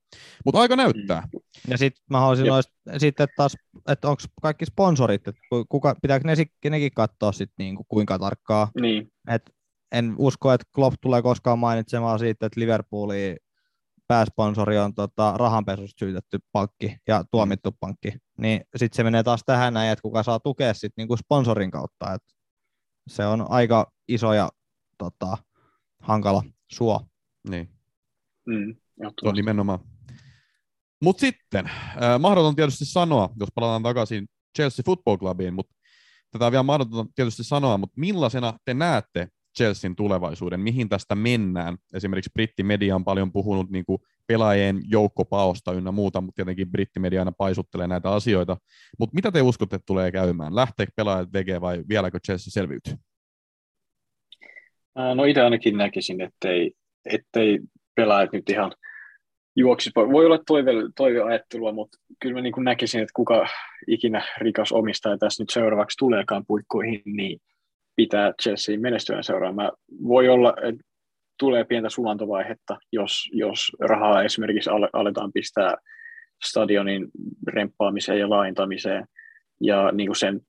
[0.44, 1.28] Mutta aika näyttää.
[1.68, 3.56] Ja sitten mä haluaisin noista, sitten taas,
[3.89, 8.70] että onko kaikki sponsorit, että kuka, pitääkö ne, nekin katsoa sitten niin kuin kuinka tarkkaa.
[8.81, 9.12] Niin.
[9.28, 9.43] Et
[9.93, 13.37] en usko, että Klopp tulee koskaan mainitsemaan siitä, että Liverpoolin
[14.09, 18.12] pääsponsori on tota, rahanpesusta syytetty pankki ja tuomittu pankki.
[18.39, 22.15] Niin sitten se menee taas tähän näin, että kuka saa tukea sitten niinku sponsorin kautta.
[22.15, 22.23] Et
[23.09, 24.49] se on aika iso ja
[24.99, 25.39] tota,
[26.03, 26.43] hankala
[26.73, 27.07] suo.
[27.49, 27.69] Niin.
[28.47, 28.77] Mm,
[29.23, 29.79] se on nimenomaan.
[31.03, 35.75] Mutta sitten, äh, mahdoton tietysti sanoa, jos palataan takaisin Chelsea Football Clubiin, mutta
[36.31, 41.77] tätä on vielä mahdoton tietysti sanoa, mutta millaisena te näette Chelsean tulevaisuuden, mihin tästä mennään.
[41.94, 47.32] Esimerkiksi brittimedia on paljon puhunut niin kuin pelaajien joukkopaosta ynnä muuta, mutta tietenkin brittimedia aina
[47.32, 48.56] paisuttelee näitä asioita.
[48.98, 50.55] Mutta mitä te uskotte, että tulee käymään?
[50.55, 52.94] Lähteekö pelaajat VG vai vieläkö Chelsea selviytyy?
[55.14, 56.72] No itse ainakin näkisin, ettei,
[57.05, 57.60] ettei
[57.94, 58.72] pelaajat nyt ihan
[59.56, 59.94] juoksisi.
[59.94, 63.47] Voi olla toive, toiveajattelua, mutta kyllä mä niin näkisin, että kuka
[63.86, 67.40] ikinä rikas omistaja tässä nyt seuraavaksi tuleekaan puikkoihin, niin
[67.97, 69.73] pitää Chelsea menestyvän seuraamaan.
[70.09, 70.83] Voi olla, että
[71.39, 75.77] tulee pientä sulantovaihetta, jos, jos rahaa esimerkiksi aletaan pistää
[76.45, 77.09] stadionin
[77.47, 79.05] remppaamiseen ja laajentamiseen
[79.61, 80.41] ja niin kuin sen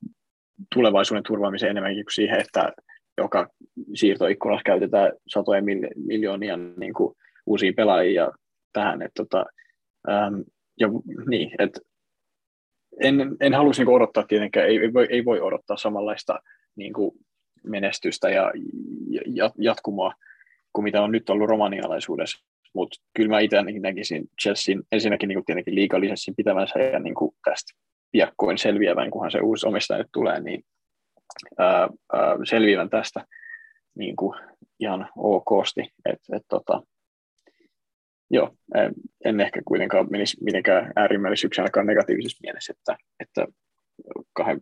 [0.76, 2.74] tulevaisuuden turvaamiseen enemmänkin kuin siihen, että
[3.18, 3.48] joka
[3.94, 5.62] siirtoikkunassa käytetään satoja
[5.96, 7.16] miljoonia niin kuin
[7.46, 8.32] uusia pelaajia
[8.74, 9.02] tähän.
[9.02, 9.46] Että, tota,
[10.10, 10.44] äm,
[10.80, 10.88] ja,
[11.30, 11.80] niin, että
[13.02, 16.40] en, en halusi niin odottaa tietenkään, ei, ei, voi, ei voi odottaa samanlaista
[16.76, 17.12] niin kuin
[17.64, 18.52] menestystä ja,
[19.26, 20.14] ja jatkumoa
[20.74, 22.46] kuin mitä on nyt ollut romanialaisuudessa.
[22.74, 27.74] Mutta kyllä mä itse näkisin Chelsea ensinnäkin niin tietenkin liikallisesti pitävänsä ja niin kuin tästä
[28.12, 30.64] piakkoin selviävän, kunhan se uusi omistaja nyt tulee, niin
[31.58, 33.26] ää, ää, selviävän tästä
[33.96, 34.40] niin kuin
[34.80, 35.82] ihan okosti.
[36.06, 36.82] Et, et, tota,
[38.30, 38.56] joo,
[39.26, 43.48] en ehkä kuitenkaan menisi mitenkään äärimmäisyyksiä ainakaan negatiivisessa mielessä, että, että
[44.34, 44.60] kahden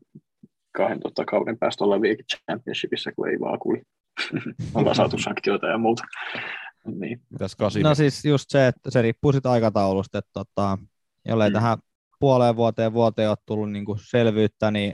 [0.72, 3.82] kahden tota, kauden päästä ollaan vieläkin championshipissa, kun ei vaan kuli.
[4.76, 6.04] Ollaan saatu sanktioita ja muuta.
[6.86, 7.22] Niin.
[7.30, 7.84] Mitäs kasi?
[7.84, 10.78] No siis just se, että se riippuu sitten aikataulusta, että tota,
[11.26, 11.54] jollei Mm.
[11.54, 11.78] tähän
[12.20, 14.94] puoleen vuoteen vuoteen ole tullut niinku selvyyttä, niin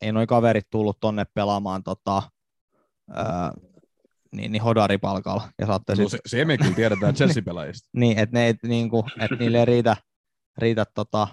[0.00, 2.22] ei noi kaverit tullut tonne pelaamaan tota,
[3.10, 3.52] ää,
[4.32, 5.48] niin, niin hodaripalkalla.
[5.58, 7.88] Ja saatte no, sit, se, se me kyllä tiedetään Chelsea-pelaajista.
[8.00, 9.96] niin, että ne, ei, niinku, et niille ei riitä,
[10.58, 11.28] riitä tota,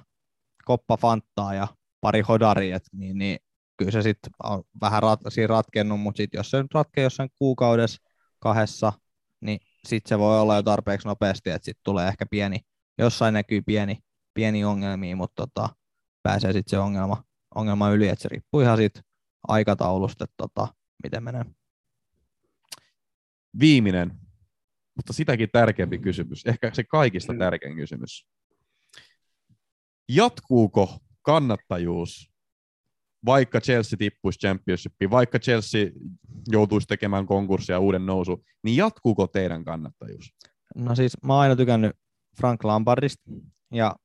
[0.65, 1.67] koppa fanttaa ja
[2.01, 3.39] pari hodaria, et, niin, niin
[3.79, 7.29] kyllä se sitten on vähän rat, siinä ratkennut, mutta sitten jos se nyt ratkee jossain
[7.35, 8.01] kuukaudessa,
[8.39, 8.93] kahdessa,
[9.41, 12.59] niin sitten se voi olla jo tarpeeksi nopeasti, että sitten tulee ehkä pieni,
[12.97, 13.97] jossain näkyy pieni,
[14.33, 15.69] pieni ongelmia, mutta tota,
[16.23, 17.23] pääsee sitten se ongelma,
[17.55, 19.01] ongelma yli, että se riippuu ihan siitä
[19.47, 20.67] aikataulusta, että tota,
[21.03, 21.45] miten menee.
[23.59, 24.11] Viimeinen,
[24.95, 28.27] mutta sitäkin tärkeämpi kysymys, ehkä se kaikista tärkein kysymys.
[30.09, 32.28] Jatkuuko kannattajuus,
[33.25, 35.85] vaikka Chelsea tippuisi championshipiin, vaikka Chelsea
[36.47, 40.33] joutuisi tekemään konkurssia uuden nousu, niin jatkuuko teidän kannattajuus?
[40.75, 41.95] No siis mä oon aina tykännyt
[42.37, 43.23] Frank Lampardista
[43.73, 43.95] ja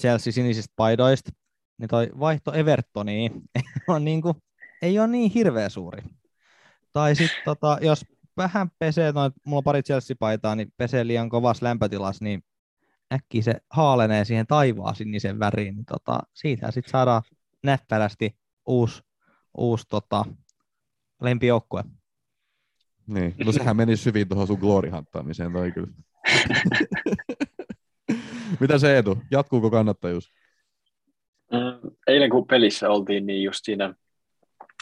[0.00, 1.30] Chelsea sinisistä paidoista,
[1.78, 3.32] niin toi vaihto Evertoniin
[3.88, 4.36] on niinku,
[4.82, 6.02] ei ole niin hirveä suuri.
[6.92, 8.04] Tai sitten tota, jos
[8.36, 12.44] vähän pesee, noin, mulla on pari Chelsea-paitaa, niin pesee liian kovassa lämpötilassa, niin
[13.12, 17.22] äkkiä se haalenee siihen taivaan sinisen väriin, niin tota, siitä sitten saadaan
[17.62, 19.02] näppärästi uusi,
[19.58, 20.24] uusi tota,
[21.20, 21.84] lempijoukkue.
[23.06, 23.34] Niin.
[23.44, 25.88] No sehän menisi hyvin tuohon sun glory-hanttaamiseen toi kyllä.
[28.60, 29.18] Mitä se Eetu?
[29.30, 30.32] Jatkuuko kannattajuus?
[31.52, 33.94] Mm, Eilen kun pelissä oltiin, niin just siinä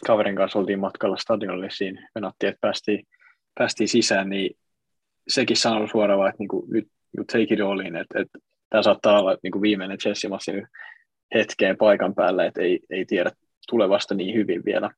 [0.06, 3.06] kaverin kanssa oltiin matkalla stadionille siinä, venattiin, että päästiin,
[3.54, 4.58] päästiin sisään, niin
[5.28, 8.38] sekin sanoi suoraan, vaan, että niinku, nyt you take it all in, että, että
[8.70, 10.64] tämä saattaa olla niinku viimeinen Chelsea-massi nyt
[11.34, 13.30] hetkeen paikan päällä, että ei, ei tiedä
[13.70, 14.90] tulevasta niin hyvin vielä.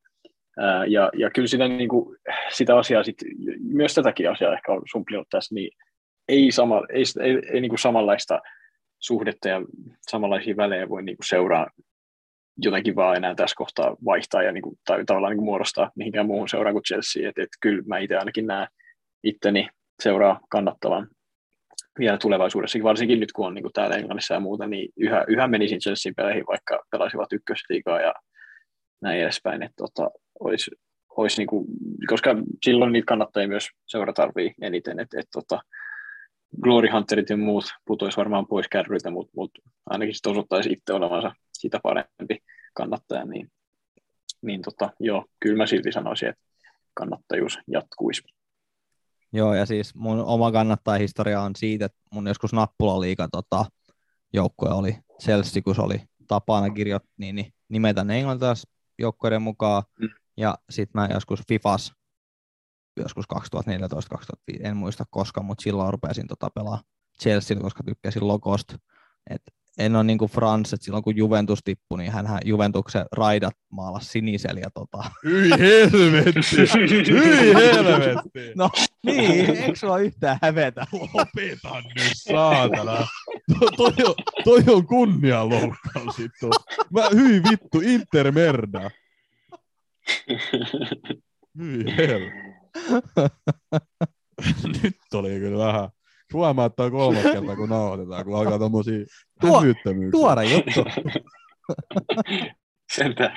[0.59, 2.17] Ää, ja, ja kyllä sitä, niin kuin,
[2.51, 3.17] sitä asiaa, sit,
[3.63, 5.71] myös tätäkin asiaa ehkä on sumplinut tässä, niin
[6.29, 8.41] ei, sama, ei, ei, ei niin kuin samanlaista
[8.99, 9.63] suhdetta ja
[10.11, 11.67] samanlaisia välejä voi niin kuin seuraa
[12.57, 16.27] jotenkin vaan enää tässä kohtaa vaihtaa ja niin kuin, tai tavallaan niin kuin muodostaa mihinkään
[16.27, 17.29] muuhun seuraan kuin Chelsea.
[17.29, 18.69] Että et kyllä mä itse ainakin näen
[19.25, 19.69] itteni
[20.03, 21.09] seuraa kannattavan
[21.99, 25.49] vielä tulevaisuudessakin, varsinkin nyt kun on niin kuin täällä Englannissa ja muuta, niin yhä, yhä
[25.49, 28.15] menisin Chelsean peleihin, vaikka pelaisivat ykkösliigaa ja
[29.03, 30.11] näin edespäin, että tota,
[30.41, 30.71] olisi,
[31.17, 31.67] olisi niin kuin,
[32.07, 35.61] koska silloin niitä kannattajia myös seura tarvii eniten, että et, tota,
[36.63, 39.51] Glory Hunterit ja muut putoisi varmaan pois kärryiltä, mutta mut
[39.87, 42.39] ainakin sitten osoittaisi itse olevansa sitä parempi
[42.75, 43.53] kannattaja, niin,
[44.43, 46.43] niin tota, joo, kyllä mä silti sanoisin, että
[46.95, 48.23] kannattajuus jatkuisi.
[49.33, 53.65] Joo, ja siis mun oma kannattajahistoria on siitä, että mun joskus nappulaliiga tota,
[54.33, 57.35] joukkue oli Chelsea, kun se oli tapana kirjoittaa, niin,
[57.69, 58.19] niin ne
[58.99, 60.09] englantilaisjoukkueiden mukaan, Mm.
[60.37, 61.93] ja sitten mä joskus Fifas,
[62.97, 66.83] joskus 2014-2015, en muista koska, mutta silloin rupesin tota pelaa
[67.23, 68.79] Chelsea, koska tykkäsin logosta.
[69.31, 69.43] Et
[69.79, 74.07] en ole niin kuin Frans, että silloin kun Juventus tippui, niin hän Juventuksen raidat maalasi
[74.11, 74.61] sinisellä.
[74.61, 75.05] Ja tota...
[75.25, 76.41] Hyi helvetti!
[77.13, 78.53] Hyi helvetti!
[78.57, 78.71] No
[79.07, 80.87] niin, eikö sua yhtään hävetä?
[80.93, 83.07] Lopeta nyt, saatana.
[83.61, 84.15] To, toi, on,
[84.45, 86.51] toi on kunnianloukkaus vittu.
[86.91, 88.91] Mä, hyi vittu, intermerda.
[91.59, 92.21] Hyi hel.
[94.83, 95.89] Nyt oli kyllä vähän.
[96.33, 99.05] Huomaa, että on kolmas kerta, kun nauhoitetaan, kun alkaa tommosia
[99.41, 100.21] Tuo- älyttömyyksiä.
[100.21, 100.85] Tuore juttu.
[102.97, 103.35] Sentään.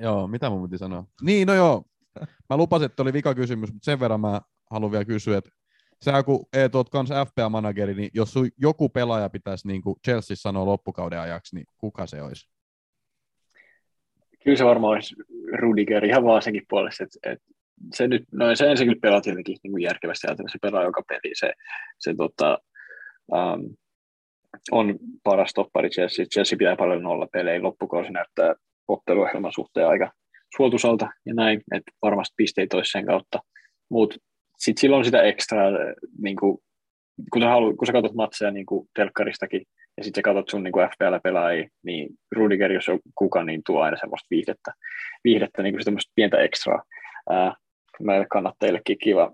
[0.00, 1.04] Joo, mitä mun piti sanoa?
[1.22, 1.84] Niin, no joo.
[2.50, 5.50] Mä lupasin, että oli vika kysymys, mutta sen verran mä haluan vielä kysyä, että
[6.04, 10.36] sä kun Eetu oot kans FPA-manageri, niin jos sun joku pelaaja pitäisi niin kuin Chelsea
[10.36, 12.50] sanoa loppukauden ajaksi, niin kuka se olisi?
[14.44, 15.14] Kyllä se varmaan olisi
[15.58, 17.44] Rudiger ihan vaan senkin puolesta, että, että
[17.94, 21.02] se nyt, no se ensin kyllä pelaa tietenkin niin kuin järkevästi ajatellen, se pelaa joka
[21.08, 21.52] peli, se,
[21.98, 22.58] se tota,
[23.32, 23.76] um,
[24.70, 26.24] on paras toppari Chelsea.
[26.24, 28.54] Chelsea pitää paljon nolla pelejä, loppukausi näyttää
[28.88, 30.12] otteluohjelman suhteen aika
[30.56, 33.38] suotuisalta ja näin, että varmasti pisteitä olisi sen kautta,
[33.90, 34.16] mutta
[34.58, 35.62] sitten silloin sitä ekstra,
[36.22, 36.58] niin kuin,
[37.32, 37.48] kun, sä
[37.78, 39.62] kun sä katsot matseja niin kuin telkkaristakin,
[39.96, 43.96] ja sitten sä katsot sun niin FPL-pelaajia, niin Rudiger, jos on kuka, niin tuo aina
[43.96, 44.72] semmoista viihdettä,
[45.24, 46.82] viihdettä niin kuin semmoista pientä ekstraa.
[47.30, 47.54] Ää,
[48.00, 49.32] meille kannattajillekin kiva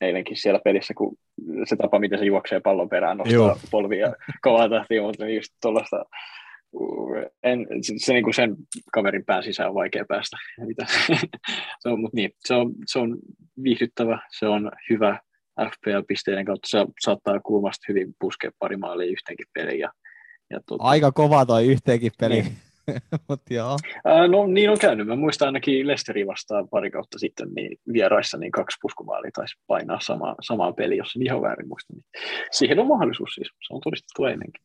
[0.00, 1.16] eilenkin siellä pelissä, kun
[1.64, 3.34] se tapa, miten se juoksee pallon perään, nostaa.
[3.34, 3.56] Joo.
[3.70, 6.04] polvia kovaa tahtia, mutta just tuollaista,
[7.42, 8.56] en, se, se niin kuin sen
[8.92, 10.36] kaverin pään sisään on vaikea päästä.
[10.66, 11.16] Mitä se
[11.90, 13.18] on, mutta niin, se on, se on
[13.62, 15.18] viihdyttävä, se on hyvä
[15.60, 19.80] FPL-pisteiden kautta, se saattaa kulmasta hyvin puskea pari maalia yhteenkin peliin.
[19.80, 19.92] Ja,
[20.50, 22.42] ja tuota, Aika kova toi yhteenkin peli.
[22.42, 22.56] Niin.
[23.50, 23.78] Joo.
[24.04, 25.06] Ää, no niin on käynyt.
[25.06, 29.98] Mä muistan ainakin Lesteri vastaan pari kautta sitten niin vieraissa niin kaksi puskumaalia taisi painaa
[30.00, 31.92] sama, samaa peliä, jos en ihan väärin muista.
[31.92, 32.04] Niin
[32.50, 33.48] siihen on mahdollisuus siis.
[33.48, 34.62] Se on todistettu ennenkin.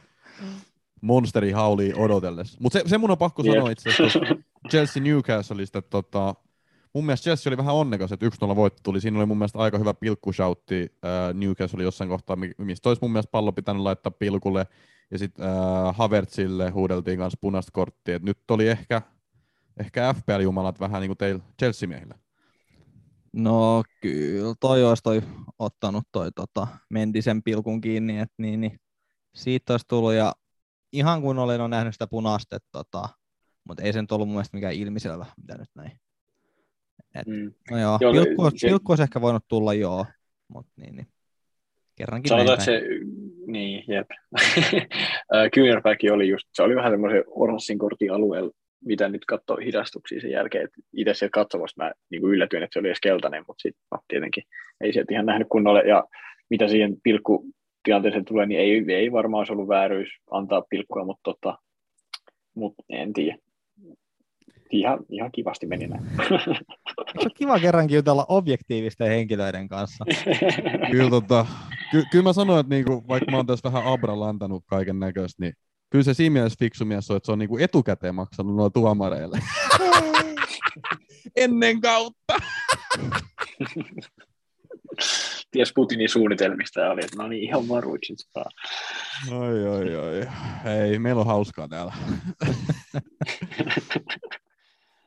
[1.00, 2.58] Monsteri haulii odotellessa.
[2.60, 3.54] Mutta se, se mun on pakko Jep.
[3.54, 4.18] sanoa itse asiassa
[4.70, 6.34] Chelsea Newcastleista, että tota,
[6.92, 9.00] mun mielestä Chelsea oli vähän onnekas, että 1-0 voitto tuli.
[9.00, 13.12] Siinä oli mun mielestä aika hyvä pilkkushoutti äh, Newcastle jossain kohtaa, mi- mistä olisi mun
[13.12, 14.66] mielestä pallo pitänyt laittaa pilkulle.
[15.10, 18.16] Ja sitten äh, Havertzille huudeltiin kanssa punaista korttia.
[18.16, 19.02] Et nyt oli ehkä,
[19.80, 22.14] ehkä FPL-jumalat vähän niin kuin teillä Chelsea-miehillä.
[23.32, 25.22] No kyllä toi olisi toi
[25.58, 28.80] ottanut toi tota, Mendisen pilkun kiinni, että niin, niin,
[29.34, 30.32] siitä olisi tullut ja
[30.96, 33.08] ihan kun olen on nähnyt sitä punaista, tota,
[33.64, 35.92] mutta ei se nyt ollut mun mielestä mikään ilmiselvä, mitä nyt näin.
[37.26, 37.52] Mm.
[37.70, 40.06] No joo, Joo, pilkku, olisi, se- pilkku olisi ehkä voinut tulla joo,
[40.48, 41.06] mutta niin, niin.
[41.96, 42.82] kerrankin Sanotaan, se,
[43.46, 44.06] niin, jep.
[45.54, 48.50] Kyynärpäki oli just, se oli vähän semmoisen oranssin kortin alueella,
[48.84, 52.78] mitä nyt katsoo hidastuksia sen jälkeen, itse sieltä katsomassa mä niin kuin yllätyin, että se
[52.78, 54.44] oli edes keltainen, mutta sitten no, tietenkin
[54.80, 56.04] ei sieltä ihan nähnyt kunnolla, ja
[56.50, 56.96] mitä siihen
[57.86, 61.58] pilkkutilanteeseen tulee, niin ei, ei varmaan olisi ollut vääryys antaa pilkkua, mutta, tota,
[62.54, 63.38] mutta en tiedä.
[64.70, 66.02] Ihan, ihan kivasti meni näin.
[67.20, 70.04] Se on kiva kerrankin jutella objektiivisten henkilöiden kanssa.
[70.90, 71.46] Kyllä, tota,
[71.90, 75.42] ky- kyllä mä sanoin, että niinku, vaikka mä oon tässä vähän Abra lantanut kaiken näköistä,
[75.42, 75.54] niin
[75.90, 79.38] kyllä se siinä mielessä fiksu mies on, että se on niinku etukäteen maksanut nuo tuomareille.
[81.36, 82.34] Ennen kautta.
[85.50, 88.44] Ties Putinin suunnitelmista ja oli, että no niin, ihan varuiksi saa.
[89.32, 90.26] Oi, oi, oi.
[90.64, 91.92] Ei, meillä on hauskaa täällä.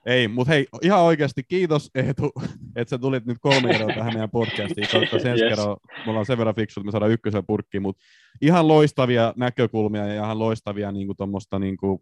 [0.05, 2.31] Ei, mutta hei, ihan oikeasti kiitos Eetu,
[2.75, 4.87] että sä tulit nyt kolme kertaa tähän meidän podcastiin.
[4.91, 5.51] Toivottavasti ensi Yes.
[5.51, 8.03] kerralla me ollaan sen verran fiksu, että me saadaan ykkösen purkkiin, mutta
[8.41, 11.99] ihan loistavia näkökulmia ja ihan loistavia niin kuin tommosta, niin kuin,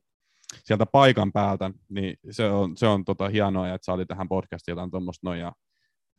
[0.64, 4.74] sieltä paikan päältä, niin se on, se on tota hienoa, että sä olit tähän podcastiin
[4.74, 5.40] jotain tuommoista noin.
[5.40, 5.54] Ja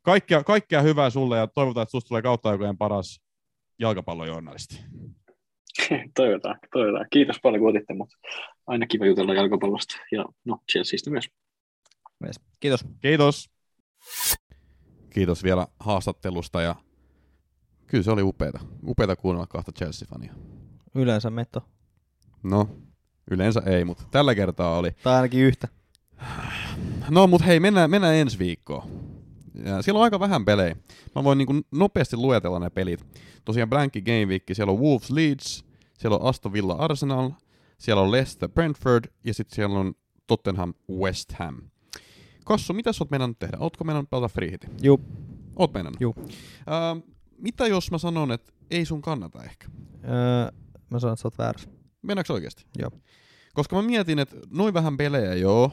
[0.09, 3.21] kaikkea, kaikkea hyvää sulle ja toivotaan, että susta tulee kautta aikojen paras
[3.79, 4.81] jalkapallojournalisti.
[6.17, 7.07] toivotaan, toivotaan.
[7.11, 8.17] Kiitos paljon, kun otitte, mutta
[8.67, 11.25] aina kiva jutella jalkapallosta ja no Chelseaista myös.
[12.27, 12.41] Yes.
[12.61, 12.85] Kiitos.
[13.03, 13.51] Kiitos.
[15.11, 16.75] Kiitos vielä haastattelusta ja
[17.87, 18.61] kyllä se oli upeeta.
[18.87, 20.35] Upeeta kuunnella kahta Chelsea-fania.
[20.95, 21.63] Yleensä metto.
[22.43, 22.69] No,
[23.31, 24.91] yleensä ei, mutta tällä kertaa oli.
[25.03, 25.69] Tai ainakin yhtä.
[27.11, 29.08] No, mutta hei, mennään, mennään ensi viikkoon.
[29.65, 30.77] Ja siellä on aika vähän pelejä.
[31.15, 33.05] Mä voin niin nopeasti luetella ne pelit.
[33.45, 35.65] Tosiaan Blanky Game Week, siellä on Wolves Leeds,
[35.99, 37.31] siellä on Aston Villa Arsenal,
[37.79, 39.95] siellä on Leicester Brentford ja sitten siellä on
[40.27, 41.57] Tottenham West Ham.
[42.45, 43.57] Kassu, mitä sä oot meinannut tehdä?
[43.61, 44.71] Ootko meinannut pelata free hitin?
[44.83, 45.01] Juu.
[45.57, 46.01] Oot meinannut?
[46.01, 46.15] Juu.
[46.19, 46.99] Ähm,
[47.39, 49.67] mitä jos mä sanon, että ei sun kannata ehkä?
[50.05, 50.53] Öö,
[50.91, 51.69] mä sanon, että sä oot väärässä.
[52.03, 52.67] Mennäänkö oikeasti?
[52.79, 52.91] Joo.
[53.55, 55.73] Koska mä mietin, että noin vähän pelejä, joo,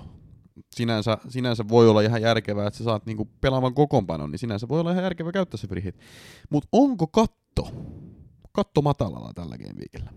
[0.75, 4.79] sinänsä, sinänsä voi olla ihan järkevää, että sä saat niinku pelaavan kokoonpanon, niin sinänsä voi
[4.79, 5.99] olla ihan järkevää käyttää se free hit.
[6.49, 7.71] Mutta onko katto,
[8.51, 10.13] katto matalalla tällä game weekillä?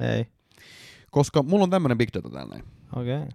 [0.00, 0.26] Ei.
[1.10, 2.60] Koska mulla on tämmönen big data täällä.
[2.96, 3.16] Okei.
[3.16, 3.28] Okay.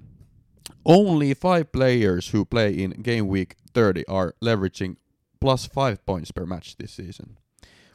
[0.86, 4.96] Only five players who play in game week 30 are leveraging
[5.40, 7.38] plus five points per match this season.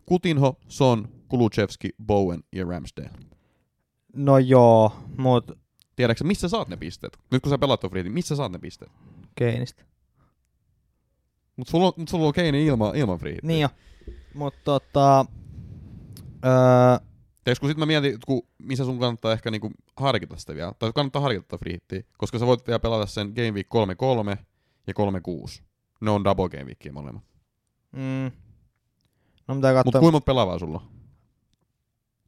[0.07, 3.11] Kutinho, Son, Kulusevski, Bowen ja Ramsdale.
[4.17, 5.59] No joo, mut
[5.99, 7.19] Tiedätkö, missä saat ne pisteet?
[7.31, 8.93] Nyt kun sä pelaat tuon free hitin, missä saat ne pisteet?
[9.35, 9.85] Keinistä.
[11.57, 13.49] Mutta sulla, on- mut sulla on Keini ilman, ilman free hittiä.
[13.49, 13.69] Niin jo.
[14.35, 15.27] Mut tota...
[16.45, 17.07] Öö,
[17.45, 20.93] Tiedätkö, kun sit mä mietin, kun, missä sun kannattaa ehkä niinku harkita sitä vielä, tai
[20.95, 23.67] kannattaa harkita hittiä, koska sä voit vielä pelata sen Game Week
[24.35, 24.37] 3-3
[24.87, 24.95] ja
[25.59, 25.63] 3-6.
[26.01, 27.23] Ne on double Game Weekia molemmat.
[27.93, 28.31] mm,
[29.49, 30.89] no Mutta katsoa kuinka monta pelaavaa sulla on?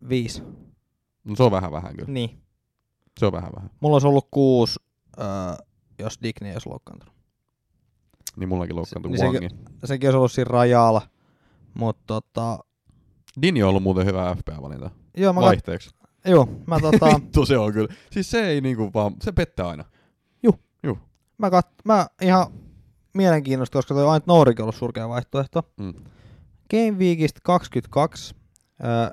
[0.09, 0.43] viisi.
[1.25, 2.13] No, se on vähän vähän kyllä.
[2.13, 2.43] Niin.
[3.19, 3.71] Se on vähän vähän.
[3.81, 4.81] Mulla olisi ollut kuusi,
[5.19, 5.27] öö,
[5.99, 7.15] jos Dick ei olisi loukkaantunut.
[8.37, 9.75] Niin mullakin loukkaantui niin niin sekin- Wangi.
[9.85, 11.03] Sekin olisi ollut siinä rajalla.
[11.75, 12.59] Mutta tota...
[13.43, 14.91] Dini on ollut muuten hyvä FPA-valinta.
[15.17, 15.91] Joo, mä, kat- Vaihteeksi.
[16.25, 17.95] joo, mä, tota, Vittu se on kyllä.
[18.13, 19.85] Siis se ei niinku vaan, se pettää aina.
[21.39, 22.47] mä, kat- mä ihan
[23.15, 25.63] mielenkiinnosta, koska toi Ant Nourikin ollut surkea vaihtoehto.
[25.81, 25.95] Mm.
[26.71, 28.35] Game Weekistä 22.
[28.85, 29.11] Öö,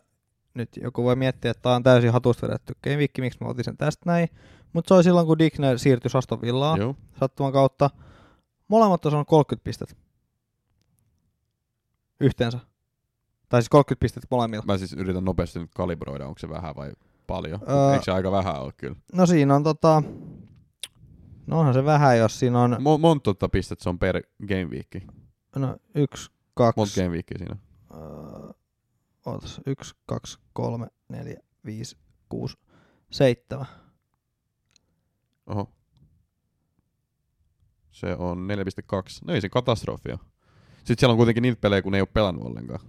[0.57, 3.77] nyt joku voi miettiä, että tämä on täysin hatusta vedetty Week, miksi mä otin sen
[3.77, 4.29] tästä näin.
[4.73, 6.95] Mutta se oli silloin, kun Dickner siirtyi Aston Villaan Joo.
[7.19, 7.89] sattuman kautta.
[8.67, 9.95] Molemmat on saanut 30 pistettä.
[12.19, 12.59] Yhteensä.
[13.49, 14.63] Tai siis 30 pistettä molemmilla.
[14.67, 16.91] Mä siis yritän nopeasti nyt kalibroida, onko se vähän vai
[17.27, 17.59] paljon.
[17.69, 17.93] Öö.
[17.93, 18.95] Eikö se aika vähän ole kyllä?
[19.13, 20.03] No siinä on tota...
[21.47, 22.73] No onhan se vähän, jos siinä on...
[22.73, 25.05] Mo- monta tota pistettä se on per game week?
[25.55, 26.79] No yksi, kaksi...
[26.79, 27.55] Monta game weekia siinä?
[27.93, 28.53] Öö,
[29.27, 31.97] ootas, yksi, kaksi, kolme, neljä, viisi,
[32.29, 32.57] kuusi,
[33.11, 33.65] Seitsemän.
[35.47, 35.71] Oho.
[37.91, 38.47] Se on
[38.93, 38.93] 4.2.
[39.25, 40.19] No ei se katastrofi ole.
[40.77, 42.79] Sitten siellä on kuitenkin niitä pelejä, kun ne ei ole pelannut ollenkaan.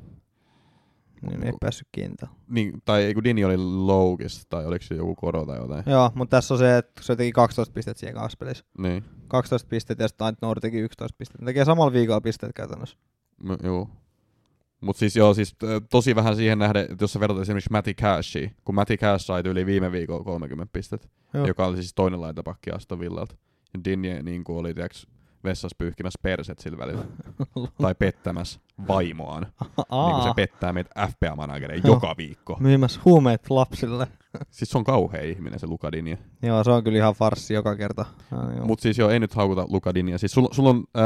[1.23, 2.17] Niin ei päässyt kiinni.
[2.49, 5.85] Niin, tai ei kun Dini oli loukis, tai oliko se joku koro tai jotain.
[5.87, 8.65] Joo, mutta tässä on se, että se teki 12 pistettä siihen kahdessa pelissä.
[8.79, 11.43] Niin, 12 pistettä ja sitten Ant Nouri teki 11 pistettä.
[11.43, 12.99] Ne tekee samalla viikolla pisteet käytännössä.
[13.43, 13.89] M- joo.
[14.81, 17.95] Mut siis joo, siis ö, tosi vähän siihen nähden, että jos sä vertaat esimerkiksi Matty
[17.95, 21.47] Cashiin, kun Matty Cash sai yli viime viikolla 30 pistettä, Joo.
[21.47, 23.35] joka oli siis toinen laitapakki Aston Villalta.
[23.75, 25.07] Ja Dinje niin kuin oli tiiäks,
[25.45, 27.05] vessassa pyyhkimässä perset sillä välillä.
[27.83, 29.47] tai pettämässä vaimoaan.
[29.77, 32.57] niin kuin se pettää meitä FPA-managereja joka viikko.
[32.61, 34.09] Myymässä huumeet lapsille.
[34.51, 36.19] Siis se on kauhea ihminen se Luka Dinje.
[36.43, 38.05] Joo, se on kyllä ihan farssi joka kerta.
[38.65, 40.19] Mutta siis joo, ei nyt haukuta Luka Dinje.
[40.19, 41.03] Siis sulla sul on äh,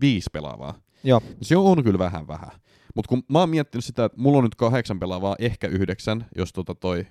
[0.00, 0.74] viisi pelaavaa.
[1.04, 1.20] joo.
[1.42, 2.50] Se on kyllä vähän vähän.
[2.96, 6.52] Mutta kun mä oon miettinyt sitä, että mulla on nyt kahdeksan pelaavaa, ehkä yhdeksän, jos
[6.52, 7.06] tota toi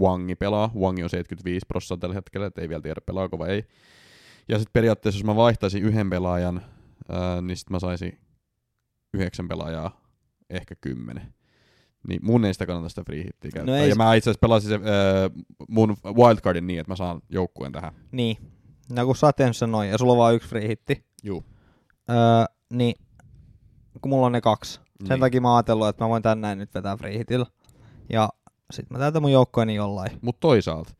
[0.00, 0.70] Wangi pelaa.
[0.74, 3.64] Wangi on 75 prosenttia tällä hetkellä, et ei vielä tiedä pelaako vai ei.
[4.48, 6.62] Ja sitten periaatteessa, jos mä vaihtaisin yhden pelaajan,
[7.08, 8.18] ää, niin sitten mä saisin
[9.14, 10.00] yhdeksän pelaajaa,
[10.50, 11.34] ehkä kymmenen.
[12.08, 13.78] Niin mun ei sitä kannata sitä free hittiä käyttää.
[13.78, 15.30] ei ja mä itse asiassa pelasin se, ää,
[15.68, 17.92] mun wildcardin niin, että mä saan joukkueen tähän.
[18.12, 18.36] Niin.
[18.92, 21.44] No kun sä oot tehnyt sen noin ja sulla on vaan yksi free hitti, Juu.
[22.10, 22.16] öö,
[22.72, 22.94] niin
[24.00, 24.80] kun mulla on ne kaksi.
[25.04, 25.20] Sen Niin.
[25.20, 27.46] takia mä oon ajatellut, että mä voin tän näin nyt vetää free hitillä.
[28.12, 28.28] Ja
[28.72, 30.10] sit mä täytän mun joukkoeni jollain.
[30.22, 30.94] Mutta toisaalta,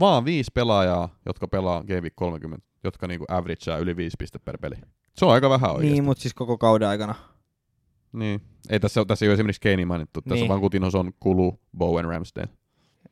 [0.00, 4.58] vaan viisi pelaajaa, jotka pelaa Game Week 30, jotka niinku averagea yli viisi pistettä per
[4.58, 4.74] peli.
[5.16, 5.92] Se on aika vähän oikeasti.
[5.92, 7.14] Niin, mutta siis koko kauden aikana.
[8.12, 8.42] niin.
[8.70, 10.20] Ei tässä, tässä ei ole esimerkiksi Kane mainittu.
[10.22, 10.42] Tässä Niin.
[10.42, 12.48] on vaan Kutinos on Kulu, Bowen, Ramsdale.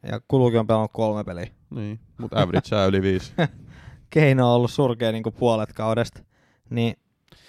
[0.03, 1.47] Ja Kulukin on pelannut kolme peliä.
[1.71, 3.33] Niin, mutta averagea yli viisi.
[4.11, 6.21] Keino on ollut surkea niin kuin puolet kaudesta.
[6.71, 6.97] Niin,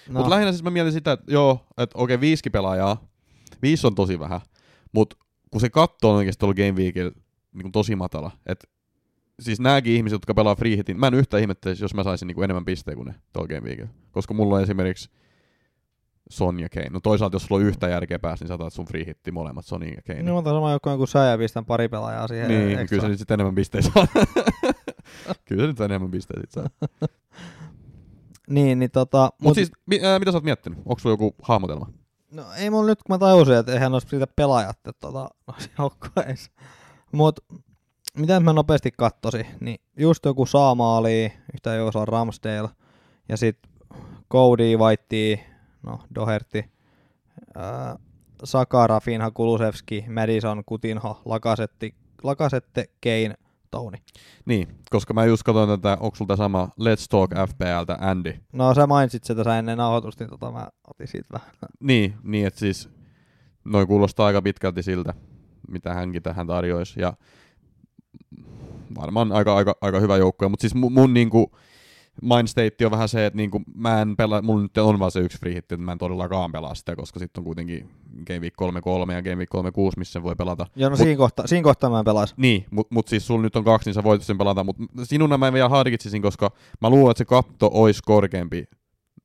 [0.09, 0.13] No.
[0.13, 3.07] Mutta lähinnä siis mä mietin sitä, että joo, että okei, viisikin pelaajaa.
[3.61, 4.41] Viisi on tosi vähän.
[4.91, 5.17] Mutta
[5.51, 7.11] kun se katto on oikeasti tuolla Game Weekillä
[7.53, 8.31] niin tosi matala.
[8.45, 8.69] Et,
[9.39, 12.43] siis nääkin ihmiset, jotka pelaa free hitin, mä en yhtään ihmettelisi, jos mä saisin niin
[12.43, 13.89] enemmän pisteitä kuin ne tuolla Game Weekillä.
[14.11, 15.09] Koska mulla on esimerkiksi
[16.29, 16.89] Son ja Kane.
[16.89, 19.93] No toisaalta, jos sulla on yhtä järkeä päässä, niin saatat sun free hitti molemmat, Sonin
[19.95, 20.21] ja Kane.
[20.21, 22.47] niin mä otan sama joukkojen kuin sä ja pistän pari pelaajaa siihen.
[22.47, 22.87] niin, ekstra.
[22.89, 24.07] kyllä se nyt sitten enemmän pisteitä saa.
[25.45, 26.69] kyllä se nyt enemmän pisteitä saa.
[28.49, 29.23] Niin, niin tota...
[29.23, 30.79] Mutta mut- siis, mi- ää, mitä sä oot miettinyt?
[30.79, 31.89] Onko sulla joku hahmotelma?
[32.31, 35.69] No ei mulla nyt, kun mä tajusin, että eihän olisi siitä pelaajat että tota, noissa
[35.79, 36.51] joukkueissa.
[37.11, 37.39] Mut
[38.17, 42.69] mitä mä nopeasti kattosin, niin just joku Saamaali, yhtä joukossa Ramsdale,
[43.29, 43.57] ja sit
[44.31, 45.37] Cody, Whitey,
[45.83, 46.63] no Doherty,
[47.55, 47.95] ää,
[48.43, 53.35] Sakara, Finha, Kulusevski, Madison, Kutinho, Lakasetti, Lakasette, Kane,
[53.75, 53.97] Tony.
[54.45, 58.33] Niin, koska mä just katsoin tätä, onko sulta sama Let's Talk FPLtä Andy.
[58.53, 61.49] No sä mainitsit sitä tässä ennen nauhoitusta, niin tota mä otin siitä vähän.
[61.79, 62.89] Niin, niin että siis
[63.65, 65.13] noin kuulostaa aika pitkälti siltä,
[65.67, 67.01] mitä hänkin tähän tarjoisi.
[67.01, 67.13] Ja
[68.95, 71.51] varmaan aika, aika, aika hyvä joukkue, mutta siis mun, mun niinku
[72.21, 75.39] mindstate on vähän se, että niinku mä en pelaa, mulla nyt on vaan se yksi
[75.39, 77.89] free hit, että mä en todellakaan pelaa sitä, koska sitten on kuitenkin
[78.27, 78.53] Game Week
[79.09, 79.59] 3-3 ja Game Week 3-6,
[79.97, 80.67] missä sen voi pelata.
[80.75, 82.33] Joo, no Mut- siinä, kohtaa, siinä kohtaa mä en pelais.
[82.37, 85.39] Niin, mutta mut siis sulla nyt on kaksi, niin sä voit sen pelata, mutta sinun
[85.39, 86.51] mä vielä harkitsisin, koska
[86.81, 88.65] mä luulen, että se katto olisi korkeampi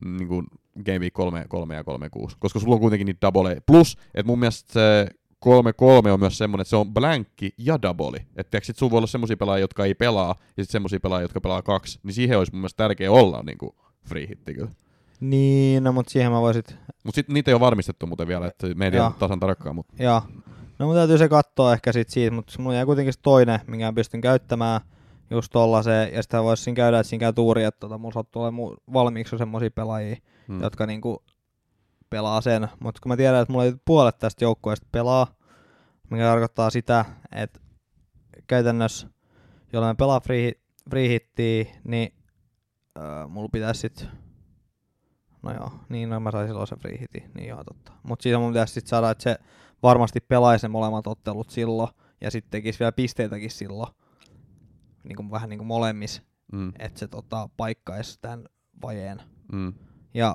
[0.05, 0.47] niin kuin
[0.85, 4.27] Game Week 3, 3 ja 3, 6, koska sulla on kuitenkin niitä double Plus, että
[4.27, 5.07] mun mielestä se
[5.41, 8.27] 3, 3 on myös semmoinen, että se on blankki ja double.
[8.37, 11.41] Että sit sulla voi olla semmoisia pelaajia, jotka ei pelaa, ja sitten semmoisia pelaajia, jotka
[11.41, 13.73] pelaa kaksi, niin siihen olisi mun mielestä tärkeä olla niin kuin
[14.09, 14.71] free hitti kyllä.
[15.21, 18.67] Niin, no mutta siihen mä voisit Mutta sitten niitä ei ole varmistettu muuten vielä, että
[18.75, 20.23] me ei tiedä tasan tarkkaan, mutta Joo.
[20.79, 23.93] No mun täytyy se katsoa ehkä sit siitä, mutta mulla jäi kuitenkin se toinen, minkä
[23.93, 24.81] pystyn käyttämään
[25.31, 28.43] just tollasen, ja sitä voisi siinä käydä, että siinä käy tuuri, että tota, mulla sattuu
[28.43, 30.17] olemaan valmiiksi semmosia pelaajia,
[30.49, 30.57] hmm.
[30.57, 30.63] mm.
[30.63, 31.23] jotka niinku
[32.11, 35.27] pelaa sen, mutta kun mä tiedän, että mulla ei puolet tästä joukkueesta pelaa,
[36.11, 37.61] mikä tarkoittaa sitä, että
[38.47, 39.09] käytännössä,
[39.73, 40.53] jolloin mä pelaan free,
[40.91, 42.15] free hittiä, niin
[42.99, 44.07] öö, mulla pitäisi sit
[45.43, 47.93] No joo, niin no mä sain silloin sen free hitin, niin joo totta.
[48.03, 49.37] Mutta siitä mun pitäisi sit saada, että se
[49.83, 51.89] varmasti pelaisi ne molemmat ottelut silloin,
[52.21, 53.93] ja sitten tekisi vielä pisteitäkin silloin,
[55.05, 56.23] niin kuin, vähän niin kuin molemmissa,
[56.53, 56.73] Mm.
[56.79, 58.45] että se tota, paikkaisi tämän
[58.83, 59.23] vajeen.
[59.53, 59.73] Mm.
[60.15, 60.35] Ja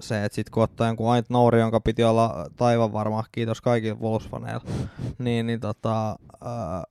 [0.00, 3.98] se, että sitten kun ottaa jonkun Ait Nouri, jonka piti olla taivan varma, kiitos kaikille
[4.00, 4.70] Wolves-faneille,
[5.18, 6.84] niin, niin tota, ää,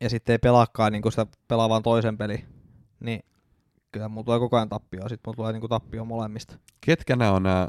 [0.00, 2.44] ja sitten ei pelaakaan niin sitä pelaa vaan toisen peli,
[3.00, 3.20] niin
[3.92, 6.58] kyllä mulla tulee koko ajan tappio, sitten mulla tulee niin tappio molemmista.
[6.80, 7.68] Ketkä nämä on nämä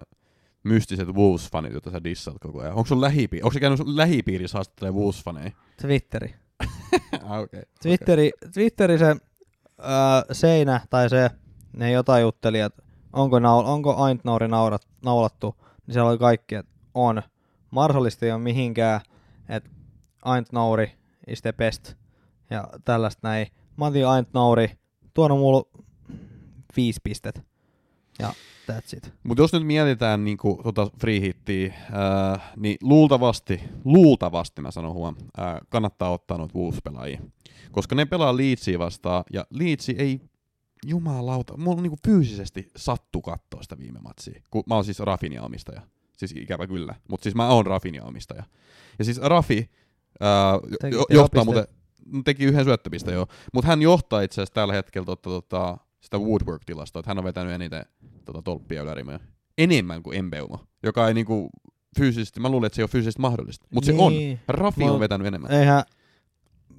[0.63, 2.73] mystiset Wolves-fanit, joita sä dissaat koko ajan?
[2.73, 5.51] Onko sun lähipiiri, onko se käynyt sun lähipiirissä haastattelee Wolves-faneja?
[5.81, 6.35] Twitteri.
[7.23, 7.63] ah, okei.
[7.81, 9.15] Twitteri, Twitteri se
[9.77, 11.29] ää, seinä tai se,
[11.73, 12.84] ne jotain jutteli, että
[13.15, 15.55] onko, naul, onko Aintnauri naurat, naulattu,
[15.87, 17.21] niin siellä oli kaikki, että on.
[17.71, 19.01] Marsalista ei ole mihinkään,
[19.49, 19.69] että
[20.21, 20.91] Aintnauri
[21.27, 21.93] is the best.
[22.49, 23.47] ja tällaista näin.
[23.75, 24.71] Mati Aintnauri,
[25.13, 25.83] tuonut mulle
[26.75, 27.41] viisi pistet.
[28.19, 28.33] Ja
[28.71, 29.13] that's it.
[29.23, 35.15] Mutta jos nyt mietitään niinku tota free hittiä, ää, niin luultavasti, luultavasti mä sanon huom,
[35.37, 37.21] ää, kannattaa ottaa noita Wolves-pelaajia.
[37.71, 40.21] Koska ne pelaa Leedsiä vastaan, ja Leedsi ei
[40.89, 45.81] jumalauta, mulla niinku fyysisesti sattu katsoa sitä viime matsia, kun mä oon siis Rafinia omistaja.
[46.17, 48.43] Siis ikävä kyllä, mutta siis mä oon Rafinia omistaja.
[48.99, 49.69] Ja siis Rafi
[50.19, 51.67] ää, Teki johtaa muuten,
[52.25, 56.99] teki yhden syöttöpistä joo, mutta hän johtaa itse asiassa tällä hetkellä tota, tota, sitä Woodwork-tilastoa,
[56.99, 57.85] että hän on vetänyt eniten
[58.25, 59.19] tota, tolppia ylärimeä.
[59.57, 61.49] Enemmän kuin Embeumo, joka ei niinku
[61.99, 63.67] fyysisesti, mä luulen, että se ei ole fyysisesti mahdollista.
[63.73, 64.13] Mutta se on.
[64.13, 64.39] Niin.
[64.47, 65.51] Rafi Mä- on vetänyt enemmän.
[65.51, 65.83] Eihän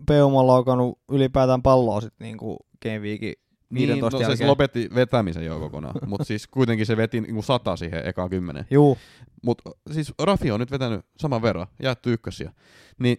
[0.07, 4.48] Peuma loukannut ylipäätään palloa sit niinku Game Weekin 15 niin, no, se jälkeen.
[4.48, 8.66] lopetti vetämisen jo kokonaan, mutta siis kuitenkin se veti niinku sata siihen ekaan kymmenen.
[8.70, 8.98] Juu,
[9.43, 12.52] Mutta siis Rafi on nyt vetänyt saman verran, jaettu ykkösiä.
[12.98, 13.18] Niin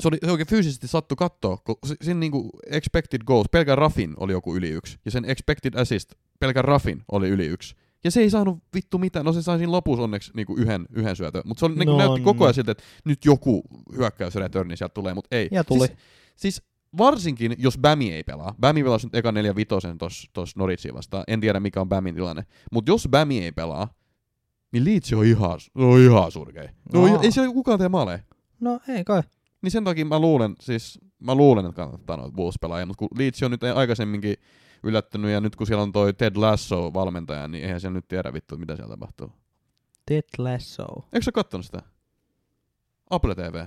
[0.00, 4.14] se, oli, se oikein fyysisesti sattu katsoa, kun se- siinä niinku expected goals, pelkän Rafin
[4.16, 4.98] oli joku yli yksi.
[5.04, 7.74] Ja sen expected assist, pelkän Rafin oli yli yksi.
[8.04, 11.16] Ja se ei saanut vittu mitään, no se sai siinä lopussa onneksi niinku yhden, yhden
[11.16, 11.42] syötön.
[11.44, 12.42] Mutta se oli, niinku No näytti koko niin.
[12.42, 13.62] ajan siltä, että nyt joku
[13.96, 15.48] hyökkäysreturni sieltä tulee, mutta ei.
[15.52, 15.86] ja tuli.
[15.86, 15.98] Siis,
[16.36, 16.62] siis
[16.98, 18.54] varsinkin, jos Bämi ei pelaa.
[18.60, 21.24] Bämi pelasi nyt eka 4 vitosen tossa tos Norwichin vastaan.
[21.28, 22.46] En tiedä, mikä on Bämin tilanne.
[22.72, 23.88] Mutta jos Bämi ei pelaa,
[24.72, 26.68] niin Leeds on ihan, on ihan surkea.
[26.92, 27.22] No, Aa.
[27.22, 28.18] ei siellä kukaan tee maaleja.
[28.60, 29.22] No ei kai.
[29.62, 33.42] Niin sen takia mä luulen, siis mä luulen, että kannattaa noita Wolves-pelaajia, mutta kun Leeds
[33.42, 34.36] on nyt aikaisemminkin
[34.82, 38.32] yllättynyt, ja nyt kun siellä on toi Ted Lasso valmentaja, niin eihän siellä nyt tiedä
[38.32, 39.32] vittu, mitä siellä tapahtuu.
[40.06, 40.84] Ted Lasso.
[41.12, 41.82] Eikö sä kattonut sitä?
[43.10, 43.64] Apple TV.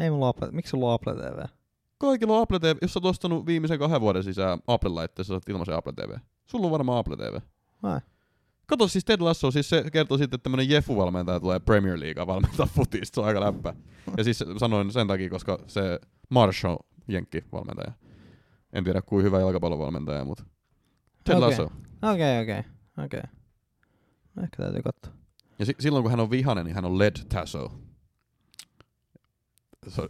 [0.00, 0.48] Ei mulla Apple.
[0.50, 1.57] Miksi sulla on Apple TV?
[1.98, 2.76] Kaikilla on Apple TV.
[2.82, 6.10] Jos sä oot ostanut viimeisen kahden vuoden sisään Apple-laitteessa, sä saat ilmaisen Apple TV.
[6.46, 7.38] Sulla on varmaan Apple TV.
[7.82, 8.00] Ai.
[8.66, 12.66] Kato siis Ted Lasso, siis se kertoo sitten, että tämmönen Jeffu-valmentaja tulee Premier Leaguea valmentaa
[12.66, 13.74] futista, se on aika läppä.
[14.16, 16.00] Ja siis sanoin sen takia, koska se
[16.30, 16.76] Marshall,
[17.08, 17.92] Jenkki valmentaja.
[18.72, 20.44] En tiedä kuin hyvä jalkapallovalmentaja, mutta
[21.24, 21.48] Ted Okei.
[21.48, 21.62] Lasso.
[22.12, 22.62] Okei, okei,
[23.04, 23.20] okei.
[24.42, 25.12] Ehkä täytyy katsoa.
[25.58, 27.72] Ja si- silloin kun hän on vihanen, niin hän on Led Tasso.
[29.88, 30.08] Se on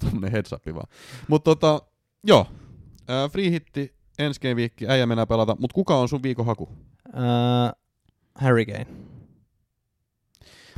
[0.00, 0.88] tommonen heads up vaan.
[1.28, 1.82] Mut tota,
[2.24, 2.46] joo.
[3.08, 5.56] Ää, free hitti, ensi game viikki, äijä mennään pelata.
[5.60, 6.64] Mut kuka on sun viikon haku?
[6.64, 7.82] Uh,
[8.34, 8.86] Harry Kane.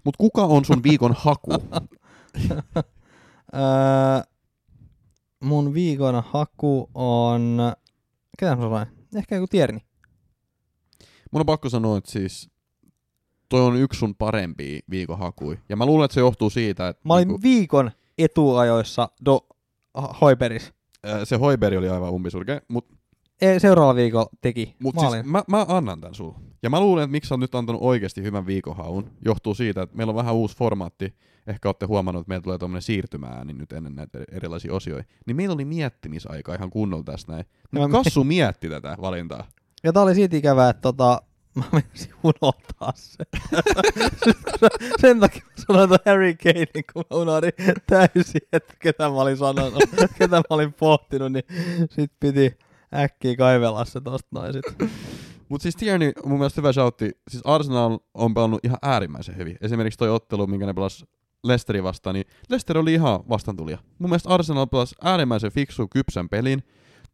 [0.05, 1.51] Mut kuka on sun viikon haku?
[3.55, 4.23] Öö,
[5.41, 7.59] mun viikon haku on...
[8.39, 8.87] Ketä mä sanoin?
[9.15, 9.81] Ehkä joku Tierni.
[11.31, 12.51] Mun on pakko sanoa, että siis
[13.49, 15.59] toi on yksi sun parempia viikon hakui.
[15.69, 19.47] Ja mä luulen, että se johtuu siitä, että Mä olin niinku, viikon etuajoissa do
[20.21, 20.73] Hoiberis.
[21.25, 22.99] se Hoiberi oli aivan umpisurkea, mut,
[23.41, 25.21] E, seuraava viikolla teki mut maalin.
[25.21, 26.39] siis mä, mä annan tän sulle.
[26.63, 30.11] Ja mä luulen, että miksi oot nyt antanut oikeasti hyvän viikonhaun, johtuu siitä, että meillä
[30.11, 31.15] on vähän uusi formaatti.
[31.47, 35.09] Ehkä olette huomannut, että meillä tulee tämmöinen siirtymäääni nyt ennen näitä erilaisia osioita.
[35.27, 37.45] Niin meillä oli miettimisaikaa ihan kunnolla tässä näin.
[37.73, 39.45] No Niin Kassu mietti tätä valintaa.
[39.85, 41.23] Ja tää oli siitä ikävää, että tota,
[41.55, 43.25] mä menisin unohtaa se.
[45.01, 47.53] Sen takia mä sanoin ton Harry Kanein, kun mä unohdin
[47.87, 49.83] täysin, että ketä mä olin sanonut,
[50.19, 51.45] ketä mä olin pohtinut, niin
[51.91, 52.59] sit piti
[52.95, 54.91] äkkiä kaivella se tosta noin sit.
[55.49, 57.11] Mutta siis Tierney mun mielestä hyvä shoutti.
[57.31, 59.57] Siis Arsenal on pelannut ihan äärimmäisen hyvin.
[59.61, 61.05] Esimerkiksi toi ottelu, minkä ne pelasi
[61.45, 63.79] Leicesterin vastaan, niin Leicester oli ihan vastantulija.
[63.99, 66.63] Mun mielestä Arsenal pelasi äärimmäisen fiksu, kypsän pelin.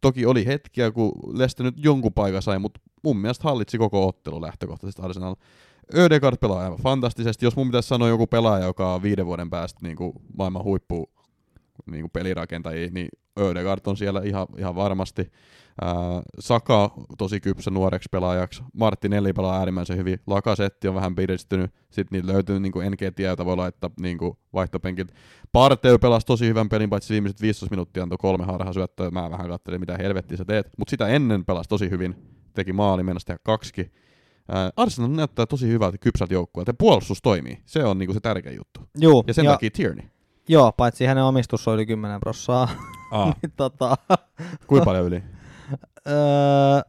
[0.01, 4.41] Toki oli hetkiä, kun Leicester nyt jonkun paikan sai, mutta mun mielestä hallitsi koko ottelu
[4.41, 5.35] lähtökohtaisesti Arsenal.
[5.95, 7.45] Ödegaard pelaa aivan fantastisesti.
[7.45, 11.09] Jos mun pitäisi sanoa joku pelaaja, joka on viiden vuoden päästä niin kuin maailman huippu
[11.85, 13.07] niin kuin pelirakentajia, niin
[13.39, 15.31] Ödegaard on siellä ihan, ihan varmasti.
[15.81, 15.93] Ää,
[16.39, 18.63] Saka tosi kypsä nuoreksi pelaajaksi.
[18.73, 20.19] Martinelli pelaa äärimmäisen hyvin.
[20.27, 21.71] Lakasetti on vähän piristynyt.
[21.89, 25.07] Sitten niitä löytyy niin Enketia, jota voi laittaa niin kuin vaihtopenkit.
[25.51, 29.11] Parteu pelasi tosi hyvän pelin, paitsi viimeiset 15 minuuttia antoi kolme harhasyöttöä.
[29.11, 30.69] Mä vähän katselin, mitä helvettiä sä teet.
[30.77, 32.15] Mutta sitä ennen pelasi tosi hyvin.
[32.53, 33.91] Teki maali, mennessä tehdä kaksi.
[34.49, 36.69] Ää, Arsenal näyttää tosi hyvältä kypsältä joukkueelta.
[36.69, 37.59] Ja puolustus toimii.
[37.65, 38.79] Se on niinku se tärkein juttu.
[38.99, 40.05] Juu, Ja sen ja, takia Tierney.
[40.49, 42.69] joo, paitsi hänen omistus on yli 10 prossaa.
[43.11, 43.97] Aa, niin tota,
[44.67, 45.23] kuinka paljon yli?
[46.07, 46.81] Öö,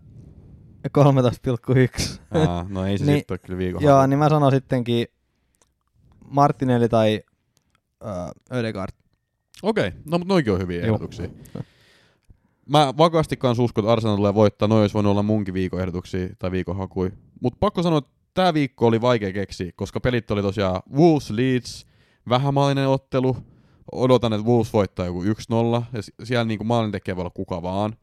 [0.98, 2.20] 13,1.
[2.48, 5.06] Aa, no ei se Niin, sitten ole kyllä viikon Joo, niin mä sanon sittenkin
[6.30, 7.22] Martinelli tai
[8.04, 8.92] öö, Ödegaard.
[9.62, 10.86] Okei, no mutta noikin on hyviä Joo.
[10.86, 11.28] ehdotuksia.
[12.68, 14.68] Mä vakaasti kanssa uskon, että Arsenal tulee voittaa.
[14.68, 17.12] Noin olisi voinut olla munkin viikon ehdotuksia tai viikon hakui.
[17.40, 21.86] Mutta pakko sanoa, että tämä viikko oli vaikea keksiä, koska pelit oli tosiaan Wolves Leeds,
[22.28, 23.36] vähämaalinen ottelu.
[23.92, 25.26] Odotan, että Wolves voittaa joku 1-0,
[25.92, 27.96] ja siellä niinku maalintekijä voi olla kuka vaan.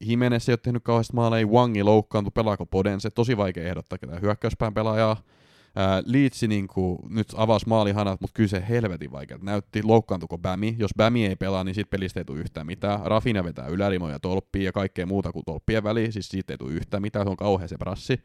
[0.00, 4.74] Jimenez ei ole tehnyt kauheasti maaleja, Wangi loukkaantui, pelaako Podense, tosi vaikea ehdottaa ketään hyökkäyspään
[4.74, 5.16] pelaajaa.
[5.78, 9.38] Ää, Leedsi niinku, nyt avasi maalihanat, mutta kyllä se helvetin vaikea.
[9.42, 10.76] Näytti, loukkaantuko Bämi.
[10.78, 13.00] Jos Bämi ei pelaa, niin siitä pelistä ei tule yhtään mitään.
[13.04, 17.02] Rafina vetää ylärimoja tolppia ja kaikkea muuta kuin tolppien väliin, siis siitä ei tule yhtään
[17.02, 18.20] mitään, se on kauhean se brassi.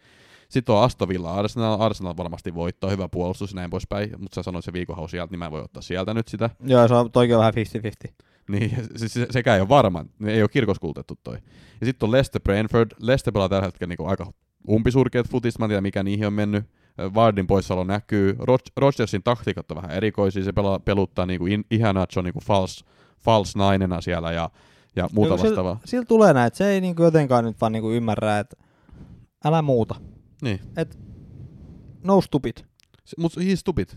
[0.49, 4.65] Sitten on Astovilla Arsenal, Arsenal varmasti voittaa, hyvä puolustus ja näin poispäin, mutta sä sanoit
[4.65, 6.49] se viikonhau sieltä, niin mä en voi ottaa sieltä nyt sitä.
[6.63, 7.53] Joo, se on toikin on vähän
[8.09, 8.30] 50-50.
[8.51, 11.37] Niin, siis se, sekään ei ole varma, ei ole kirkoskultettu toi.
[11.81, 14.33] Ja sitten on Leicester Brentford, Leicester pelaa tällä hetkellä niinku aika
[14.69, 16.65] umpisurkeat futista, mä en tiedä mikä niihin on mennyt.
[17.13, 22.21] Vardin poissaolo näkyy, Rog- Rodgersin taktiikat on vähän erikoisia, se pelaa, peluttaa niinku in, Ihanacho
[22.21, 22.85] niinku false,
[23.19, 24.49] false nainena siellä ja,
[24.95, 25.73] ja muuta Joo, vastaavaa.
[25.75, 28.57] Sillä, sillä tulee näin, että se ei niinku jotenkaan nyt vaan niinku ymmärrä, että
[29.45, 29.95] älä muuta.
[30.41, 30.59] Niin,
[32.03, 32.53] No stupid.
[33.17, 33.87] mutta he's stupid.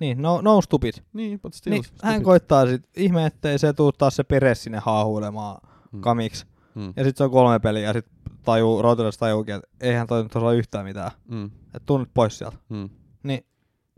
[0.00, 0.94] Niin, no, no stupid.
[1.12, 2.04] Niin, but still Niin, stupid.
[2.04, 5.58] hän koittaa sit, ihme ettei se tuu taas se Peres sinne haahuilemaan
[5.92, 6.00] Mm.
[6.00, 6.46] kamiksi.
[6.74, 6.92] Mm.
[6.96, 8.06] Ja sit se on kolme peliä ja sit
[8.44, 11.10] tajuu, Routers tajuukin, että eihän toi nyt osaa yhtään mitään.
[11.28, 11.44] Mm.
[11.46, 12.56] Että tuu nyt pois sieltä.
[12.68, 12.88] Mm.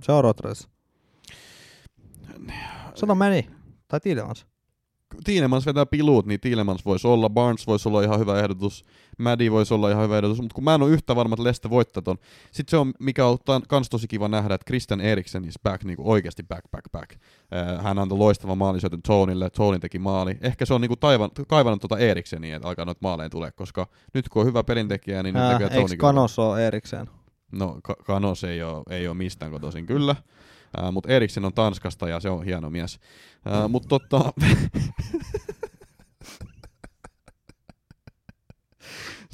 [0.03, 0.69] Se on Routers.
[2.95, 3.51] Sano meni.
[3.89, 4.01] Tai
[5.25, 5.67] Tiilemans.
[5.67, 8.85] Vetää piluut, niin Tielemans voisi olla, Barnes voisi olla ihan hyvä ehdotus,
[9.19, 11.71] Maddy voisi olla ihan hyvä ehdotus, mutta kun mä en ole yhtä varma, että Leste
[11.71, 12.17] voittaa ton.
[12.53, 16.11] Sitten se on, mikä on kans tosi kiva nähdä, että Christian Eriksen is back, niinku
[16.11, 17.11] oikeasti back, back, back.
[17.13, 20.39] Äh, hän antoi loistavan maalisyötön Tonille, Tonin teki maali.
[20.41, 24.29] Ehkä se on niinku taivan, kaivannut tuota Erikseniä, että alkaa noita maaleja tulee, koska nyt
[24.29, 27.07] kun on hyvä pelintekijä, niin nyt Äh, näkyy eikö Toni Kanos ole erikseen?
[27.53, 30.17] No, Ka- Kanos ei ole, ei ole mistään kotoisin kyllä,
[30.79, 33.01] äh, mutta Eriksen on Tanskasta ja se on hieno mies.
[33.47, 34.33] Äh, mutta totta...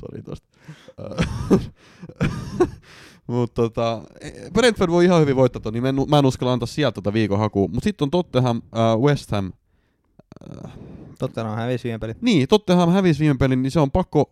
[0.01, 0.49] Sori tosta.
[1.01, 1.29] Äh,
[3.27, 4.03] Mutta tota,
[4.53, 7.39] Brentford voi ihan hyvin voittaa niin mä en, mä en uskalla antaa sieltä tota viikon
[7.39, 7.69] hakua.
[7.69, 9.53] Mutta sitten on Tottenham, äh, West Ham.
[10.65, 10.73] Äh,
[11.19, 12.17] Tottenham hävisi viime pelin.
[12.21, 14.31] niin, Tottenham hävisi viime pelin, niin se on pakko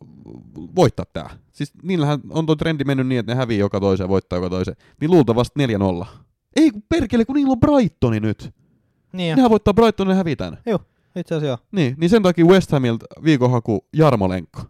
[0.77, 1.31] voittaa tää.
[1.53, 4.51] Siis niillähän on tuo trendi mennyt niin, että ne hävii joka toisen ja voittaa joka
[4.51, 4.77] toisen.
[5.01, 5.67] Niin luultavasti
[6.03, 6.07] 4-0.
[6.57, 8.51] Ei kun perkele, kun niillä on Brightoni nyt.
[9.13, 10.59] Niin jo, Nehän voittaa Brightonin ja hävitään.
[11.17, 11.59] itse asiassa joo.
[11.73, 14.61] Niin, niin sen takia West Hamilta viikonhaku Jarmolenko.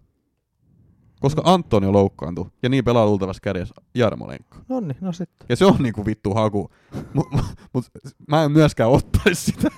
[1.21, 4.57] Koska Antoni loukkaantui, ja niin pelaa luultavasti kärjessä Jarmolenko.
[4.69, 5.47] No niin, no sitten.
[5.49, 6.71] Ja se on niinku vittu haku.
[7.15, 7.27] Mut,
[7.73, 7.85] mut
[8.29, 9.69] mä en myöskään ottaisi sitä.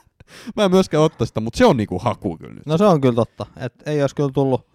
[0.56, 2.66] mä en myöskään ottaisi sitä, mutta se on niinku haku kyllä nyt.
[2.66, 3.46] No se on kyllä totta.
[3.56, 4.66] Et ei olisi kyllä tullut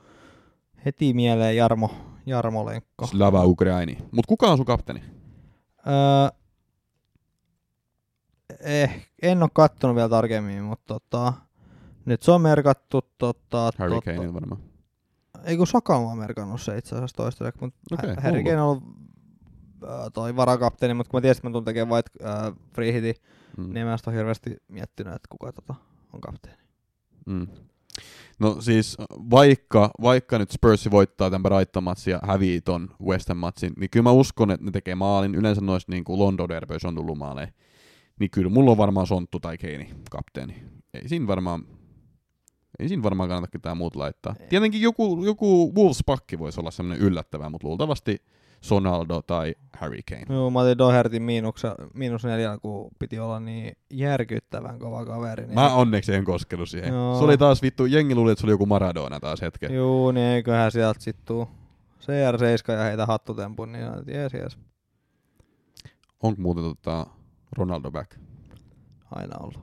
[0.85, 1.91] heti mieleen Jarmo,
[2.25, 3.07] Jarmo Lenkko.
[3.07, 3.97] Slava Ukraini.
[4.11, 5.03] Mut kuka on sun kapteeni?
[5.87, 6.37] Öö,
[8.59, 11.33] eh, en ole kattonut vielä tarkemmin, mutta tota,
[12.05, 14.61] nyt se on merkattu tota, Harry tota, Kane varmaan.
[15.43, 18.43] ei kun Saka on merkannut se itse asiassa toistaiseksi, mutta okay, Harry.
[18.43, 18.83] Kane on ollut
[19.83, 23.15] äh, toi varakapteeni, mutta kun mä tiesin, että mä tulen tekemään white äh, free hitin,
[23.57, 23.63] Mm.
[23.63, 25.75] niin en mä sitä ole hirveästi miettinyt, että kuka tota
[26.13, 26.57] on kapteeni.
[27.25, 27.47] Mm.
[28.39, 28.97] No siis
[29.31, 34.11] vaikka, vaikka nyt Spurs voittaa tämän Brighton-matsin ja hävii ton West Ham-matsin, niin kyllä mä
[34.11, 35.35] uskon, että ne tekee maalin.
[35.35, 37.47] Yleensä noissa niin kuin London derbeissä on tullut maaleja.
[38.19, 40.63] Niin kyllä mulla on varmaan Sonttu tai Keini kapteeni.
[40.93, 41.63] Ei siinä varmaan,
[42.79, 44.35] ei siinä varmaan kannata ketään muut laittaa.
[44.39, 44.47] Ei.
[44.47, 48.21] Tietenkin joku, joku Wolves-pakki voisi olla semmoinen yllättävä, mutta luultavasti
[48.61, 50.25] Sonaldo tai Harry Kane.
[50.29, 55.45] Joo, mä otin Dohertin miinuksa, miinus neljällä, kun piti olla niin järkyttävän kova kaveri.
[55.45, 56.93] Niin Mä onneksi en koskenut siihen.
[56.93, 57.17] Joo.
[57.17, 59.75] Se oli taas vittu, jengi luuli, että se oli joku Maradona taas hetken.
[59.75, 61.47] Juu, niin eiköhän sieltä sit tuu
[62.01, 64.57] CR7 ja heitä hattutempun, niin jees, jees.
[66.23, 67.07] Onko muuten tota
[67.51, 68.11] Ronaldo back?
[69.11, 69.59] Aina ollut.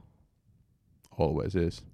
[1.18, 1.86] Always is.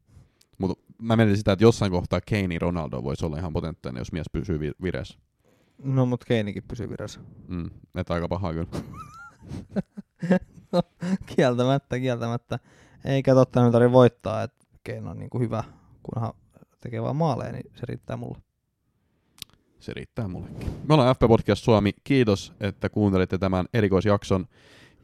[0.59, 4.13] Mutta mä menin sitä, että jossain kohtaa Kane ja Ronaldo voisi olla ihan potentiaalinen, jos
[4.13, 5.19] mies pysyy vi- vireessä.
[5.83, 7.21] No, mut Keinikin pysyy vireessä.
[7.49, 8.69] Mm, että aika paha kyllä.
[11.37, 12.59] kieltämättä, kieltämättä.
[13.05, 15.65] Eikä totta nyt tarvitse voittaa, että Keino on niinku hyvä,
[16.03, 16.33] kunhan
[16.81, 18.39] tekee vaan maaleja, niin se riittää mulle.
[19.81, 20.69] Se riittää mullekin.
[20.89, 21.93] Me ollaan FP Podcast Suomi.
[22.05, 24.47] Kiitos, että kuuntelitte tämän erikoisjakson.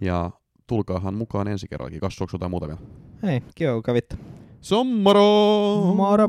[0.00, 0.30] Ja
[0.66, 2.00] tulkaahan mukaan ensi kerrallakin.
[2.00, 2.80] Kasvoksi jotain muuta vielä.
[3.22, 4.16] Hei, kiva kun kävitte.
[4.60, 5.20] Sommaro!
[5.96, 6.28] Moro!